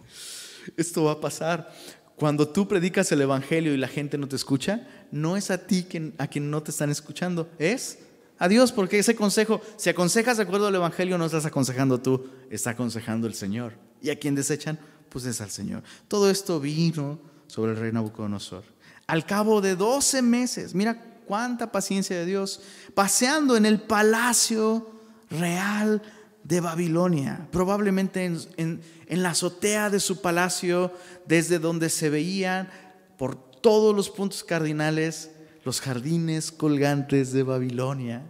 Esto 0.76 1.04
va 1.04 1.12
a 1.12 1.20
pasar. 1.20 1.72
Cuando 2.16 2.46
tú 2.46 2.68
predicas 2.68 3.10
el 3.12 3.22
Evangelio 3.22 3.72
y 3.72 3.78
la 3.78 3.88
gente 3.88 4.18
no 4.18 4.28
te 4.28 4.36
escucha, 4.36 4.86
no 5.10 5.38
es 5.38 5.50
a 5.50 5.66
ti 5.66 5.86
quien, 5.88 6.14
a 6.18 6.26
quien 6.26 6.50
no 6.50 6.62
te 6.62 6.72
están 6.72 6.90
escuchando, 6.90 7.48
es 7.58 8.00
a 8.38 8.48
Dios, 8.48 8.70
porque 8.72 8.98
ese 8.98 9.16
consejo, 9.16 9.62
si 9.78 9.88
aconsejas 9.88 10.36
de 10.36 10.42
acuerdo 10.42 10.66
al 10.66 10.74
Evangelio, 10.74 11.16
no 11.16 11.24
estás 11.24 11.46
aconsejando 11.46 12.02
tú, 12.02 12.28
está 12.50 12.70
aconsejando 12.70 13.26
el 13.26 13.32
Señor. 13.32 13.72
¿Y 14.02 14.10
a 14.10 14.18
quién 14.18 14.34
desechan? 14.34 14.78
Pues 15.08 15.24
es 15.24 15.40
al 15.40 15.50
Señor. 15.50 15.82
Todo 16.06 16.30
esto 16.30 16.60
vino 16.60 17.18
sobre 17.46 17.72
el 17.72 17.78
rey 17.78 17.92
Nabucodonosor. 17.92 18.64
Al 19.06 19.24
cabo 19.24 19.60
de 19.60 19.74
12 19.74 20.22
meses, 20.22 20.74
mira 20.74 21.02
cuánta 21.26 21.72
paciencia 21.72 22.16
de 22.16 22.26
Dios, 22.26 22.60
paseando 22.94 23.56
en 23.56 23.66
el 23.66 23.80
palacio 23.80 24.90
real 25.30 26.02
de 26.44 26.60
Babilonia, 26.60 27.48
probablemente 27.50 28.24
en, 28.24 28.80
en 29.06 29.22
la 29.22 29.30
azotea 29.30 29.90
de 29.90 30.00
su 30.00 30.20
palacio, 30.20 30.92
desde 31.26 31.58
donde 31.58 31.90
se 31.90 32.10
veían 32.10 32.70
por 33.16 33.36
todos 33.60 33.94
los 33.94 34.08
puntos 34.10 34.44
cardinales 34.44 35.30
los 35.64 35.80
jardines 35.80 36.52
colgantes 36.52 37.32
de 37.32 37.42
Babilonia. 37.42 38.22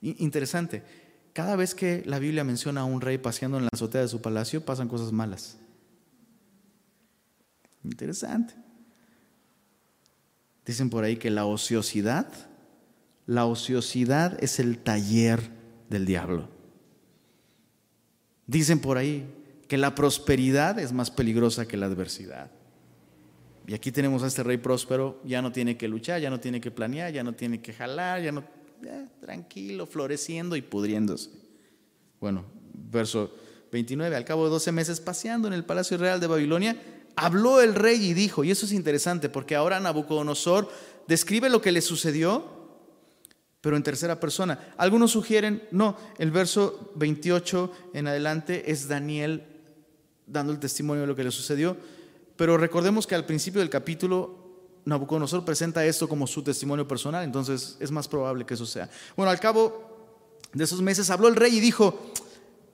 Interesante, 0.00 0.82
cada 1.34 1.56
vez 1.56 1.74
que 1.74 2.02
la 2.06 2.20
Biblia 2.20 2.44
menciona 2.44 2.82
a 2.82 2.84
un 2.84 3.00
rey 3.00 3.18
paseando 3.18 3.58
en 3.58 3.64
la 3.64 3.70
azotea 3.72 4.00
de 4.00 4.08
su 4.08 4.22
palacio, 4.22 4.64
pasan 4.64 4.88
cosas 4.88 5.10
malas. 5.12 5.58
Interesante. 7.82 8.54
Dicen 10.64 10.88
por 10.88 11.02
ahí 11.02 11.16
que 11.16 11.30
la 11.30 11.44
ociosidad, 11.44 12.28
la 13.26 13.46
ociosidad 13.46 14.42
es 14.42 14.60
el 14.60 14.78
taller 14.78 15.40
del 15.90 16.06
diablo. 16.06 16.48
Dicen 18.46 18.78
por 18.78 18.96
ahí 18.96 19.26
que 19.66 19.76
la 19.76 19.96
prosperidad 19.96 20.78
es 20.78 20.92
más 20.92 21.10
peligrosa 21.10 21.66
que 21.66 21.76
la 21.76 21.86
adversidad. 21.86 22.52
Y 23.66 23.74
aquí 23.74 23.90
tenemos 23.90 24.22
a 24.22 24.28
este 24.28 24.44
rey 24.44 24.58
próspero, 24.58 25.20
ya 25.24 25.42
no 25.42 25.50
tiene 25.50 25.76
que 25.76 25.88
luchar, 25.88 26.20
ya 26.20 26.30
no 26.30 26.38
tiene 26.38 26.60
que 26.60 26.70
planear, 26.70 27.12
ya 27.12 27.24
no 27.24 27.32
tiene 27.32 27.60
que 27.60 27.72
jalar, 27.72 28.22
ya 28.22 28.30
no, 28.30 28.44
tranquilo, 29.20 29.86
floreciendo 29.86 30.56
y 30.56 30.62
pudriéndose. 30.62 31.30
Bueno, 32.20 32.44
verso 32.72 33.34
29, 33.72 34.14
al 34.14 34.24
cabo 34.24 34.44
de 34.44 34.50
12 34.50 34.72
meses 34.72 35.00
paseando 35.00 35.48
en 35.48 35.54
el 35.54 35.64
palacio 35.64 35.96
real 35.96 36.20
de 36.20 36.26
Babilonia, 36.26 36.76
habló 37.16 37.60
el 37.60 37.74
rey 37.74 38.04
y 38.04 38.14
dijo, 38.14 38.44
y 38.44 38.50
eso 38.50 38.66
es 38.66 38.72
interesante 38.72 39.28
porque 39.28 39.54
ahora 39.54 39.80
Nabucodonosor 39.80 40.68
describe 41.06 41.48
lo 41.48 41.60
que 41.60 41.72
le 41.72 41.80
sucedió, 41.80 42.54
pero 43.60 43.76
en 43.76 43.82
tercera 43.82 44.20
persona. 44.20 44.74
Algunos 44.76 45.12
sugieren, 45.12 45.62
no, 45.70 45.96
el 46.18 46.30
verso 46.30 46.92
28 46.96 47.72
en 47.94 48.06
adelante 48.06 48.70
es 48.70 48.88
Daniel 48.88 49.44
dando 50.26 50.52
el 50.52 50.58
testimonio 50.58 51.02
de 51.02 51.06
lo 51.06 51.16
que 51.16 51.24
le 51.24 51.30
sucedió. 51.30 51.76
Pero 52.36 52.58
recordemos 52.58 53.06
que 53.06 53.14
al 53.14 53.26
principio 53.26 53.60
del 53.60 53.70
capítulo 53.70 54.43
Nabucodonosor 54.84 55.44
presenta 55.44 55.84
esto 55.84 56.08
como 56.08 56.26
su 56.26 56.42
testimonio 56.42 56.86
personal, 56.86 57.24
entonces 57.24 57.76
es 57.80 57.90
más 57.90 58.06
probable 58.06 58.44
que 58.44 58.54
eso 58.54 58.66
sea. 58.66 58.90
Bueno, 59.16 59.30
al 59.30 59.40
cabo 59.40 59.94
de 60.52 60.64
esos 60.64 60.82
meses 60.82 61.10
habló 61.10 61.28
el 61.28 61.36
rey 61.36 61.56
y 61.56 61.60
dijo, 61.60 62.12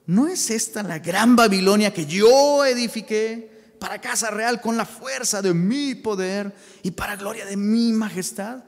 ¿no 0.05 0.27
es 0.27 0.49
esta 0.49 0.83
la 0.83 0.99
gran 0.99 1.35
Babilonia 1.35 1.93
que 1.93 2.05
yo 2.05 2.65
edifiqué 2.65 3.75
para 3.79 4.01
casa 4.01 4.29
real 4.29 4.61
con 4.61 4.77
la 4.77 4.85
fuerza 4.85 5.41
de 5.41 5.53
mi 5.53 5.95
poder 5.95 6.53
y 6.83 6.91
para 6.91 7.15
gloria 7.15 7.45
de 7.45 7.55
mi 7.55 7.93
majestad? 7.93 8.63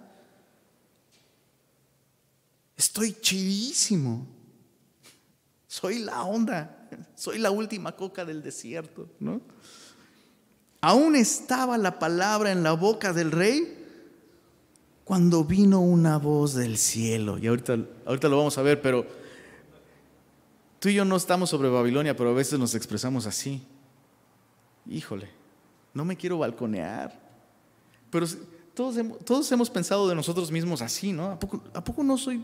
Estoy 2.77 3.13
chidísimo. 3.13 4.25
Soy 5.67 5.99
la 5.99 6.23
onda, 6.23 6.87
soy 7.15 7.39
la 7.39 7.51
última 7.51 7.95
coca 7.95 8.23
del 8.23 8.41
desierto, 8.43 9.09
¿no? 9.19 9.41
Aún 10.85 11.15
estaba 11.15 11.77
la 11.77 11.97
palabra 11.97 12.51
en 12.51 12.61
la 12.61 12.73
boca 12.73 13.13
del 13.13 13.31
rey 13.31 13.73
cuando 15.05 15.45
vino 15.45 15.79
una 15.79 16.17
voz 16.17 16.55
del 16.55 16.77
cielo. 16.77 17.37
Y 17.37 17.47
ahorita, 17.47 17.77
ahorita 18.05 18.27
lo 18.27 18.35
vamos 18.35 18.57
a 18.57 18.63
ver, 18.63 18.81
pero 18.81 19.07
tú 20.79 20.89
y 20.89 20.95
yo 20.95 21.05
no 21.05 21.15
estamos 21.15 21.49
sobre 21.49 21.69
Babilonia, 21.69 22.17
pero 22.17 22.31
a 22.31 22.33
veces 22.33 22.59
nos 22.59 22.75
expresamos 22.75 23.25
así. 23.27 23.65
Híjole, 24.85 25.29
no 25.93 26.03
me 26.03 26.17
quiero 26.17 26.39
balconear. 26.39 27.17
Pero 28.09 28.27
todos, 28.73 28.97
todos 29.23 29.49
hemos 29.53 29.69
pensado 29.69 30.09
de 30.09 30.15
nosotros 30.15 30.51
mismos 30.51 30.81
así, 30.81 31.13
¿no? 31.13 31.31
¿A 31.31 31.39
poco, 31.39 31.63
¿A 31.73 31.81
poco 31.81 32.03
no 32.03 32.17
soy... 32.17 32.43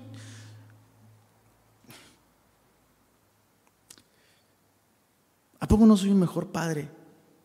¿A 5.60 5.68
poco 5.68 5.86
no 5.86 5.98
soy 5.98 6.12
un 6.12 6.22
mejor 6.22 6.48
padre? 6.48 6.99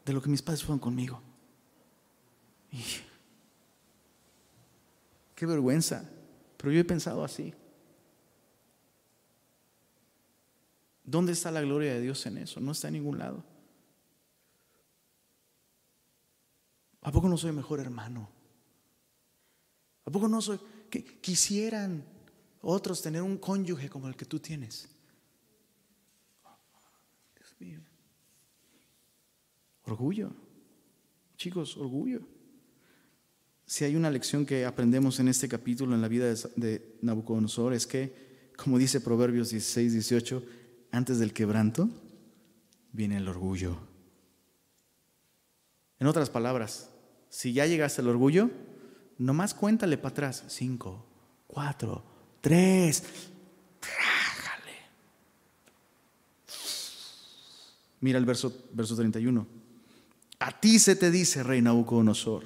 De 0.05 0.13
lo 0.13 0.21
que 0.21 0.29
mis 0.29 0.43
padres 0.43 0.63
fueron 0.63 0.79
conmigo. 0.79 1.23
qué 5.35 5.47
vergüenza, 5.47 6.09
pero 6.57 6.73
yo 6.73 6.81
he 6.81 6.85
pensado 6.85 7.25
así. 7.25 7.55
¿Dónde 11.05 11.33
está 11.33 11.51
la 11.51 11.61
gloria 11.61 11.95
de 11.95 12.01
Dios 12.01 12.25
en 12.27 12.39
eso? 12.39 12.61
No 12.61 12.73
está 12.73 12.89
en 12.89 12.95
ningún 12.95 13.19
lado. 13.19 13.45
¿A 17.03 17.13
poco 17.13 17.29
no 17.29 17.37
soy 17.37 17.53
mejor 17.53 17.81
hermano? 17.81 18.31
¿A 20.07 20.11
poco 20.11 20.29
no 20.29 20.41
soy... 20.41 20.59
que 20.89 21.05
quisieran 21.21 22.03
otros 22.63 23.03
tener 23.03 23.21
un 23.21 23.37
cónyuge 23.37 23.91
como 23.91 24.09
el 24.09 24.17
que 24.17 24.25
tú 24.25 24.41
tienes? 24.41 24.89
Dios 27.37 27.55
mío. 27.59 27.81
Orgullo. 29.87 30.31
Chicos, 31.37 31.77
orgullo. 31.77 32.21
Si 33.67 33.85
hay 33.85 33.97
una 33.97 34.11
lección 34.11 34.45
que 34.45 34.65
aprendemos 34.65 35.21
en 35.21 35.29
este 35.29 35.49
capítulo 35.49 35.95
en 35.95 36.03
la 36.03 36.09
vida 36.09 36.33
de 36.57 36.97
Nabucodonosor 37.03 37.73
es 37.73 37.87
que, 37.87 38.51
como 38.57 38.79
dice 38.79 39.01
Proverbios 39.01 39.51
16, 39.51 39.93
18, 39.93 40.45
antes 40.91 41.19
del 41.19 41.33
quebranto 41.33 41.89
viene 42.93 43.17
el 43.17 43.29
orgullo. 43.29 43.79
En 45.99 46.07
otras 46.07 46.29
palabras, 46.29 46.91
si 47.31 47.53
ya 47.53 47.67
llegaste 47.67 48.03
al 48.03 48.09
orgullo, 48.09 48.51
nomás 49.19 49.55
cuéntale 49.55 49.97
para 49.97 50.11
atrás. 50.11 50.45
Cinco, 50.49 51.07
cuatro, 51.47 52.05
tres. 52.41 53.03
Trájale. 53.81 54.73
Mira 58.01 58.19
el 58.19 58.25
verso, 58.25 58.67
verso 58.73 58.95
31. 58.95 59.64
A 60.45 60.53
ti 60.53 60.79
se 60.79 60.95
te 60.95 61.11
dice, 61.11 61.43
rey 61.43 61.63
Nabucodonosor, 61.63 62.45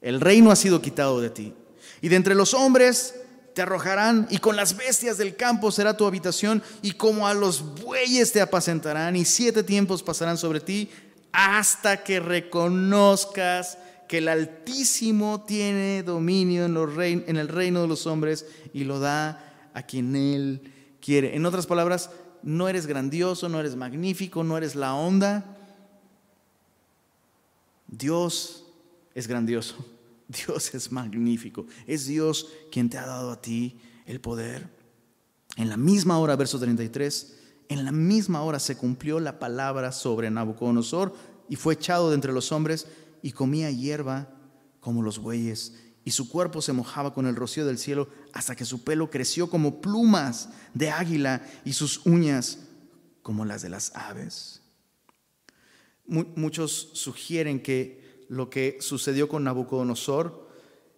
el 0.00 0.20
reino 0.20 0.50
ha 0.50 0.56
sido 0.56 0.82
quitado 0.82 1.20
de 1.20 1.30
ti. 1.30 1.54
Y 2.00 2.08
de 2.08 2.16
entre 2.16 2.34
los 2.34 2.52
hombres 2.52 3.14
te 3.54 3.62
arrojarán, 3.62 4.26
y 4.28 4.38
con 4.38 4.56
las 4.56 4.76
bestias 4.76 5.18
del 5.18 5.36
campo 5.36 5.70
será 5.70 5.96
tu 5.96 6.04
habitación, 6.04 6.64
y 6.82 6.94
como 6.94 7.28
a 7.28 7.34
los 7.34 7.76
bueyes 7.76 8.32
te 8.32 8.40
apacentarán, 8.40 9.14
y 9.14 9.24
siete 9.24 9.62
tiempos 9.62 10.02
pasarán 10.02 10.36
sobre 10.36 10.58
ti, 10.58 10.90
hasta 11.30 12.02
que 12.02 12.18
reconozcas 12.18 13.78
que 14.08 14.18
el 14.18 14.26
Altísimo 14.26 15.44
tiene 15.46 16.02
dominio 16.02 16.64
en, 16.64 17.24
en 17.28 17.36
el 17.36 17.46
reino 17.46 17.82
de 17.82 17.86
los 17.86 18.08
hombres 18.08 18.46
y 18.72 18.82
lo 18.82 18.98
da 18.98 19.70
a 19.74 19.82
quien 19.82 20.16
Él 20.16 20.72
quiere. 21.00 21.36
En 21.36 21.46
otras 21.46 21.68
palabras, 21.68 22.10
no 22.42 22.68
eres 22.68 22.88
grandioso, 22.88 23.48
no 23.48 23.60
eres 23.60 23.76
magnífico, 23.76 24.42
no 24.42 24.58
eres 24.58 24.74
la 24.74 24.94
onda, 24.94 25.54
Dios 27.88 28.66
es 29.14 29.26
grandioso, 29.26 29.76
Dios 30.28 30.74
es 30.74 30.92
magnífico, 30.92 31.66
es 31.86 32.06
Dios 32.06 32.46
quien 32.70 32.88
te 32.88 32.98
ha 32.98 33.06
dado 33.06 33.32
a 33.32 33.42
ti 33.42 33.78
el 34.06 34.20
poder. 34.20 34.68
En 35.56 35.68
la 35.68 35.76
misma 35.76 36.18
hora, 36.18 36.36
verso 36.36 36.60
33, 36.60 37.34
en 37.68 37.84
la 37.84 37.90
misma 37.92 38.42
hora 38.42 38.60
se 38.60 38.76
cumplió 38.76 39.18
la 39.18 39.38
palabra 39.38 39.90
sobre 39.92 40.30
Nabucodonosor 40.30 41.14
y 41.48 41.56
fue 41.56 41.74
echado 41.74 42.10
de 42.10 42.14
entre 42.14 42.32
los 42.32 42.52
hombres 42.52 42.86
y 43.22 43.32
comía 43.32 43.70
hierba 43.70 44.28
como 44.80 45.02
los 45.02 45.18
bueyes 45.18 45.74
y 46.08 46.10
su 46.10 46.26
cuerpo 46.30 46.62
se 46.62 46.72
mojaba 46.72 47.12
con 47.12 47.26
el 47.26 47.36
rocío 47.36 47.66
del 47.66 47.76
cielo 47.76 48.08
hasta 48.32 48.56
que 48.56 48.64
su 48.64 48.82
pelo 48.82 49.10
creció 49.10 49.50
como 49.50 49.82
plumas 49.82 50.48
de 50.72 50.90
águila 50.90 51.42
y 51.66 51.74
sus 51.74 52.06
uñas 52.06 52.60
como 53.22 53.44
las 53.44 53.60
de 53.60 53.68
las 53.68 53.94
aves. 53.94 54.57
Muchos 56.08 56.90
sugieren 56.94 57.60
que 57.60 58.24
lo 58.28 58.50
que 58.50 58.78
sucedió 58.80 59.28
con 59.28 59.44
Nabucodonosor 59.44 60.48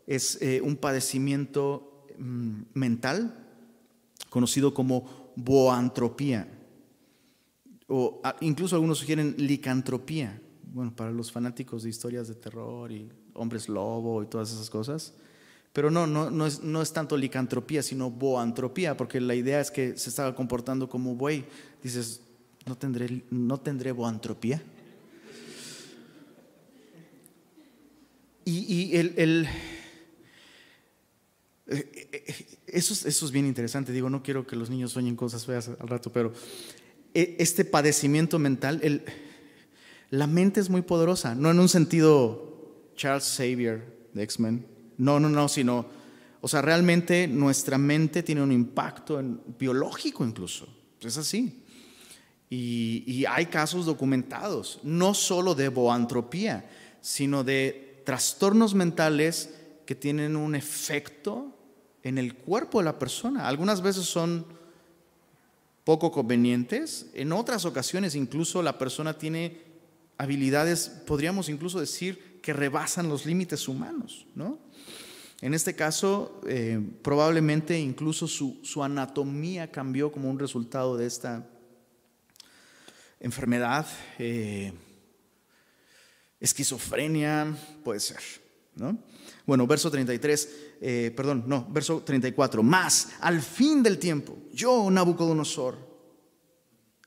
es 0.06 0.40
eh, 0.40 0.60
un 0.60 0.76
padecimiento 0.76 2.06
mm, 2.18 2.62
mental 2.74 3.46
conocido 4.28 4.72
como 4.72 5.32
boantropía, 5.36 6.48
o 7.88 8.22
incluso 8.40 8.76
algunos 8.76 8.98
sugieren 8.98 9.34
licantropía, 9.36 10.40
bueno, 10.72 10.94
para 10.94 11.10
los 11.10 11.32
fanáticos 11.32 11.82
de 11.82 11.90
historias 11.90 12.28
de 12.28 12.36
terror 12.36 12.92
y 12.92 13.10
hombres 13.34 13.68
lobo 13.68 14.22
y 14.22 14.26
todas 14.26 14.52
esas 14.52 14.70
cosas. 14.70 15.14
Pero 15.72 15.90
no, 15.90 16.06
no, 16.06 16.30
no, 16.30 16.46
es, 16.46 16.62
no 16.62 16.82
es 16.82 16.92
tanto 16.92 17.16
licantropía, 17.16 17.82
sino 17.82 18.10
boantropía, 18.10 18.96
porque 18.96 19.20
la 19.20 19.34
idea 19.34 19.60
es 19.60 19.70
que 19.70 19.96
se 19.96 20.10
estaba 20.10 20.34
comportando 20.34 20.88
como 20.88 21.14
buey. 21.14 21.44
Dices, 21.82 22.22
¿no 22.66 22.76
tendré, 22.76 23.24
no 23.30 23.58
tendré 23.58 23.92
boantropía? 23.92 24.62
Y, 28.50 28.96
el, 28.96 29.48
eh, 31.68 32.08
eh, 32.12 32.58
eso, 32.66 33.08
eso 33.08 33.26
es 33.26 33.30
bien 33.30 33.46
interesante. 33.46 33.92
Digo, 33.92 34.10
no 34.10 34.22
quiero 34.22 34.46
que 34.46 34.56
los 34.56 34.70
niños 34.70 34.90
sueñen 34.90 35.14
cosas 35.14 35.46
feas 35.46 35.68
al 35.68 35.88
rato, 35.88 36.10
pero 36.12 36.32
e, 37.14 37.36
este 37.38 37.64
padecimiento 37.64 38.40
mental, 38.40 38.80
el, 38.82 39.04
la 40.10 40.26
mente 40.26 40.58
es 40.58 40.68
muy 40.68 40.82
poderosa, 40.82 41.34
no 41.36 41.50
en 41.50 41.60
un 41.60 41.68
sentido 41.68 42.90
Charles 42.96 43.32
Xavier 43.36 43.84
de 44.14 44.24
X-Men, 44.24 44.66
no, 44.98 45.20
no, 45.20 45.28
no, 45.28 45.48
sino, 45.48 45.86
o 46.40 46.48
sea, 46.48 46.60
realmente 46.60 47.28
nuestra 47.28 47.78
mente 47.78 48.24
tiene 48.24 48.42
un 48.42 48.50
impacto 48.50 49.22
biológico 49.58 50.24
incluso, 50.24 50.68
es 51.00 51.16
así. 51.16 51.62
Y, 52.52 53.04
y 53.06 53.26
hay 53.26 53.46
casos 53.46 53.86
documentados, 53.86 54.80
no 54.82 55.14
solo 55.14 55.54
de 55.54 55.68
boantropía, 55.68 56.68
sino 57.00 57.44
de 57.44 57.89
trastornos 58.10 58.74
mentales 58.74 59.50
que 59.86 59.94
tienen 59.94 60.34
un 60.34 60.56
efecto 60.56 61.56
en 62.02 62.18
el 62.18 62.34
cuerpo 62.34 62.80
de 62.80 62.86
la 62.86 62.98
persona. 62.98 63.46
Algunas 63.46 63.82
veces 63.82 64.04
son 64.04 64.46
poco 65.84 66.10
convenientes, 66.10 67.06
en 67.14 67.30
otras 67.30 67.64
ocasiones 67.66 68.16
incluso 68.16 68.64
la 68.64 68.78
persona 68.78 69.16
tiene 69.16 69.62
habilidades, 70.18 70.88
podríamos 71.06 71.48
incluso 71.48 71.78
decir, 71.78 72.40
que 72.42 72.52
rebasan 72.52 73.08
los 73.08 73.26
límites 73.26 73.68
humanos, 73.68 74.26
¿no? 74.34 74.58
En 75.40 75.54
este 75.54 75.76
caso, 75.76 76.40
eh, 76.48 76.84
probablemente 77.02 77.78
incluso 77.78 78.26
su, 78.26 78.82
anatomía 78.82 79.70
cambió 79.70 80.10
como 80.10 80.28
un 80.28 80.40
resultado 80.40 80.96
de 80.96 81.06
esta 81.06 81.48
enfermedad, 83.20 83.86
eh, 84.18 84.72
esquizofrenia, 86.40 87.56
puede 87.84 88.00
ser, 88.00 88.20
¿no? 88.74 88.98
Bueno, 89.46 89.66
verso 89.66 89.90
33, 89.90 90.48
eh, 90.80 91.12
perdón, 91.14 91.44
no, 91.46 91.66
verso 91.70 92.02
34. 92.02 92.62
Más, 92.62 93.10
al 93.20 93.42
fin 93.42 93.82
del 93.82 93.98
tiempo, 93.98 94.38
yo, 94.52 94.90
Nabucodonosor, 94.90 95.76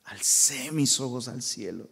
alcé 0.05 0.71
mis 0.71 0.99
ojos 0.99 1.27
al 1.27 1.41
cielo 1.41 1.89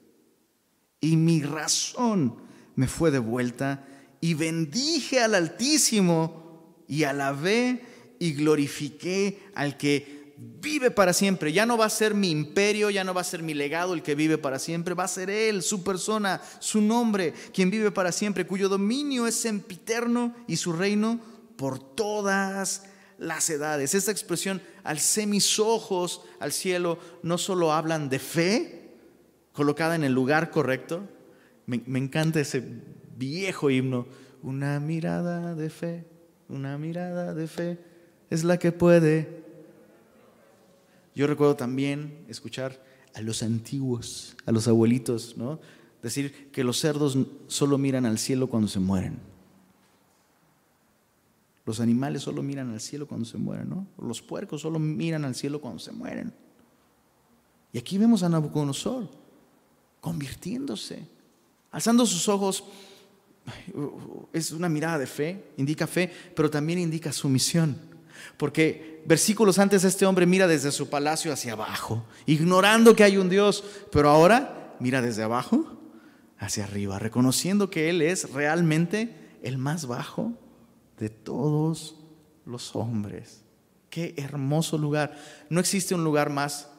y 0.99 1.17
mi 1.17 1.41
razón 1.41 2.35
me 2.75 2.87
fue 2.87 3.11
devuelta 3.11 3.87
y 4.19 4.33
bendije 4.35 5.19
al 5.19 5.35
Altísimo 5.35 6.83
y 6.87 7.03
alabé 7.03 7.81
y 8.19 8.33
glorifiqué 8.33 9.41
al 9.55 9.77
que 9.77 10.20
vive 10.41 10.91
para 10.91 11.13
siempre. 11.13 11.53
Ya 11.53 11.65
no 11.65 11.77
va 11.77 11.85
a 11.85 11.89
ser 11.89 12.13
mi 12.15 12.31
imperio, 12.31 12.89
ya 12.89 13.03
no 13.03 13.13
va 13.13 13.21
a 13.21 13.25
ser 13.25 13.43
mi 13.43 13.53
legado 13.53 13.93
el 13.93 14.01
que 14.01 14.15
vive 14.15 14.37
para 14.37 14.59
siempre, 14.59 14.93
va 14.93 15.03
a 15.03 15.09
ser 15.09 15.29
Él, 15.29 15.61
su 15.61 15.83
persona, 15.83 16.41
su 16.59 16.81
nombre, 16.81 17.33
quien 17.53 17.69
vive 17.69 17.91
para 17.91 18.11
siempre, 18.11 18.47
cuyo 18.47 18.69
dominio 18.69 19.27
es 19.27 19.35
sempiterno 19.35 20.35
y 20.47 20.57
su 20.57 20.73
reino 20.73 21.19
por 21.57 21.79
todas 21.79 22.83
las 23.17 23.49
edades. 23.49 23.93
Esta 23.93 24.11
expresión, 24.11 24.61
alcé 24.83 25.27
mis 25.27 25.59
ojos 25.59 26.21
al 26.39 26.51
cielo, 26.51 26.97
no 27.21 27.37
solo 27.37 27.71
hablan 27.71 28.09
de 28.09 28.19
fe, 28.19 28.95
colocada 29.53 29.95
en 29.95 30.03
el 30.03 30.13
lugar 30.13 30.49
correcto. 30.49 31.07
Me, 31.67 31.83
me 31.85 31.99
encanta 31.99 32.39
ese 32.39 32.63
viejo 33.15 33.69
himno, 33.69 34.07
una 34.41 34.79
mirada 34.79 35.53
de 35.53 35.69
fe, 35.69 36.05
una 36.49 36.79
mirada 36.79 37.35
de 37.35 37.47
fe, 37.47 37.77
es 38.31 38.43
la 38.43 38.57
que 38.57 38.71
puede 38.71 39.40
yo 41.16 41.28
recuerdo 41.28 41.55
también 41.55 42.26
escuchar 42.28 42.84
a 43.14 43.22
los 43.22 43.43
antiguos, 43.43 44.36
a 44.45 44.51
los 44.51 44.68
abuelitos, 44.68 45.36
¿no? 45.38 45.59
Decir 46.01 46.49
que 46.51 46.64
los 46.64 46.80
cerdos 46.80 47.18
solo 47.47 47.78
miran 47.78 48.05
al 48.05 48.18
cielo 48.18 48.47
cuando 48.47 48.68
se 48.68 48.80
mueren. 48.80 49.20
Los 51.66 51.80
animales 51.80 52.24
solo 52.24 52.41
miran 52.41 52.72
al 52.72 52.82
cielo 52.82 53.07
cuando 53.07 53.26
se 53.26 53.38
mueren, 53.38 53.70
¿no? 53.70 53.88
Los 54.01 54.22
puercos 54.22 54.62
solo 54.62 54.80
miran 54.80 55.26
al 55.26 55.36
cielo 55.36 55.62
cuando 55.62 55.80
se 55.80 55.91
mueren. 55.91 56.34
Y 57.72 57.78
aquí 57.78 57.97
vemos 57.97 58.24
a 58.24 58.30
Nabucodonosor 58.30 59.07
convirtiéndose, 59.99 61.05
alzando 61.72 62.05
sus 62.05 62.28
ojos. 62.28 62.64
Es 64.34 64.51
una 64.51 64.70
mirada 64.70 64.97
de 64.97 65.07
fe, 65.07 65.51
indica 65.57 65.88
fe, 65.88 66.12
pero 66.36 66.49
también 66.49 66.80
indica 66.80 67.12
sumisión. 67.12 67.90
Porque 68.38 69.01
versículos 69.05 69.59
antes 69.59 69.84
este 69.84 70.05
hombre 70.05 70.26
mira 70.26 70.47
desde 70.47 70.72
su 70.72 70.89
palacio 70.89 71.32
hacia 71.32 71.53
abajo, 71.53 72.05
ignorando 72.26 72.95
que 72.95 73.03
hay 73.03 73.17
un 73.17 73.30
Dios, 73.30 73.63
pero 73.91 74.09
ahora 74.09 74.76
mira 74.80 75.01
desde 75.01 75.24
abajo 75.24 75.80
hacia 76.38 76.63
arriba, 76.63 76.99
reconociendo 76.99 77.69
que 77.69 77.89
Él 77.89 78.01
es 78.01 78.32
realmente 78.32 79.38
el 79.43 79.57
más 79.57 79.86
bajo 79.86 80.34
de 80.97 81.09
todos 81.09 81.95
los 82.45 82.76
hombres. 82.76 83.43
Qué 83.89 84.13
hermoso 84.17 84.78
lugar. 84.78 85.17
No 85.49 85.59
existe 85.59 85.93
un 85.93 86.03
lugar 86.03 86.30
más 86.30 86.69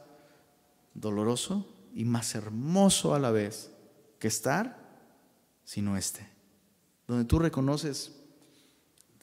doloroso 0.95 1.68
y 1.95 2.05
más 2.05 2.34
hermoso 2.34 3.14
a 3.14 3.18
la 3.18 3.30
vez 3.30 3.70
que 4.18 4.28
estar, 4.28 4.78
sino 5.64 5.97
este, 5.97 6.26
donde 7.07 7.24
tú 7.24 7.38
reconoces 7.38 8.22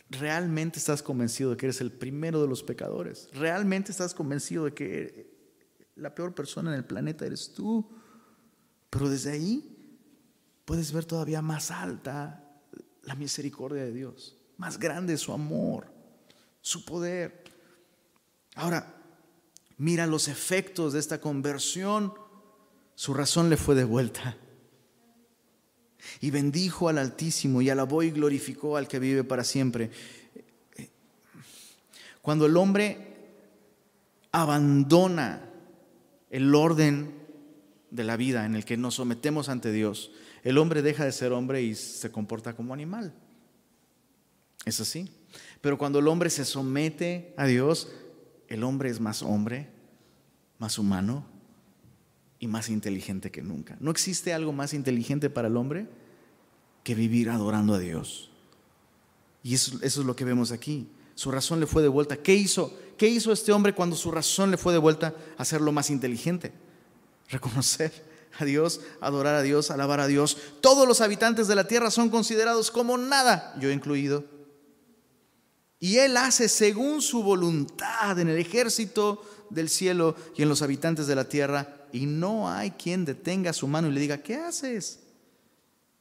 ¿Realmente 0.09 0.79
estás 0.79 1.03
convencido 1.03 1.51
de 1.51 1.57
que 1.57 1.67
eres 1.67 1.81
el 1.81 1.91
primero 1.91 2.41
de 2.41 2.47
los 2.47 2.63
pecadores? 2.63 3.29
¿Realmente 3.33 3.91
estás 3.91 4.15
convencido 4.15 4.65
de 4.65 4.73
que 4.73 5.29
la 5.95 6.15
peor 6.15 6.33
persona 6.33 6.71
en 6.71 6.77
el 6.77 6.85
planeta 6.85 7.25
eres 7.25 7.53
tú? 7.53 7.87
Pero 8.89 9.07
desde 9.07 9.31
ahí 9.31 9.99
puedes 10.65 10.91
ver 10.91 11.05
todavía 11.05 11.43
más 11.43 11.69
alta 11.69 12.43
la 13.03 13.13
misericordia 13.15 13.83
de 13.83 13.91
Dios, 13.91 14.37
más 14.57 14.79
grande 14.79 15.15
su 15.17 15.31
amor, 15.31 15.93
su 16.61 16.85
poder. 16.85 17.43
Ahora, 18.55 18.95
mira 19.77 20.07
los 20.07 20.27
efectos 20.27 20.93
de 20.93 20.99
esta 20.99 21.21
conversión. 21.21 22.13
Su 22.95 23.13
razón 23.13 23.49
le 23.49 23.57
fue 23.57 23.75
devuelta. 23.75 24.37
Y 26.21 26.31
bendijo 26.31 26.89
al 26.89 26.97
Altísimo 26.97 27.61
y 27.61 27.69
alabó 27.69 28.03
y 28.03 28.11
glorificó 28.11 28.77
al 28.77 28.87
que 28.87 28.99
vive 28.99 29.23
para 29.23 29.43
siempre. 29.43 29.91
Cuando 32.21 32.45
el 32.45 32.57
hombre 32.57 33.15
abandona 34.31 35.49
el 36.29 36.53
orden 36.53 37.15
de 37.91 38.03
la 38.03 38.17
vida 38.17 38.45
en 38.45 38.55
el 38.55 38.65
que 38.65 38.77
nos 38.77 38.95
sometemos 38.95 39.49
ante 39.49 39.71
Dios, 39.71 40.11
el 40.43 40.57
hombre 40.57 40.81
deja 40.81 41.05
de 41.05 41.11
ser 41.11 41.31
hombre 41.31 41.61
y 41.61 41.75
se 41.75 42.11
comporta 42.11 42.55
como 42.55 42.73
animal. 42.73 43.13
Es 44.65 44.79
así. 44.79 45.09
Pero 45.61 45.77
cuando 45.77 45.99
el 45.99 46.07
hombre 46.07 46.29
se 46.29 46.45
somete 46.45 47.33
a 47.37 47.45
Dios, 47.45 47.89
el 48.47 48.63
hombre 48.63 48.89
es 48.89 48.99
más 48.99 49.21
hombre, 49.21 49.69
más 50.57 50.77
humano 50.77 51.38
y 52.39 52.47
más 52.47 52.69
inteligente 52.69 53.31
que 53.31 53.41
nunca. 53.41 53.77
No 53.79 53.91
existe 53.91 54.33
algo 54.33 54.53
más 54.53 54.73
inteligente 54.73 55.29
para 55.29 55.47
el 55.47 55.57
hombre 55.57 55.87
que 56.83 56.95
vivir 56.95 57.29
adorando 57.29 57.73
a 57.73 57.79
Dios. 57.79 58.31
Y 59.43 59.53
eso, 59.55 59.77
es 59.81 59.97
lo 59.97 60.15
que 60.15 60.25
vemos 60.25 60.51
aquí. 60.51 60.87
Su 61.15 61.31
razón 61.31 61.59
le 61.59 61.67
fue 61.67 61.81
de 61.81 61.89
vuelta. 61.89 62.17
¿Qué 62.17 62.33
hizo? 62.33 62.77
¿Qué 62.97 63.07
hizo 63.07 63.31
este 63.31 63.51
hombre 63.51 63.73
cuando 63.73 63.95
su 63.95 64.11
razón 64.11 64.51
le 64.51 64.57
fue 64.57 64.73
de 64.73 64.79
vuelta 64.79 65.13
a 65.37 65.45
ser 65.45 65.61
lo 65.61 65.71
más 65.71 65.89
inteligente? 65.89 66.53
Reconocer 67.29 67.91
a 68.39 68.45
Dios, 68.45 68.81
adorar 69.01 69.35
a 69.35 69.41
Dios, 69.41 69.71
alabar 69.71 69.99
a 69.99 70.07
Dios. 70.07 70.37
Todos 70.61 70.87
los 70.87 71.01
habitantes 71.01 71.47
de 71.47 71.55
la 71.55 71.67
tierra 71.67 71.91
son 71.91 72.09
considerados 72.09 72.71
como 72.71 72.97
nada, 72.97 73.55
yo 73.59 73.69
incluido. 73.69 74.23
Y 75.79 75.97
Él 75.97 76.17
hace 76.17 76.49
según 76.49 77.01
su 77.01 77.23
voluntad 77.23 78.19
en 78.19 78.29
el 78.29 78.37
ejército 78.37 79.21
del 79.49 79.69
cielo 79.69 80.15
y 80.35 80.43
en 80.43 80.49
los 80.49 80.61
habitantes 80.61 81.07
de 81.07 81.15
la 81.15 81.27
tierra. 81.27 81.78
Y 81.91 82.05
no 82.05 82.49
hay 82.49 82.71
quien 82.71 83.05
detenga 83.05 83.53
su 83.53 83.67
mano 83.67 83.87
y 83.87 83.91
le 83.91 83.99
diga, 83.99 84.21
¿qué 84.21 84.35
haces? 84.35 84.99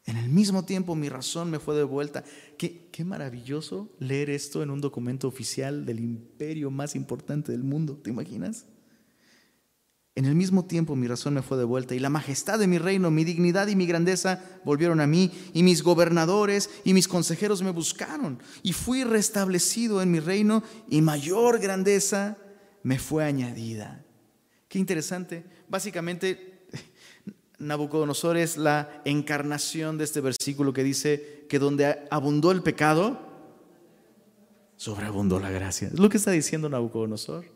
En 0.05 0.16
el 0.16 0.28
mismo 0.28 0.64
tiempo 0.64 0.95
mi 0.95 1.09
razón 1.09 1.51
me 1.51 1.59
fue 1.59 1.76
de 1.76 1.84
vuelta. 1.84 2.24
Qué, 2.57 2.89
qué, 2.91 3.05
maravilloso 3.05 3.91
leer 3.99 4.30
esto 4.30 4.62
en 4.62 4.70
un 4.70 4.80
documento 4.80 5.28
oficial 5.28 5.84
del 5.84 6.01
imperio 6.01 6.70
más 6.70 6.95
importante 6.95 7.53
del 7.53 7.62
mundo. 7.62 7.99
¿Te 8.03 8.11
imaginas? 8.11 8.64
En 10.18 10.24
el 10.24 10.34
mismo 10.34 10.64
tiempo 10.64 10.97
mi 10.97 11.07
razón 11.07 11.34
me 11.34 11.43
fue 11.43 11.59
de 11.59 11.64
vuelta 11.64 11.95
y 11.95 12.01
la 12.01 12.11
majestad 12.11 12.59
de 12.59 12.66
mi 12.66 12.78
reino, 12.78 13.09
mi 13.09 13.22
dignidad 13.22 13.68
y 13.68 13.76
mi 13.76 13.86
grandeza 13.86 14.43
volvieron 14.64 15.01
a 15.01 15.07
mí 15.07 15.30
y 15.53 15.62
mis 15.62 15.84
gobernadores 15.84 16.70
y 16.82 16.93
mis 16.93 17.07
consejeros 17.07 17.62
me 17.62 17.70
buscaron 17.70 18.41
y 18.64 18.72
fui 18.72 19.05
restablecido 19.05 20.03
en 20.03 20.11
mi 20.11 20.18
reino 20.18 20.64
y 20.89 21.03
mayor 21.03 21.61
grandeza 21.61 22.36
me 22.82 22.99
fue 22.99 23.26
añadida. 23.26 24.05
Qué 24.68 24.80
interesante. 24.80 25.45
Básicamente 25.69 26.66
Nabucodonosor 27.59 28.37
es 28.37 28.57
la 28.57 29.03
encarnación 29.05 29.99
de 29.99 30.05
este 30.05 30.21
versículo 30.21 30.73
que 30.73 30.85
dice 30.85 31.47
que 31.49 31.59
donde 31.59 32.07
abundó 32.11 32.53
el 32.53 32.62
pecado, 32.62 33.19
sobreabundó 34.77 35.41
la 35.41 35.51
gracia. 35.51 35.89
Es 35.89 35.99
lo 35.99 36.09
que 36.09 36.19
está 36.19 36.31
diciendo 36.31 36.69
Nabucodonosor. 36.69 37.47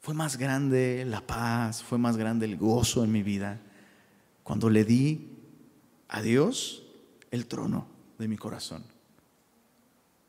Fue 0.00 0.14
más 0.14 0.36
grande 0.36 1.04
la 1.04 1.20
paz, 1.20 1.82
fue 1.82 1.98
más 1.98 2.16
grande 2.16 2.46
el 2.46 2.56
gozo 2.56 3.02
en 3.02 3.10
mi 3.10 3.22
vida 3.22 3.60
cuando 4.42 4.70
le 4.70 4.84
di 4.84 5.32
a 6.08 6.22
Dios 6.22 6.84
el 7.32 7.46
trono 7.46 7.88
de 8.18 8.28
mi 8.28 8.36
corazón. 8.36 8.84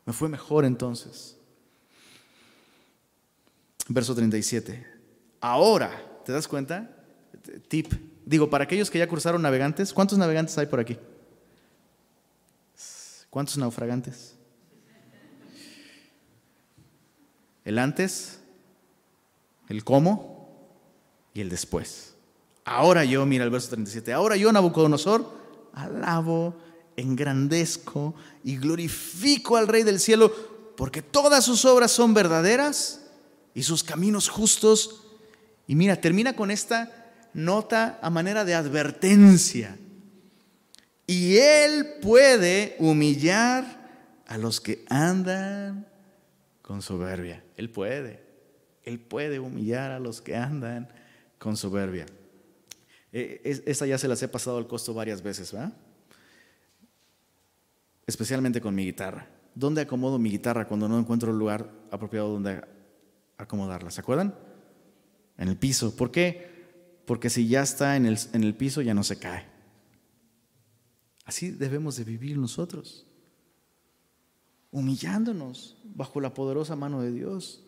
Me 0.05 0.13
fue 0.13 0.29
mejor 0.29 0.65
entonces. 0.65 1.36
Verso 3.89 4.13
37. 4.13 4.85
Ahora, 5.39 6.21
¿te 6.25 6.31
das 6.31 6.47
cuenta? 6.47 6.89
Tip. 7.67 7.93
Digo, 8.25 8.49
para 8.49 8.65
aquellos 8.65 8.89
que 8.89 8.99
ya 8.99 9.07
cruzaron 9.07 9.41
navegantes, 9.41 9.93
¿cuántos 9.93 10.17
navegantes 10.17 10.57
hay 10.57 10.65
por 10.65 10.79
aquí? 10.79 10.97
¿Cuántos 13.29 13.57
naufragantes? 13.57 14.35
El 17.63 17.79
antes, 17.79 18.39
el 19.69 19.83
cómo 19.83 20.69
y 21.33 21.41
el 21.41 21.49
después. 21.49 22.15
Ahora 22.65 23.05
yo, 23.05 23.25
mira 23.25 23.43
el 23.45 23.49
verso 23.49 23.69
37, 23.69 24.11
ahora 24.11 24.35
yo, 24.35 24.51
Nabucodonosor, 24.51 25.25
alabo, 25.73 26.55
engrandezco 26.97 28.15
y 28.43 28.57
glorifico 28.57 29.55
al 29.55 29.67
Rey 29.67 29.83
del 29.83 29.99
cielo, 29.99 30.33
porque 30.75 31.01
todas 31.01 31.45
sus 31.45 31.63
obras 31.63 31.91
son 31.91 32.13
verdaderas 32.13 33.06
y 33.57 33.63
sus 33.63 33.83
caminos 33.83 34.29
justos. 34.29 35.01
Y 35.65 35.73
mira, 35.73 35.99
termina 35.99 36.35
con 36.35 36.51
esta 36.51 37.11
nota 37.33 37.97
a 38.03 38.11
manera 38.11 38.45
de 38.45 38.53
advertencia. 38.53 39.75
Y 41.07 41.37
Él 41.37 41.95
puede 41.99 42.75
humillar 42.77 43.65
a 44.27 44.37
los 44.37 44.61
que 44.61 44.85
andan 44.89 45.87
con 46.61 46.83
soberbia. 46.83 47.43
Él 47.55 47.71
puede. 47.71 48.23
Él 48.83 48.99
puede 48.99 49.39
humillar 49.39 49.89
a 49.89 49.99
los 49.99 50.21
que 50.21 50.35
andan 50.35 50.87
con 51.39 51.57
soberbia. 51.57 52.05
E, 53.11 53.41
esa 53.65 53.87
ya 53.87 53.97
se 53.97 54.07
las 54.07 54.21
he 54.21 54.27
pasado 54.27 54.59
al 54.59 54.67
costo 54.67 54.93
varias 54.93 55.23
veces. 55.23 55.55
Especialmente 58.05 58.61
con 58.61 58.75
mi 58.75 58.85
guitarra. 58.85 59.27
¿Dónde 59.55 59.81
acomodo 59.81 60.19
mi 60.19 60.29
guitarra 60.29 60.67
cuando 60.67 60.87
no 60.87 60.99
encuentro 60.99 61.31
el 61.31 61.39
lugar 61.39 61.71
apropiado 61.89 62.29
donde 62.29 62.76
acomodarla? 63.37 63.91
¿Se 63.91 64.01
acuerdan? 64.01 64.35
En 65.37 65.49
el 65.49 65.57
piso. 65.57 65.95
¿Por 65.95 66.11
qué? 66.11 66.57
Porque 67.05 67.29
si 67.29 67.47
ya 67.47 67.61
está 67.61 67.95
en 67.95 68.05
el, 68.05 68.19
en 68.33 68.43
el 68.43 68.55
piso 68.55 68.81
ya 68.81 68.93
no 68.93 69.03
se 69.03 69.19
cae. 69.19 69.45
Así 71.25 71.51
debemos 71.51 71.97
de 71.97 72.03
vivir 72.03 72.37
nosotros. 72.37 73.05
Humillándonos 74.71 75.77
bajo 75.83 76.21
la 76.21 76.33
poderosa 76.33 76.75
mano 76.75 77.01
de 77.01 77.11
Dios. 77.11 77.63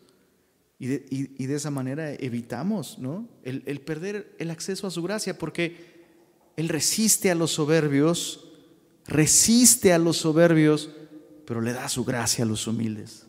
Y 0.78 0.86
de, 0.86 1.54
esa 1.54 1.70
manera 1.70 2.14
evitamos 2.14 2.98
¿no? 2.98 3.28
el, 3.42 3.62
el 3.66 3.82
perder 3.82 4.34
el 4.38 4.50
acceso 4.50 4.86
a 4.86 4.90
su 4.90 5.02
gracia, 5.02 5.36
porque 5.36 5.76
Él 6.56 6.70
resiste 6.70 7.30
a 7.30 7.34
los 7.34 7.50
soberbios, 7.50 8.48
resiste 9.06 9.92
a 9.92 9.98
los 9.98 10.16
soberbios, 10.16 10.88
pero 11.44 11.60
le 11.60 11.74
da 11.74 11.86
su 11.90 12.02
gracia 12.02 12.44
a 12.44 12.48
los 12.48 12.66
humildes. 12.66 13.26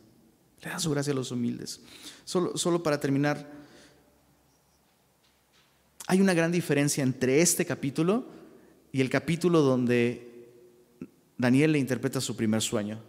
Le 0.61 0.69
da 0.69 0.79
su 0.79 0.91
gracia 0.91 1.13
a 1.13 1.15
los 1.15 1.31
humildes. 1.31 1.81
Solo, 2.25 2.57
solo 2.57 2.83
para 2.83 2.99
terminar, 2.99 3.49
hay 6.07 6.21
una 6.21 6.33
gran 6.33 6.51
diferencia 6.51 7.03
entre 7.03 7.41
este 7.41 7.65
capítulo 7.65 8.25
y 8.91 9.01
el 9.01 9.09
capítulo 9.09 9.61
donde 9.61 10.49
Daniel 11.37 11.71
le 11.71 11.79
interpreta 11.79 12.21
su 12.21 12.35
primer 12.35 12.61
sueño. 12.61 13.01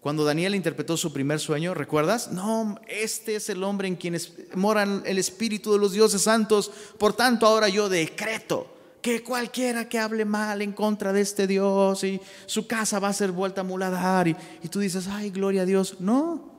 Cuando 0.00 0.24
Daniel 0.24 0.54
interpretó 0.54 0.98
su 0.98 1.14
primer 1.14 1.40
sueño, 1.40 1.72
¿recuerdas? 1.72 2.30
No, 2.30 2.78
este 2.86 3.36
es 3.36 3.48
el 3.48 3.64
hombre 3.64 3.88
en 3.88 3.96
quien 3.96 4.18
mora 4.54 4.82
el 4.82 5.16
Espíritu 5.16 5.72
de 5.72 5.78
los 5.78 5.92
dioses 5.92 6.20
santos. 6.20 6.70
Por 6.98 7.14
tanto, 7.14 7.46
ahora 7.46 7.70
yo 7.70 7.88
decreto 7.88 8.70
que 9.00 9.24
cualquiera 9.24 9.88
que 9.88 9.98
hable 9.98 10.26
mal 10.26 10.60
en 10.60 10.72
contra 10.72 11.14
de 11.14 11.22
este 11.22 11.46
Dios 11.46 12.04
y 12.04 12.20
su 12.44 12.66
casa 12.66 12.98
va 12.98 13.08
a 13.08 13.14
ser 13.14 13.32
vuelta 13.32 13.62
a 13.62 13.64
muladar. 13.64 14.28
Y, 14.28 14.36
y 14.62 14.68
tú 14.68 14.78
dices, 14.78 15.08
ay, 15.08 15.30
gloria 15.30 15.62
a 15.62 15.66
Dios. 15.66 15.98
No, 16.00 16.53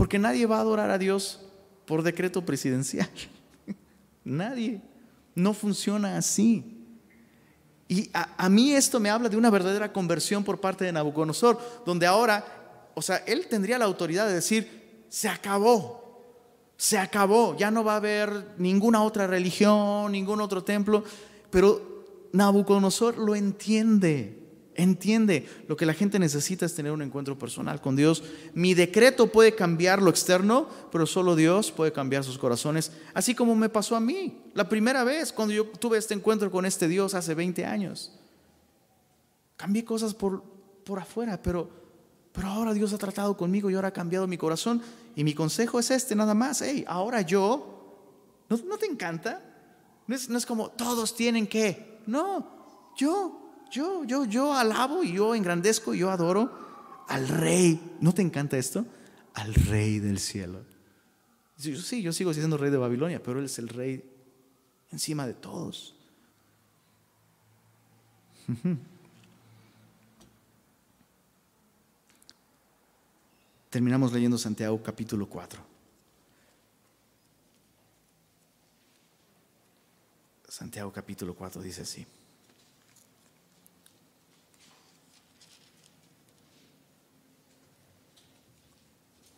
porque 0.00 0.18
nadie 0.18 0.46
va 0.46 0.56
a 0.56 0.60
adorar 0.60 0.90
a 0.90 0.96
Dios 0.96 1.40
por 1.84 2.02
decreto 2.02 2.42
presidencial. 2.42 3.10
nadie. 4.24 4.80
No 5.34 5.52
funciona 5.52 6.16
así. 6.16 6.86
Y 7.86 8.08
a, 8.14 8.48
mí 8.48 8.72
esto 8.72 8.98
me 8.98 9.10
habla 9.10 9.28
de 9.28 9.36
una 9.36 9.50
verdadera 9.50 9.92
conversión 9.92 10.42
por 10.42 10.58
parte 10.58 10.86
de 10.86 10.92
Nabucodonosor, 10.92 11.82
donde 11.84 12.06
ahora 12.06 12.90
o 12.94 13.02
sea, 13.02 13.18
él 13.26 13.46
tendría 13.46 13.78
la 13.78 13.84
autoridad 13.84 14.26
de 14.26 14.32
decir, 14.32 15.04
se 15.10 15.28
acabó, 15.28 16.24
se 16.78 16.96
acabó, 16.96 17.54
ya 17.58 17.70
no 17.70 17.84
va 17.84 17.92
a 17.92 17.96
haber 17.96 18.54
ninguna 18.56 19.02
otra 19.02 19.26
religión, 19.26 20.12
ningún 20.12 20.40
otro 20.40 20.64
templo, 20.64 21.04
pero 21.50 22.28
Nabucodonosor 22.32 23.18
lo 23.18 23.36
entiende. 23.36 24.39
Entiende, 24.80 25.46
lo 25.68 25.76
que 25.76 25.84
la 25.84 25.92
gente 25.92 26.18
necesita 26.18 26.64
es 26.64 26.74
tener 26.74 26.90
un 26.90 27.02
encuentro 27.02 27.38
personal 27.38 27.82
con 27.82 27.96
Dios. 27.96 28.22
Mi 28.54 28.72
decreto 28.72 29.26
puede 29.26 29.54
cambiar 29.54 30.00
lo 30.00 30.08
externo, 30.08 30.68
pero 30.90 31.04
solo 31.04 31.36
Dios 31.36 31.70
puede 31.70 31.92
cambiar 31.92 32.24
sus 32.24 32.38
corazones, 32.38 32.90
así 33.12 33.34
como 33.34 33.54
me 33.54 33.68
pasó 33.68 33.94
a 33.94 34.00
mí 34.00 34.40
la 34.54 34.70
primera 34.70 35.04
vez 35.04 35.34
cuando 35.34 35.52
yo 35.52 35.66
tuve 35.66 35.98
este 35.98 36.14
encuentro 36.14 36.50
con 36.50 36.64
este 36.64 36.88
Dios 36.88 37.12
hace 37.12 37.34
20 37.34 37.66
años. 37.66 38.18
Cambié 39.58 39.84
cosas 39.84 40.14
por, 40.14 40.42
por 40.82 40.98
afuera, 40.98 41.42
pero 41.42 41.68
pero 42.32 42.46
ahora 42.46 42.72
Dios 42.72 42.92
ha 42.94 42.98
tratado 42.98 43.36
conmigo 43.36 43.68
y 43.68 43.74
ahora 43.74 43.88
ha 43.88 43.92
cambiado 43.92 44.26
mi 44.26 44.38
corazón. 44.38 44.80
Y 45.16 45.24
mi 45.24 45.34
consejo 45.34 45.78
es 45.78 45.90
este, 45.90 46.14
nada 46.14 46.32
más. 46.32 46.62
Hey, 46.62 46.84
ahora 46.86 47.22
yo, 47.22 48.46
¿no, 48.48 48.78
te 48.78 48.86
encanta? 48.86 49.42
No 50.06 50.14
es, 50.14 50.30
no 50.30 50.38
es, 50.38 50.46
como 50.46 50.70
todos 50.70 51.14
tienen 51.14 51.46
que. 51.46 51.98
No, 52.06 52.92
yo, 52.96 53.39
yo, 53.70 54.04
yo, 54.04 54.24
yo 54.24 54.54
alabo 54.54 55.02
y 55.02 55.12
yo 55.14 55.34
engrandezco 55.34 55.94
y 55.94 55.98
yo 55.98 56.10
adoro 56.10 57.04
al 57.08 57.28
rey. 57.28 57.96
¿No 58.00 58.12
te 58.12 58.22
encanta 58.22 58.58
esto? 58.58 58.84
Al 59.34 59.54
rey 59.54 59.98
del 59.98 60.18
cielo. 60.18 60.64
Sí, 61.56 62.02
yo 62.02 62.12
sigo 62.12 62.32
siendo 62.32 62.56
rey 62.56 62.70
de 62.70 62.78
Babilonia, 62.78 63.22
pero 63.22 63.38
él 63.38 63.44
es 63.44 63.58
el 63.58 63.68
rey 63.68 64.02
encima 64.90 65.26
de 65.26 65.34
todos. 65.34 65.94
terminamos 73.70 74.12
leyendo 74.12 74.36
Santiago 74.36 74.82
capítulo 74.82 75.28
4. 75.28 75.62
Santiago 80.48 80.92
capítulo 80.92 81.34
4 81.34 81.62
dice 81.62 81.82
así. 81.82 82.04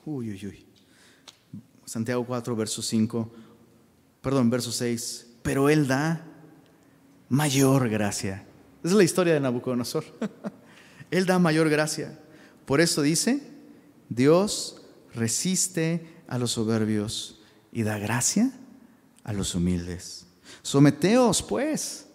Uy, 0.05 0.31
uy, 0.31 0.47
uy. 0.47 0.67
Santiago 1.85 2.25
4, 2.25 2.57
verso 2.57 2.83
5, 2.83 3.31
perdón, 4.21 4.51
verso 4.51 4.73
6. 4.73 5.27
Pero 5.43 5.69
Él 5.69 5.87
da 5.87 6.25
mayor 7.29 7.89
gracia. 7.89 8.45
Esa 8.83 8.89
es 8.89 8.93
la 8.93 9.05
historia 9.05 9.35
de 9.35 9.41
Nabucodonosor. 9.41 10.05
él 11.13 11.27
da 11.27 11.39
mayor 11.39 11.69
gracia. 11.69 12.19
Por 12.65 12.81
eso 12.81 13.03
dice, 13.03 13.41
Dios 14.09 14.83
resiste 15.15 16.07
a 16.27 16.39
los 16.39 16.53
soberbios 16.53 17.41
y 17.71 17.83
da 17.83 17.99
gracia 17.99 18.51
a 19.23 19.33
los 19.33 19.55
humildes. 19.55 20.27
Someteos, 20.63 21.43
pues, 21.43 22.07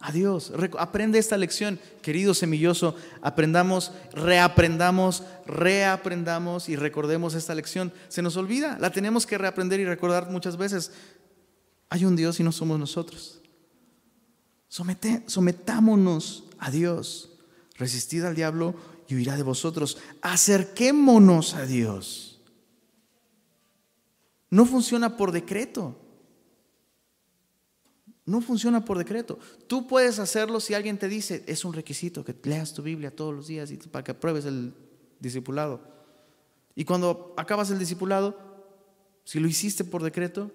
a 0.00 0.12
Dios. 0.12 0.52
Aprende 0.78 1.18
esta 1.18 1.36
lección, 1.36 1.78
querido 2.02 2.32
semilloso. 2.34 2.96
Aprendamos, 3.20 3.92
reaprendamos, 4.12 5.22
reaprendamos 5.46 6.68
y 6.68 6.76
recordemos 6.76 7.34
esta 7.34 7.54
lección. 7.54 7.92
Se 8.08 8.22
nos 8.22 8.36
olvida, 8.36 8.78
la 8.80 8.90
tenemos 8.90 9.26
que 9.26 9.38
reaprender 9.38 9.78
y 9.78 9.84
recordar 9.84 10.30
muchas 10.30 10.56
veces. 10.56 10.92
Hay 11.90 12.04
un 12.04 12.16
Dios 12.16 12.40
y 12.40 12.42
no 12.42 12.52
somos 12.52 12.78
nosotros. 12.78 13.40
sometámonos 15.26 16.44
a 16.58 16.70
Dios. 16.70 17.30
Resistid 17.76 18.24
al 18.24 18.34
diablo 18.34 18.74
y 19.08 19.14
huirá 19.14 19.36
de 19.36 19.42
vosotros. 19.42 19.98
Acerquémonos 20.22 21.54
a 21.54 21.66
Dios. 21.66 22.40
No 24.48 24.64
funciona 24.66 25.16
por 25.16 25.32
decreto. 25.32 25.96
No 28.30 28.40
funciona 28.40 28.84
por 28.84 28.96
decreto. 28.96 29.40
Tú 29.66 29.88
puedes 29.88 30.20
hacerlo 30.20 30.60
si 30.60 30.72
alguien 30.72 30.98
te 30.98 31.08
dice, 31.08 31.42
es 31.48 31.64
un 31.64 31.72
requisito 31.72 32.24
que 32.24 32.32
leas 32.44 32.72
tu 32.72 32.80
Biblia 32.80 33.10
todos 33.10 33.34
los 33.34 33.48
días 33.48 33.72
y 33.72 33.76
para 33.76 34.04
que 34.04 34.12
apruebes 34.12 34.44
el 34.44 34.72
discipulado. 35.18 35.80
Y 36.76 36.84
cuando 36.84 37.34
acabas 37.36 37.72
el 37.72 37.80
discipulado, 37.80 38.38
si 39.24 39.40
lo 39.40 39.48
hiciste 39.48 39.82
por 39.82 40.04
decreto, 40.04 40.52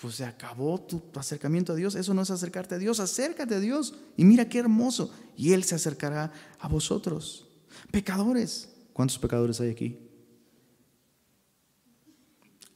pues 0.00 0.16
se 0.16 0.24
acabó 0.24 0.80
tu 0.80 1.00
acercamiento 1.14 1.74
a 1.74 1.76
Dios. 1.76 1.94
Eso 1.94 2.12
no 2.12 2.22
es 2.22 2.30
acercarte 2.32 2.74
a 2.74 2.78
Dios, 2.78 2.98
acércate 2.98 3.54
a 3.54 3.60
Dios. 3.60 3.94
Y 4.16 4.24
mira 4.24 4.48
qué 4.48 4.58
hermoso. 4.58 5.12
Y 5.36 5.52
Él 5.52 5.62
se 5.62 5.76
acercará 5.76 6.32
a 6.58 6.66
vosotros. 6.66 7.46
Pecadores. 7.92 8.68
¿Cuántos 8.92 9.20
pecadores 9.20 9.60
hay 9.60 9.70
aquí? 9.70 10.00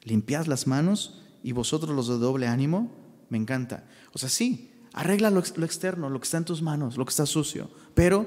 Limpiad 0.05 0.47
las 0.47 0.69
manos 0.69 1.21
y 1.43 1.51
vosotros 1.51 1.97
los 1.97 2.07
de 2.07 2.19
doble 2.19 2.47
ánimo. 2.47 3.00
Me 3.31 3.39
encanta. 3.39 3.85
O 4.13 4.19
sea, 4.19 4.29
sí, 4.29 4.71
arregla 4.93 5.31
lo, 5.31 5.41
externo, 5.41 6.11
lo 6.11 6.21
que 6.21 6.25
está 6.25 6.37
en 6.37 6.45
tus 6.45 6.61
manos, 6.61 6.99
lo 6.99 7.07
que 7.07 7.11
está 7.11 7.25
sucio. 7.25 7.71
Pero 7.95 8.27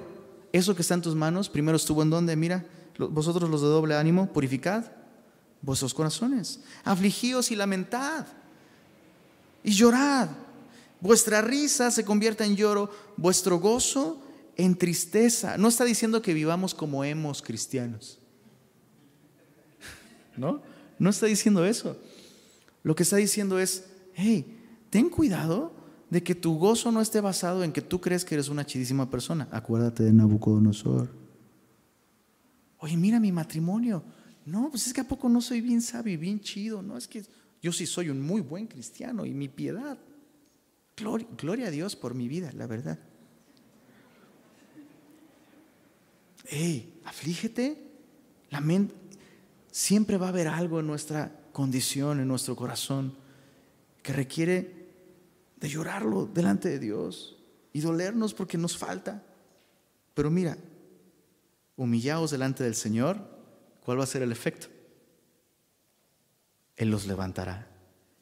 eso 0.52 0.76
que 0.76 0.82
está 0.82 0.96
en 0.96 1.02
tus 1.02 1.14
manos, 1.14 1.50
primero 1.50 1.76
estuvo 1.76 2.02
en 2.02 2.10
donde, 2.10 2.36
mira, 2.36 2.66
vosotros 2.98 3.50
los 3.50 3.62
de 3.62 3.68
doble 3.68 3.96
ánimo, 3.96 4.34
purificad 4.34 4.86
vuestros 5.62 5.94
corazones, 5.94 6.60
afligíos 6.84 7.50
y 7.50 7.56
lamentad 7.56 8.26
y 9.64 9.72
llorad. 9.72 10.30
Vuestra 11.00 11.42
risa 11.42 11.90
se 11.92 12.06
convierta 12.06 12.46
en 12.46 12.56
lloro, 12.56 12.90
vuestro 13.18 13.60
gozo 13.60 14.22
en 14.56 14.78
tristeza. 14.78 15.58
No 15.58 15.68
está 15.68 15.86
diciendo 15.86 16.22
que 16.22 16.34
vivamos 16.34 16.74
como 16.74 17.04
hemos 17.04 17.42
cristianos. 17.42 18.20
¿No? 20.38 20.62
No 21.00 21.10
está 21.10 21.26
diciendo 21.26 21.66
eso. 21.66 21.98
Lo 22.84 22.96
que 22.96 23.04
está 23.04 23.18
diciendo 23.18 23.60
es, 23.60 23.86
hey, 24.14 24.63
ten 24.94 25.10
cuidado 25.10 25.74
de 26.12 26.22
que 26.22 26.36
tu 26.36 26.60
gozo 26.60 26.92
no 26.92 27.02
esté 27.02 27.20
basado 27.20 27.64
en 27.64 27.72
que 27.72 27.82
tú 27.82 28.00
crees 28.00 28.24
que 28.24 28.36
eres 28.36 28.48
una 28.48 28.64
chidísima 28.64 29.10
persona. 29.10 29.48
Acuérdate 29.50 30.04
de 30.04 30.14
Nabucodonosor. 30.14 31.10
Oye, 32.78 32.96
mira 32.96 33.20
mi 33.20 33.32
matrimonio. 33.32 34.04
No, 34.46 34.70
pues 34.70 34.86
es 34.86 34.94
que 34.94 35.02
a 35.02 35.08
poco 35.08 35.28
no 35.30 35.42
soy 35.42 35.62
bien 35.62 35.82
sabio 35.82 36.14
y 36.14 36.18
bien 36.18 36.40
chido. 36.40 36.84
No, 36.84 36.96
es 36.96 37.08
que 37.08 37.26
yo 37.60 37.72
sí 37.72 37.88
soy 37.88 38.10
un 38.10 38.22
muy 38.22 38.42
buen 38.42 38.68
cristiano 38.68 39.26
y 39.26 39.34
mi 39.34 39.48
piedad. 39.48 39.98
Gloria, 40.96 41.28
gloria 41.36 41.68
a 41.70 41.72
Dios 41.72 41.96
por 41.96 42.14
mi 42.14 42.28
vida, 42.28 42.52
la 42.54 42.68
verdad. 42.68 43.00
Hey, 46.46 47.02
aflígete, 47.04 47.82
lamenta. 48.52 48.94
Siempre 49.72 50.18
va 50.18 50.28
a 50.28 50.30
haber 50.30 50.50
algo 50.50 50.82
en 50.82 50.86
nuestra 50.86 51.36
condición, 51.52 52.20
en 52.20 52.28
nuestro 52.28 52.56
corazón, 52.56 53.16
que 54.04 54.14
requiere 54.14 54.83
de 55.64 55.70
llorarlo 55.70 56.26
delante 56.26 56.68
de 56.68 56.78
Dios 56.78 57.38
y 57.72 57.80
dolernos 57.80 58.34
porque 58.34 58.58
nos 58.58 58.78
falta. 58.78 59.24
Pero 60.14 60.30
mira, 60.30 60.58
humillaos 61.78 62.32
delante 62.32 62.66
del 62.66 62.76
Señor, 62.76 63.26
¿cuál 63.82 63.98
va 63.98 64.04
a 64.04 64.08
ser 64.08 64.24
el 64.24 64.34
efecto? 64.34 64.68
Él 66.76 66.92
los 66.92 67.08
levantará. 67.08 67.70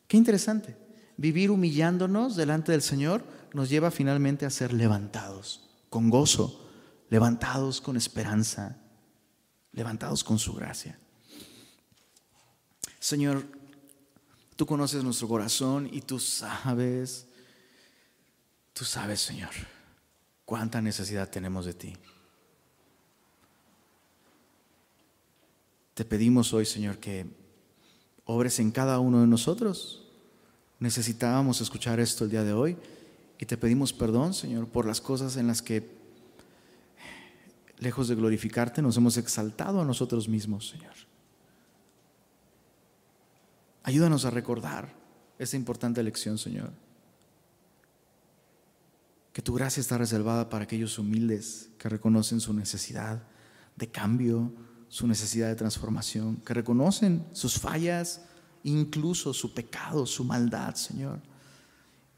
Qué 0.07 0.17
interesante. 0.17 0.77
Vivir 1.17 1.49
humillándonos 1.49 2.35
delante 2.35 2.73
del 2.73 2.83
Señor 2.83 3.23
nos 3.55 3.69
lleva 3.69 3.89
finalmente 3.89 4.45
a 4.45 4.51
ser 4.51 4.71
levantados 4.71 5.67
con 5.89 6.11
gozo, 6.11 6.69
levantados 7.09 7.81
con 7.81 7.97
esperanza, 7.97 8.77
levantados 9.71 10.23
con 10.23 10.37
su 10.37 10.53
gracia. 10.53 10.99
Señor, 12.99 13.43
tú 14.55 14.67
conoces 14.67 15.03
nuestro 15.03 15.27
corazón 15.27 15.89
y 15.91 16.01
tú 16.01 16.19
sabes, 16.19 17.25
tú 18.73 18.85
sabes, 18.85 19.21
Señor, 19.21 19.51
cuánta 20.45 20.81
necesidad 20.81 21.29
tenemos 21.29 21.65
de 21.65 21.73
ti. 21.73 21.93
Te 25.93 26.05
pedimos 26.05 26.53
hoy, 26.53 26.65
Señor, 26.65 26.97
que 26.97 27.25
obres 28.25 28.59
en 28.59 28.71
cada 28.71 28.99
uno 28.99 29.21
de 29.21 29.27
nosotros. 29.27 30.03
Necesitábamos 30.79 31.61
escuchar 31.61 31.99
esto 31.99 32.23
el 32.23 32.31
día 32.31 32.43
de 32.43 32.53
hoy 32.53 32.77
y 33.37 33.45
te 33.45 33.57
pedimos 33.57 33.93
perdón, 33.93 34.33
Señor, 34.33 34.67
por 34.67 34.85
las 34.85 35.01
cosas 35.01 35.35
en 35.35 35.47
las 35.47 35.61
que, 35.61 35.89
lejos 37.79 38.07
de 38.07 38.15
glorificarte, 38.15 38.81
nos 38.81 38.97
hemos 38.97 39.17
exaltado 39.17 39.81
a 39.81 39.85
nosotros 39.85 40.27
mismos, 40.27 40.69
Señor. 40.69 40.93
Ayúdanos 43.83 44.25
a 44.25 44.29
recordar 44.29 44.93
esta 45.39 45.55
importante 45.55 46.03
lección, 46.03 46.37
Señor. 46.37 46.71
Que 49.33 49.41
tu 49.41 49.53
gracia 49.53 49.81
está 49.81 49.97
reservada 49.97 50.49
para 50.49 50.65
aquellos 50.65 50.99
humildes 50.99 51.69
que 51.77 51.89
reconocen 51.89 52.39
su 52.39 52.53
necesidad 52.53 53.23
de 53.75 53.89
cambio, 53.89 54.53
su 54.89 55.07
necesidad 55.07 55.47
de 55.47 55.55
transformación, 55.55 56.37
que 56.37 56.53
reconocen 56.53 57.25
sus 57.31 57.57
fallas, 57.57 58.21
incluso 58.63 59.33
su 59.33 59.53
pecado, 59.53 60.05
su 60.05 60.23
maldad, 60.23 60.75
Señor. 60.75 61.21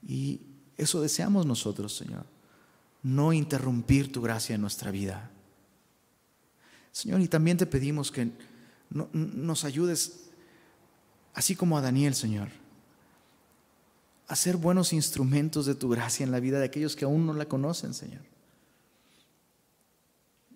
Y 0.07 0.41
eso 0.75 1.01
deseamos 1.01 1.45
nosotros, 1.45 1.95
Señor. 1.95 2.25
No 3.03 3.31
interrumpir 3.31 4.11
tu 4.11 4.21
gracia 4.21 4.55
en 4.55 4.61
nuestra 4.61 4.91
vida. 4.91 5.29
Señor, 6.91 7.21
y 7.21 7.27
también 7.27 7.57
te 7.57 7.65
pedimos 7.65 8.11
que 8.11 8.31
nos 8.89 9.63
ayudes 9.63 10.29
así 11.33 11.55
como 11.55 11.77
a 11.77 11.81
Daniel, 11.81 12.13
Señor, 12.13 12.49
a 14.27 14.35
ser 14.35 14.57
buenos 14.57 14.93
instrumentos 14.93 15.65
de 15.65 15.75
tu 15.75 15.89
gracia 15.89 16.23
en 16.23 16.31
la 16.31 16.39
vida 16.39 16.59
de 16.59 16.65
aquellos 16.65 16.95
que 16.95 17.05
aún 17.05 17.25
no 17.25 17.33
la 17.33 17.45
conocen, 17.45 17.93
Señor. 17.93 18.21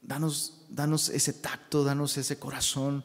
Danos, 0.01 0.65
danos 0.69 1.09
ese 1.09 1.33
tacto, 1.33 1.83
danos 1.83 2.17
ese 2.17 2.39
corazón, 2.39 3.03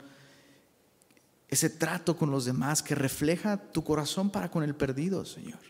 ese 1.48 1.68
trato 1.68 2.16
con 2.16 2.30
los 2.30 2.44
demás 2.44 2.82
que 2.82 2.94
refleja 2.94 3.56
tu 3.72 3.82
corazón 3.82 4.30
para 4.30 4.50
con 4.50 4.62
el 4.62 4.74
perdido, 4.74 5.24
Señor. 5.24 5.60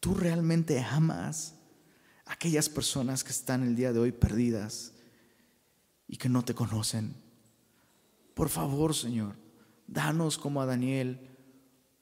Tú 0.00 0.14
realmente 0.14 0.80
amas 0.80 1.54
a 2.24 2.32
aquellas 2.32 2.68
personas 2.68 3.22
que 3.22 3.30
están 3.30 3.62
el 3.62 3.76
día 3.76 3.92
de 3.92 4.00
hoy 4.00 4.12
perdidas 4.12 4.92
y 6.08 6.16
que 6.16 6.28
no 6.28 6.42
te 6.44 6.54
conocen. 6.54 7.14
Por 8.34 8.48
favor, 8.48 8.94
Señor, 8.94 9.36
Danos 9.90 10.38
como 10.38 10.62
a 10.62 10.66
Daniel 10.66 11.18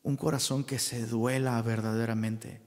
un 0.09 0.17
corazón 0.17 0.65
que 0.65 0.79
se 0.79 1.07
duela 1.07 1.61
verdaderamente. 1.61 2.63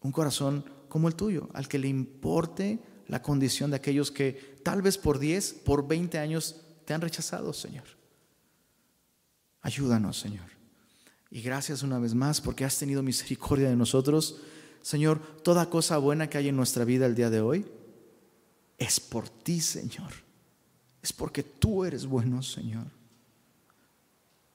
Un 0.00 0.10
corazón 0.10 0.64
como 0.88 1.06
el 1.06 1.14
tuyo, 1.14 1.48
al 1.54 1.68
que 1.68 1.78
le 1.78 1.86
importe 1.86 2.80
la 3.06 3.22
condición 3.22 3.70
de 3.70 3.76
aquellos 3.76 4.10
que 4.10 4.58
tal 4.64 4.82
vez 4.82 4.98
por 4.98 5.20
10, 5.20 5.52
por 5.64 5.86
20 5.86 6.18
años 6.18 6.56
te 6.84 6.92
han 6.92 7.02
rechazado, 7.02 7.52
Señor. 7.52 7.84
Ayúdanos, 9.60 10.18
Señor. 10.18 10.50
Y 11.30 11.40
gracias 11.40 11.84
una 11.84 12.00
vez 12.00 12.14
más 12.14 12.40
porque 12.40 12.64
has 12.64 12.76
tenido 12.76 13.04
misericordia 13.04 13.70
de 13.70 13.76
nosotros. 13.76 14.40
Señor, 14.80 15.20
toda 15.44 15.70
cosa 15.70 15.98
buena 15.98 16.28
que 16.28 16.36
hay 16.36 16.48
en 16.48 16.56
nuestra 16.56 16.84
vida 16.84 17.06
el 17.06 17.14
día 17.14 17.30
de 17.30 17.42
hoy 17.42 17.64
es 18.76 18.98
por 18.98 19.28
ti, 19.28 19.60
Señor. 19.60 20.10
Es 21.00 21.12
porque 21.12 21.44
tú 21.44 21.84
eres 21.84 22.06
bueno, 22.06 22.42
Señor. 22.42 23.01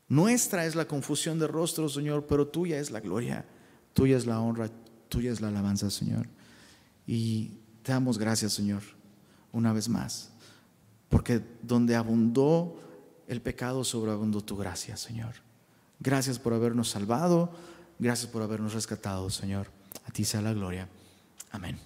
Nuestra 0.10 0.66
es 0.66 0.76
la 0.76 0.88
confusión 0.88 1.38
de 1.40 1.48
rostros, 1.48 1.94
Señor, 1.94 2.26
pero 2.28 2.48
tuya 2.48 2.80
es 2.80 2.92
la 2.92 3.00
gloria, 3.00 3.46
tuya 3.94 4.18
es 4.18 4.26
la 4.26 4.40
honra, 4.40 4.70
tuya 5.10 5.32
es 5.32 5.42
la 5.42 5.50
alabanza, 5.50 5.90
Señor. 5.90 6.28
Y 7.06 7.58
te 7.84 7.92
damos 7.92 8.18
gracias, 8.18 8.54
Señor, 8.54 8.84
una 9.52 9.74
vez 9.74 9.90
más, 9.90 10.32
porque 11.10 11.42
donde 11.62 11.96
abundó 11.96 12.80
el 13.28 13.42
pecado, 13.42 13.84
sobreabundó 13.84 14.42
tu 14.42 14.56
gracia, 14.56 14.96
Señor. 14.96 15.36
Gracias 16.00 16.40
por 16.40 16.54
habernos 16.54 16.90
salvado, 16.90 17.52
gracias 18.00 18.32
por 18.32 18.42
habernos 18.42 18.74
rescatado, 18.74 19.30
Señor. 19.30 19.68
A 20.06 20.12
ti 20.12 20.24
sea 20.24 20.42
la 20.42 20.54
gloria. 20.54 20.88
Amén. 21.52 21.78